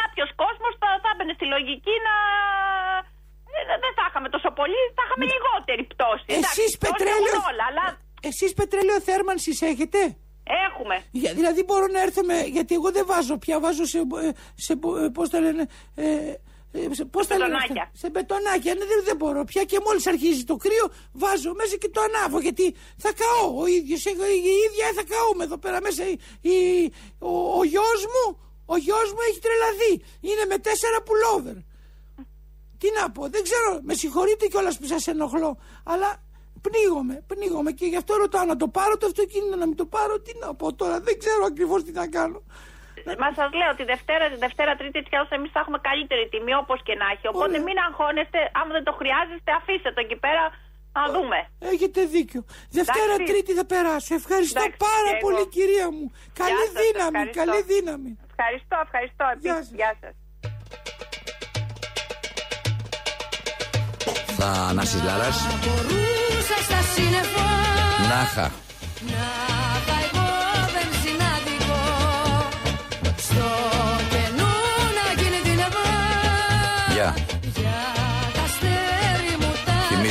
Κάποιος 0.02 0.30
κόσμος 0.44 0.74
θα, 0.82 0.88
θα 1.04 1.10
έμπαινε 1.14 1.34
στη 1.38 1.46
λογική 1.56 1.96
να. 2.08 2.14
ε, 3.58 3.78
Δεν 3.84 3.92
θα 3.98 4.04
είχαμε 4.10 4.30
τόσο 4.36 4.50
πολύ, 4.60 4.82
θα 4.98 5.02
είχαμε 5.06 5.24
λιγότερη 5.34 5.84
πτώση. 5.92 6.26
Εντάξει, 6.36 6.62
Εσείς 6.62 6.72
πτώση 6.78 6.92
πετρέλαιο- 6.94 7.38
έχουν 7.40 7.52
όλα, 7.54 7.66
αλλά 7.72 7.86
Εσείς 8.30 8.52
πετρέλαιο 8.60 9.00
θέρμανσης 9.10 9.58
έχετε; 9.72 10.00
έχουμε. 10.68 10.96
Για, 11.20 11.32
δηλαδή 11.40 11.62
μπορώ 11.68 11.88
να 11.96 12.00
έρθω 12.08 12.22
με. 12.30 12.38
Γιατί 12.56 12.72
εγώ 12.80 12.90
δεν 12.98 13.06
βάζω 13.12 13.36
πια, 13.44 13.56
βάζω 13.66 13.86
σε. 13.94 14.00
ε, 14.00 14.30
σε 14.66 14.74
Πώς 15.16 15.28
τα 15.34 15.40
λένε. 15.46 15.64
Ε, 15.96 16.06
ε, 16.30 16.40
σε, 16.91 17.05
πώς 17.05 17.28
τα 17.28 17.38
λένε 17.38 17.53
αυτά; 17.53 17.67
μπετονάκια. 17.67 17.91
σε 18.01 18.09
μπετονάκια. 18.09 18.73
Ναι, 18.73 18.86
δεν, 18.91 18.99
δεν 19.03 19.15
μπορώ 19.15 19.43
πια 19.43 19.63
και 19.63 19.80
μόλις 19.86 20.07
αρχίζει 20.07 20.43
το 20.43 20.55
κρύο, 20.55 20.86
βάζω 21.11 21.53
μέσα 21.53 21.75
και 21.82 21.89
το 21.89 22.01
ανάβω. 22.07 22.39
Γιατί 22.39 22.75
θα 22.97 23.11
καώ 23.21 23.59
ο 23.61 23.65
ίδιος. 23.78 24.05
Η 24.05 24.11
ίδια 24.67 24.86
θα 24.97 25.03
καούμε 25.11 25.43
εδώ 25.43 25.57
πέρα 25.57 25.82
μέσα. 25.82 26.03
Η, 26.09 26.15
η- 26.51 26.91
ο 27.19 27.32
ο 27.59 27.63
γιος 27.63 28.01
μου, 28.13 28.25
ο 28.65 28.75
γιος 28.78 29.07
μου 29.13 29.21
έχει 29.30 29.39
τρελαθεί. 29.45 29.91
Είναι 30.30 30.43
με 30.51 30.57
τέσσερα 30.57 30.97
πουλόβερ. 31.07 31.55
Τι 32.80 32.88
να 33.01 33.11
πω, 33.11 33.30
δεν 33.30 33.43
ξέρω, 33.43 33.80
με 33.82 33.93
συγχωρείτε 33.93 34.45
κιόλας 34.47 34.78
που 34.78 34.86
σας 34.86 35.07
ενοχλώ, 35.07 35.57
αλλά 35.84 36.23
πνίγομαι, 36.61 37.23
πνίγομαι 37.28 37.71
και 37.71 37.86
γι' 37.86 37.95
αυτό 37.95 38.15
ρωτάω 38.15 38.45
να 38.45 38.55
το 38.57 38.67
πάρω 38.67 38.97
το 38.97 39.05
αυτοκίνητο, 39.05 39.55
να 39.55 39.67
μην 39.67 39.75
το 39.75 39.86
πάρω, 39.86 40.19
τι 40.19 40.32
να 40.39 40.55
πω 40.55 40.73
τώρα, 40.73 40.99
δεν 40.99 41.19
ξέρω 41.19 41.45
ακριβώς 41.45 41.84
τι 41.84 41.91
να 41.91 42.07
κάνω. 42.07 42.43
Μα 43.24 43.30
σας 43.39 43.49
λέω 43.60 43.72
τη 43.80 43.84
Δευτέρα, 43.93 44.26
τη 44.34 44.38
Δευτέρα, 44.45 44.72
Τρίτη, 44.80 44.95
έτσι 44.99 45.10
κι 45.12 45.18
αλλιώ 45.18 45.28
εμείς 45.38 45.51
θα 45.55 45.60
έχουμε 45.64 45.80
καλύτερη 45.89 46.24
τιμή 46.34 46.53
όπως 46.64 46.80
και 46.88 46.93
να 47.01 47.05
έχει. 47.14 47.26
Οπότε 47.34 47.53
Ωραία. 47.55 47.66
μην 47.68 47.78
αγχώνεστε, 47.86 48.39
άμα 48.60 48.72
δεν 48.78 48.84
το 48.88 48.93
χρειάζεστε, 48.99 49.49
αφήστε 49.60 49.89
το 49.95 49.99
εκεί 50.05 50.18
πέρα 50.26 50.43
να 50.97 51.03
δούμε. 51.16 51.39
Έχετε 51.74 51.99
δίκιο. 52.16 52.41
Δευτέρα, 52.80 53.14
Εντάξει. 53.18 53.30
Τρίτη 53.32 53.51
θα 53.60 53.66
περάσω. 53.74 54.12
Ευχαριστώ 54.22 54.60
Εντάξει, 54.62 54.80
πάρα 54.89 55.10
και 55.12 55.18
εγώ. 55.20 55.24
πολύ, 55.26 55.43
κυρία 55.58 55.88
μου. 55.95 56.05
Καλή 56.41 56.66
σας, 56.68 56.76
δύναμη, 56.84 57.18
ευχαριστώ. 57.20 57.39
καλή 57.41 57.60
δύναμη. 57.74 58.10
Ευχαριστώ, 58.32 58.76
ευχαριστώ. 58.86 59.26
Επίσης, 59.36 59.68
γεια 59.80 59.91
σας. 60.01 60.14
Θα 64.38 64.49
Ανάσης 64.70 65.01
Λάρας. 65.08 65.38
Μπορούσα 65.64 66.58
στα 66.68 66.80
σύννεφα 66.93 67.45
Νάχα. 68.12 68.47
να 69.12 69.24
είχα 69.28 69.57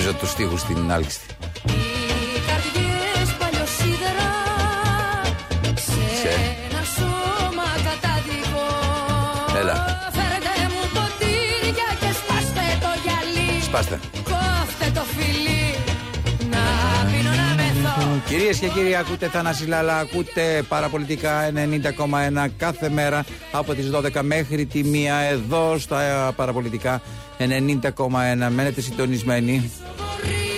τα 0.07 0.12
Θυμίζω 0.12 0.24
τους 0.24 0.30
στίχους 0.30 0.61
στην 0.61 0.92
άλκηστη. 0.92 1.24
οι 1.66 2.40
καρδιές 2.48 3.28
παλιοσίδερα 3.38 4.28
σε 5.74 6.16
Σε. 6.20 6.32
ένα 6.70 6.82
σώμα 6.96 7.68
κατάδικο 7.86 8.66
Έλα. 9.61 9.74
Φέρετε 10.12 10.52
μου 10.72 10.82
ποτήρια 10.94 11.88
και 12.00 12.11
σπάστε 12.20 12.64
το 12.80 12.90
γυαλί 13.04 13.62
Σπάστε. 13.62 14.00
Κυρίες 18.27 18.59
και 18.59 18.68
κύριοι, 18.68 18.97
ακούτε 18.97 19.29
Θανάση 19.29 19.66
Λάλα, 19.66 19.99
ακούτε 19.99 20.62
παραπολιτικά 20.68 21.53
90,1 21.53 22.49
κάθε 22.57 22.89
μέρα 22.89 23.24
από 23.53 23.74
τις 23.74 23.91
12 23.91 24.22
μέχρι 24.22 24.66
τη 24.66 24.81
1 24.85 24.87
εδώ 25.33 25.79
στα 25.79 26.33
παραπολιτικά 26.37 27.03
90,1. 27.39 28.51
Μένετε 28.51 28.81
συντονισμένοι. 28.81 29.70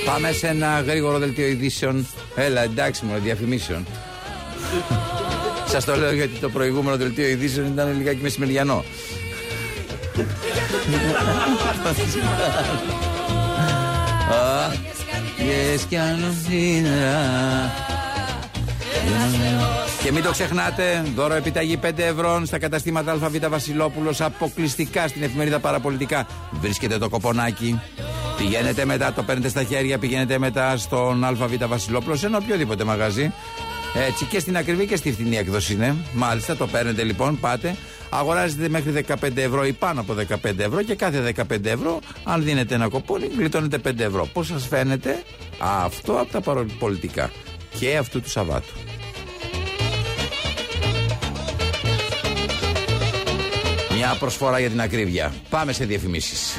Πάμε 0.04 0.32
σε 0.32 0.46
ένα 0.46 0.80
γρήγορο 0.80 1.18
δελτίο 1.18 1.46
ειδήσεων. 1.46 2.06
Έλα, 2.36 2.62
εντάξει, 2.62 3.04
μόνο 3.04 3.18
διαφημίσεων. 3.18 3.86
Σας 5.66 5.84
το 5.84 5.96
λέω 5.96 6.12
γιατί 6.12 6.38
το 6.38 6.48
προηγούμενο 6.48 6.96
δελτίο 6.96 7.28
ειδήσεων 7.28 7.66
ήταν 7.66 7.96
λιγάκι 7.96 8.22
μεσημεριανό. 8.22 8.84
Α, 14.30 14.72
yes, 15.48 15.80
κι 15.88 15.96
άλλο 15.96 16.34
σήμερα. 16.48 17.72
Και 20.02 20.12
μην 20.12 20.22
το 20.22 20.30
ξεχνάτε, 20.30 21.04
δώρο 21.14 21.34
επιταγή 21.34 21.78
5 21.82 21.90
ευρώ 21.96 22.42
στα 22.44 22.58
καταστήματα 22.58 23.12
ΑΒ 23.12 23.36
Βασιλόπουλος 23.48 24.20
αποκλειστικά 24.20 25.08
στην 25.08 25.22
εφημερίδα 25.22 25.58
Παραπολιτικά. 25.58 26.26
Βρίσκεται 26.60 26.98
το 26.98 27.08
κοπονάκι. 27.08 27.80
Πηγαίνετε 28.36 28.84
μετά, 28.84 29.12
το 29.12 29.22
παίρνετε 29.22 29.48
στα 29.48 29.62
χέρια, 29.62 29.98
πηγαίνετε 29.98 30.38
μετά 30.38 30.76
στον 30.76 31.24
ΑΒ 31.24 31.40
Βασιλόπουλος, 31.66 32.18
σε 32.18 32.26
ένα 32.26 32.38
οποιοδήποτε 32.38 32.84
μαγαζί. 32.84 33.32
Έτσι 34.08 34.24
και 34.24 34.38
στην 34.38 34.56
ακριβή 34.56 34.86
και 34.86 34.96
στη 34.96 35.12
φθηνή 35.12 35.36
έκδοση 35.36 35.72
είναι. 35.72 35.96
Μάλιστα, 36.12 36.56
το 36.56 36.66
παίρνετε 36.66 37.02
λοιπόν, 37.02 37.40
πάτε. 37.40 37.76
Αγοράζετε 38.10 38.68
μέχρι 38.68 39.04
15 39.08 39.36
ευρώ 39.36 39.64
ή 39.64 39.72
πάνω 39.72 40.00
από 40.00 40.14
15 40.44 40.58
ευρώ 40.58 40.82
και 40.82 40.94
κάθε 40.94 41.32
15 41.50 41.64
ευρώ, 41.64 42.00
αν 42.24 42.44
δίνετε 42.44 42.74
ένα 42.74 42.88
κοπόνι, 42.88 43.26
γλιτώνετε 43.36 43.78
5 43.78 43.98
ευρώ. 43.98 44.28
Πώς 44.32 44.46
σας 44.46 44.66
φαίνεται; 44.66 45.22
Αυτό 45.58 46.12
από 46.12 46.32
τα 46.32 46.40
παραπολιτικά 46.40 47.30
και 47.78 47.96
αυτού 47.96 48.20
του 48.20 48.30
Σαββάτου. 48.30 48.74
Μια 53.94 54.16
προσφορά 54.18 54.58
για 54.58 54.70
την 54.70 54.80
ακρίβεια. 54.80 55.34
Πάμε 55.50 55.72
σε 55.72 55.84
διαφημίσεις. 55.84 56.56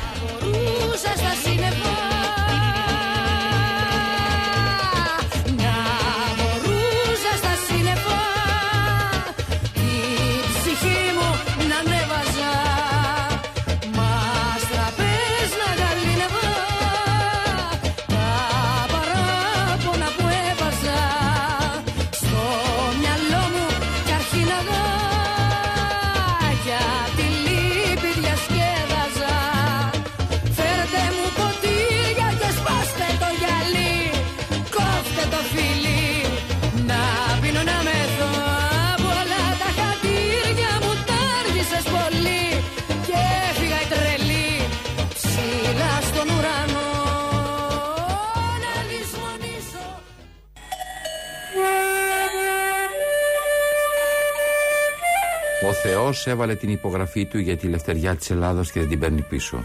Ο 55.67 55.73
Θεός 55.73 56.27
έβαλε 56.27 56.55
την 56.55 56.69
υπογραφή 56.69 57.25
του 57.25 57.39
για 57.39 57.57
τη 57.57 57.67
ελευθεριά 57.67 58.15
της 58.15 58.29
Ελλάδος 58.29 58.71
και 58.71 58.79
δεν 58.79 58.89
την 58.89 58.99
παίρνει 58.99 59.21
πίσω. 59.21 59.63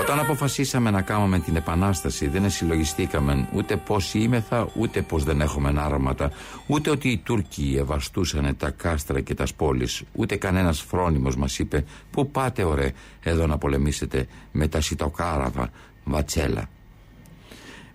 Όταν 0.00 0.18
αποφασίσαμε 0.18 0.90
να 0.90 1.02
κάνουμε 1.02 1.38
την 1.38 1.56
επανάσταση, 1.56 2.28
δεν 2.28 2.50
συλλογιστήκαμε 2.50 3.48
ούτε 3.54 3.76
πώς 3.76 4.14
είμεθα, 4.14 4.68
ούτε 4.74 5.02
πώς 5.02 5.24
δεν 5.24 5.40
έχουμε 5.40 5.74
άρωματα, 5.76 6.30
ούτε 6.66 6.90
ότι 6.90 7.08
οι 7.08 7.18
Τούρκοι 7.18 7.76
ευαστούσαν 7.78 8.56
τα 8.56 8.70
κάστρα 8.70 9.20
και 9.20 9.34
τα 9.34 9.46
πόλει, 9.56 9.88
ούτε 10.12 10.36
κανένας 10.36 10.80
φρόνιμος 10.80 11.36
μας 11.36 11.58
είπε: 11.58 11.84
Πού 12.10 12.30
πάτε, 12.30 12.64
ωραία, 12.64 12.90
εδώ 13.22 13.46
να 13.46 13.58
πολεμήσετε 13.58 14.26
με 14.52 14.68
τα 14.68 14.80
σιτοκάραβα, 14.80 15.70
βατσέλα. 16.04 16.68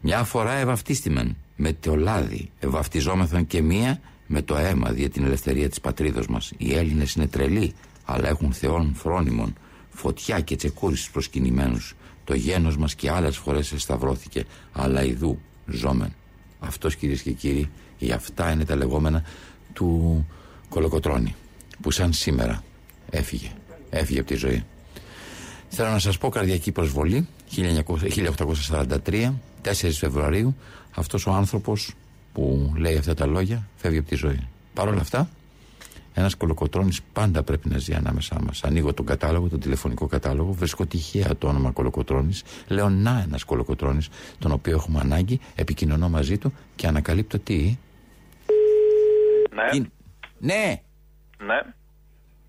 Μια 0.02 0.24
φορά 0.24 0.54
ευαυτίστημεν 0.54 1.38
με 1.56 1.74
το 1.74 1.96
λάδι, 1.96 2.50
ευαυτιζόμεθαν 2.60 3.48
και 3.48 3.62
μία 3.62 4.00
με 4.32 4.42
το 4.42 4.56
αίμα 4.56 4.92
για 4.92 5.10
την 5.10 5.26
ελευθερία 5.26 5.70
της 5.70 5.82
πατρίδος 5.82 6.28
μας. 6.28 6.52
Οι 6.58 6.74
Έλληνες 6.74 7.14
είναι 7.14 7.28
τρελοί, 7.28 7.74
αλλά 8.06 8.28
έχουν 8.28 8.54
θεών 8.54 8.94
φρόνιμων, 8.96 9.54
φωτιά 9.90 10.40
και 10.40 10.56
τσεκούρι 10.56 10.96
στους 10.96 11.12
προσκυνημένους. 11.12 11.96
Το 12.24 12.34
γένος 12.34 12.78
μας 12.78 12.96
και 12.96 13.10
άλλες 13.12 13.38
φορές 13.38 13.72
εσταυρώθηκε, 13.72 14.46
αλλά 14.72 15.04
ειδού 15.04 15.40
ζώμεν. 15.66 16.14
Αυτός 16.60 16.96
κυρίες 16.96 17.22
και 17.22 17.32
κύριοι, 17.32 17.70
ή 17.98 18.12
αυτά 18.12 18.52
είναι 18.52 18.66
τα 18.66 18.76
λεγόμενα 18.76 19.24
του 19.74 20.28
Κολοκοτρώνη, 20.70 21.36
που 21.82 21.92
σαν 21.92 22.14
σήμερα 22.14 22.64
έφυγε, 23.10 23.52
έφυγε 23.90 24.20
από 24.20 24.28
τη 24.28 24.36
ζωή. 24.36 24.64
Θέλω 25.70 25.90
να 25.90 26.00
σας 26.00 26.18
πω 26.18 26.30
καρδιακή 26.30 26.72
προσβολή, 26.72 27.28
1843, 27.50 29.34
4 29.62 29.98
Φεβρουαρίου, 29.98 30.56
αυτός 30.96 31.26
ο 31.26 31.32
άνθρωπος 31.32 31.94
που 32.34 32.74
λέει 32.78 32.98
αυτά 32.98 33.14
τα 33.14 33.26
λόγια 33.26 33.68
φεύγει 33.76 33.98
από 33.98 34.08
τη 34.08 34.16
ζωή. 34.16 34.48
Παρ' 34.74 34.88
όλα 34.88 35.02
αυτά, 35.02 35.30
ένας 36.14 36.36
κολοκοτρόνη 36.36 36.96
πάντα 37.14 37.44
πρέπει 37.44 37.70
να 37.70 37.78
ζει 37.78 37.94
ανάμεσά 37.94 38.42
μας. 38.42 38.64
Ανοίγω 38.64 38.94
τον 38.94 39.06
κατάλογο, 39.06 39.48
τον 39.48 39.60
τηλεφωνικό 39.60 40.08
κατάλογο, 40.08 40.52
βρίσκω 40.52 40.86
τυχαία 40.86 41.38
το 41.38 41.48
όνομα 41.48 41.72
κολοκοτρόνη. 41.72 42.40
Λέω 42.68 42.90
να 42.90 43.24
ένας 43.26 43.44
κολοκοτρόνη, 43.44 44.06
τον 44.40 44.52
οποίο 44.52 44.76
έχουμε 44.76 45.00
ανάγκη, 45.00 45.40
επικοινωνώ 45.56 46.10
μαζί 46.10 46.38
του 46.38 46.54
και 46.76 46.88
ανακαλύπτω 46.88 47.40
τι. 47.40 47.78
Ναι. 49.56 49.86
Ναι. 50.40 50.82
Ναι. 51.46 51.62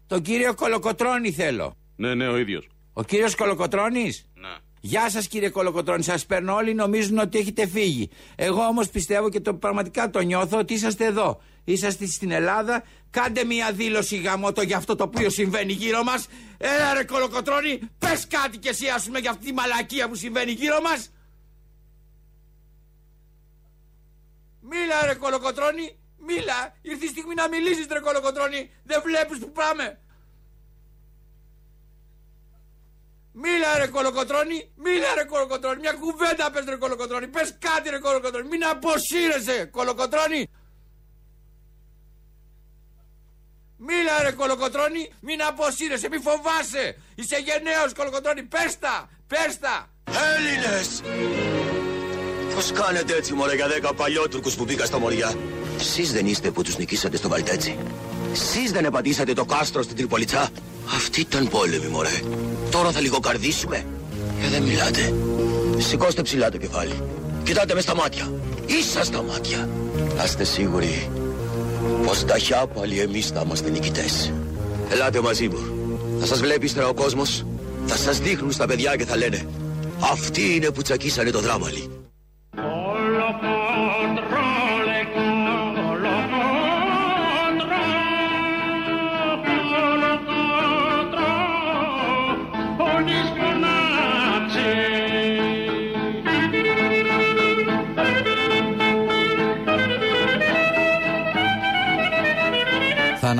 Τον 0.07 0.23
κύριο 0.23 0.55
Κολοκοτρόνη 0.55 1.33
θέλω. 1.33 1.77
Ναι, 1.97 2.15
ναι, 2.15 2.29
ο 2.29 2.37
ίδιος. 2.37 2.69
Ο 2.93 3.03
κύριος 3.03 3.35
Κολοκοτρόνη. 3.35 4.13
Ναι. 4.35 4.57
Γεια 4.85 5.11
σας 5.11 5.27
κύριε 5.27 5.49
Κολοκοτρόνη, 5.49 6.03
σας 6.03 6.27
παίρνω 6.27 6.55
όλοι 6.55 6.75
νομίζουν 6.75 7.19
ότι 7.19 7.39
έχετε 7.39 7.67
φύγει. 7.67 8.11
Εγώ 8.37 8.63
όμως 8.63 8.89
πιστεύω 8.89 9.29
και 9.29 9.41
το 9.41 9.55
πραγματικά 9.55 10.11
το 10.11 10.21
νιώθω 10.21 10.59
ότι 10.59 10.75
είσαστε 10.75 11.05
εδώ. 11.05 11.41
Είσαστε 11.65 12.07
στην 12.07 12.31
Ελλάδα. 12.31 12.85
Κάντε 13.11 13.45
μια 13.45 13.73
δήλωση 13.73 14.17
γαμότο 14.17 14.63
για 14.63 14.77
αυτό 14.77 14.97
το 14.97 15.05
οποίο 15.05 15.31
συμβαίνει 15.31 15.73
γύρω 15.73 16.03
μας. 16.03 16.29
Έλα 16.59 16.95
ρε 16.95 17.05
Κολοκοτρόνη, 17.05 17.81
πες 17.99 18.27
κάτι 18.27 18.59
κι 18.59 18.69
εσύ, 18.69 18.89
ας 18.89 19.05
πούμε, 19.05 19.19
για 19.19 19.31
αυτή 19.31 19.45
τη 19.45 19.53
μαλακία 19.53 20.09
που 20.09 20.15
συμβαίνει 20.15 20.51
γύρω 20.51 20.81
μας. 20.81 21.13
Μίλα 24.61 25.07
ρε 25.07 25.15
Κολοκοτρόνη, 25.15 25.99
μίλα. 26.27 26.75
Ήρθε 26.83 27.05
η 27.05 27.09
στιγμή 27.09 27.35
να 27.35 27.49
μιλήσεις 27.49 27.87
ρε 27.91 28.01
Κολοκοτρόνη. 28.01 28.71
Δεν 28.85 29.03
βλέπεις 29.05 29.39
που 29.39 29.53
πάμε. 29.53 30.01
Μίλα 33.33 33.79
ρε 33.79 33.87
κολοκοτρώνη, 33.87 34.71
μίλα 34.77 35.15
ρε 35.15 35.25
κολοκοτρώνη, 35.25 35.81
μια 35.81 35.93
κουβέντα 35.93 36.51
πες 36.51 36.65
ρε 36.69 36.77
κολοκοτρώνη, 36.77 37.27
πες 37.29 37.55
κάτι 37.59 37.91
ρε 37.91 37.99
κολοκοτρώνη, 37.99 38.49
μην 38.49 38.65
αποσύρεσαι 38.65 39.65
κολοκοτρώνη. 39.65 40.49
Μίλα 43.77 44.23
ρε 44.23 44.33
κολοκοτρώνη, 44.33 45.13
μην 45.21 45.43
αποσύρεσαι, 45.43 46.09
μη 46.09 46.19
φοβάσαι, 46.19 46.97
είσαι 47.15 47.37
γενναίος 47.37 47.93
κολοκοτρώνη, 47.95 48.43
πες 48.43 48.79
τα, 48.79 49.09
πες 49.27 49.59
τα. 49.59 49.89
Έλληνες! 50.35 51.03
Πώς 52.55 52.73
κάνετε 52.73 53.15
έτσι 53.17 53.33
μωρέ 53.33 53.55
για 53.55 53.69
δέκα 53.69 53.95
παλιότουρκους 53.95 54.55
που 54.55 54.65
μπήκα 54.65 54.85
στα 54.85 54.99
μωριά; 54.99 55.35
Εσείς 55.79 56.13
δεν 56.13 56.27
είστε 56.27 56.51
που 56.51 56.63
τους 56.63 56.77
νικήσατε 56.77 57.17
στο 57.17 57.29
Βαλτέτσι. 57.29 57.79
Εσείς 58.33 58.73
δεν 58.73 58.85
επαντήσατε 58.85 59.33
το 59.33 59.45
κάστρο 59.45 59.83
στην 59.83 59.97
Τριπολιτσά. 59.97 60.49
Αυτή 60.95 61.21
ήταν 61.21 61.49
πόλεμη 61.49 61.87
μωρέ. 61.87 62.21
Τώρα 62.71 62.91
θα 62.91 63.01
λιγοκαρδίσουμε. 63.01 63.85
Και 64.41 64.49
δεν 64.49 64.63
μιλάτε. 64.63 65.15
Σηκώστε 65.79 66.23
ψηλά 66.23 66.51
το 66.51 66.57
κεφάλι. 66.57 67.03
Κοιτάτε 67.43 67.75
μες 67.75 67.83
στα 67.83 67.95
μάτια. 67.95 68.33
Ίσα 68.67 69.05
στα 69.05 69.23
μάτια. 69.23 69.69
Να 70.17 70.25
είστε 70.25 70.45
σίγουροι 70.45 71.11
πως 72.07 72.25
τα 72.25 72.67
πάλι 72.75 72.99
εμείς 72.99 73.27
θα 73.27 73.43
είμαστε 73.45 73.71
νικητές. 73.71 74.33
Ελάτε 74.91 75.21
μαζί 75.21 75.49
μου. 75.49 75.59
Θα 76.21 76.27
σας 76.27 76.41
βλέπει 76.41 76.65
ύστερα 76.65 76.89
ο 76.89 76.95
κόσμος. 76.95 77.45
Θα 77.87 77.97
σας 77.97 78.19
δείχνουν 78.19 78.53
στα 78.53 78.67
παιδιά 78.67 78.97
και 78.97 79.05
θα 79.05 79.17
λένε 79.17 79.47
Αυτοί 80.11 80.55
είναι 80.55 80.71
που 80.71 80.83
τσακίσανε 80.83 81.31
το 81.31 81.41
δράμαλι. 81.41 81.91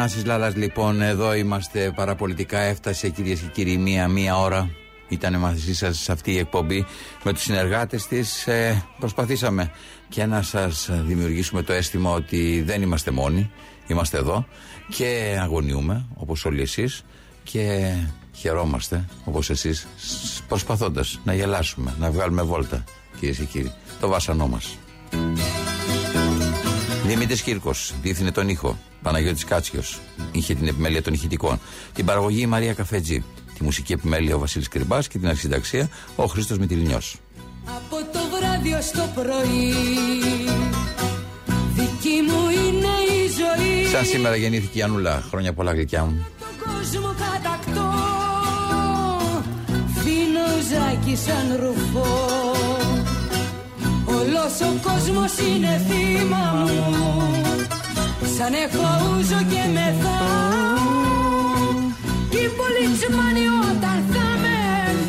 Θανάσης 0.03 0.25
Λάλας 0.27 0.57
λοιπόν 0.57 1.03
εδώ 1.03 1.35
είμαστε 1.35 1.93
παραπολιτικά. 1.95 2.59
Έφτασε 2.59 3.09
κυρίες 3.09 3.41
και 3.41 3.47
κύριοι 3.47 3.77
μία 3.77 4.09
μία 4.09 4.39
ώρα. 4.39 4.71
Ήταν 5.09 5.39
μαζί 5.39 5.75
σας 5.75 5.99
σε 5.99 6.13
αυτή 6.13 6.33
η 6.33 6.39
εκπομπή. 6.39 6.87
Με 7.25 7.33
τους 7.33 7.43
συνεργάτες 7.43 8.07
της 8.07 8.47
ε, 8.47 8.85
προσπαθήσαμε 8.99 9.71
και 10.09 10.27
να 10.27 10.43
σας 10.43 10.91
δημιουργήσουμε 10.93 11.63
το 11.63 11.73
αίσθημα 11.73 12.11
ότι 12.11 12.63
δεν 12.67 12.83
είμαστε 12.83 13.11
μόνοι. 13.11 13.51
Είμαστε 13.87 14.19
εδώ 14.19 14.47
και 14.89 15.39
αγωνιούμε 15.43 16.07
όπως 16.15 16.45
όλοι 16.45 16.63
εσείς 16.63 17.03
και 17.43 17.95
χαιρόμαστε 18.33 19.05
όπως 19.25 19.51
εσείς 19.51 19.87
προσπαθώντας 20.49 21.21
να 21.25 21.35
γελάσουμε 21.35 21.95
να 21.99 22.11
βγάλουμε 22.11 22.43
βόλτα 22.43 22.85
κυρίες 23.19 23.39
και 23.39 23.45
κύριοι 23.45 23.73
το 24.01 24.09
βάσανό 24.09 24.47
μας 24.47 24.77
Δημήτρης 27.13 27.43
Κύρκος, 27.43 27.95
διεύθυνε 28.03 28.31
τον 28.31 28.49
ήχο. 28.49 28.79
Παναγιώτης 29.03 29.45
Κάτσιο, 29.45 29.83
είχε 30.33 30.55
την 30.55 30.69
επιμέλεια 30.69 31.03
των 31.03 31.13
ηχητικών. 31.13 31.61
Την 31.93 32.05
παραγωγή 32.05 32.41
η 32.41 32.47
Μαρία 32.47 32.75
Καφέτζη. 32.75 33.25
Τη 33.55 33.63
μουσική 33.63 33.93
επιμέλεια 33.93 34.35
ο 34.35 34.39
Βασίλης 34.39 34.69
Κρυμπάς 34.69 35.09
και 35.09 35.19
την 35.19 35.29
αρχισυνταξία 35.29 35.89
ο 36.17 36.25
Χρήστος 36.25 36.59
Μητυλινιός. 36.59 37.17
Από 37.67 37.97
το 38.13 38.19
βράδυ 38.37 38.83
στο 38.83 39.09
πρωί, 39.15 39.75
δική 41.75 42.21
μου 42.29 42.49
είναι 42.51 42.93
η 43.15 43.29
ζωή. 43.29 43.87
Σαν 43.87 44.05
σήμερα 44.05 44.37
γεννήθηκε 44.37 44.79
η 44.79 44.83
Ανούλα. 44.83 45.23
Χρόνια 45.31 45.53
πολλά 45.53 45.73
γλυκιά 45.73 46.05
μου. 46.05 46.27
Τον 46.39 46.67
κόσμο 46.67 47.15
κατακτώ, 47.19 47.93
φίνο 49.95 51.17
σαν 51.17 51.59
ρουφό. 51.61 52.82
Όλος 54.23 54.61
ο 54.61 54.89
κόσμος 54.89 55.33
είναι 55.49 55.83
θύμα 55.89 56.67
μου 56.67 57.23
Σαν 58.37 58.53
έχω 58.53 58.87
ούζο 59.09 59.41
και 59.51 59.63
μεθάω 59.73 60.93
Οι 62.31 62.45
πολιτσμάνοι 62.59 63.45
όταν 63.71 63.99
θα 64.13 64.27
με 64.43 64.57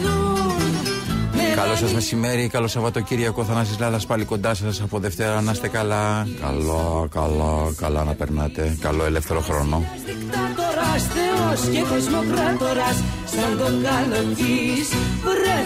δουν 0.03 1.55
Καλό 1.55 1.76
σας 1.76 1.93
μεσημέρι, 1.93 2.47
καλό 2.47 2.68
Σαββατοκύριακο. 2.68 3.43
Θανάσης 3.43 3.80
Λάλας 3.80 4.05
πάλι 4.05 4.26
κοντά 4.26 4.53
σας 4.53 4.82
από 4.82 4.99
Δευτέρα. 4.99 5.41
Να 5.41 5.51
είστε 5.51 5.68
καλά. 5.68 6.28
Καλό, 6.41 7.07
καλό, 7.14 7.74
καλά 7.78 8.03
να 8.03 8.14
περνάτε. 8.14 8.78
Καλό 8.82 9.05
ελεύθερο 9.05 9.41
χρόνο. 9.41 9.84
Δικτάτορας, 10.05 11.03
Θεός 11.03 11.76
και 11.76 11.84
θεσμοκράτορας 11.84 13.03
Σαν 13.26 13.57
τον 13.57 13.84
καλοκής 13.84 14.89
βρε 15.24 15.59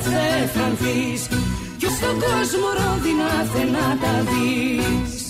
θα 0.54 0.72
κι 0.80 1.57
στον 1.98 2.20
κόσμο 2.20 2.68
ρόδινα 2.80 3.30
να 3.72 3.98
τα 4.02 4.14
δεις 4.30 5.27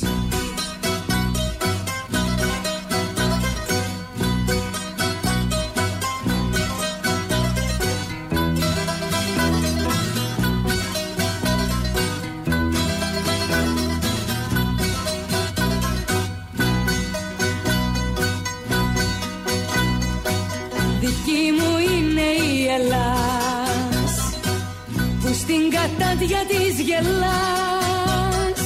γελάς. 26.97 28.59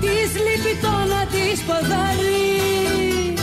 Της 0.00 0.30
λυπητό 0.44 0.96
να 1.12 1.22
της 1.32 1.58
ποδάρει 1.66 3.34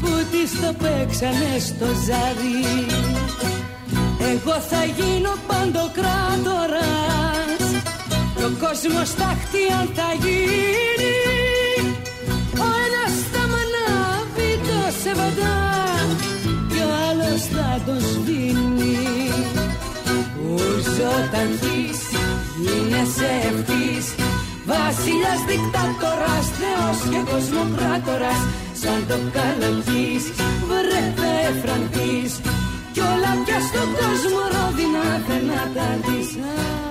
Που 0.00 0.10
της 0.30 0.50
το 0.60 0.70
παίξανε 0.82 1.52
στο 1.66 1.86
ζάρι. 2.06 2.66
Εγώ 4.32 4.56
θα 4.70 4.82
γίνω 4.96 5.32
παντοκράτορας 5.46 7.62
Και 8.36 8.44
ο 8.44 8.52
κόσμος 8.60 9.14
τάχτη 9.14 9.62
αν 9.80 9.86
θα 9.96 10.08
γίνει. 10.22 11.16
Ο 12.64 12.66
ένας 12.84 13.14
θα 13.32 13.42
μ' 13.50 13.56
ανάβει 13.62 14.50
το 14.68 14.80
σεβαντά 15.02 15.58
Και 16.68 16.80
ο 16.88 16.90
άλλος 17.08 17.40
θα 17.54 17.68
τον 17.86 18.00
σβήνει. 18.00 18.96
Ουζωταχής 20.44 22.00
γίνεσαι 22.98 23.30
ευθύς. 23.50 24.06
Βασιλιάς 24.70 25.40
δικτάτορας, 25.48 26.46
θεός 26.58 26.98
και 27.10 27.20
κοσμοκράτορας 27.30 28.40
Σαν 28.80 29.00
το 29.08 29.16
καλοκής, 29.36 30.24
βρε 30.68 31.02
θα 31.16 31.30
εφρανθείς 31.48 32.32
Κι 32.92 33.00
όλα 33.00 33.32
πια 33.44 33.58
στον 33.68 33.88
κόσμο 33.98 34.42
ρόδινα 34.54 35.06
δεν 35.26 35.44
τα 35.74 36.87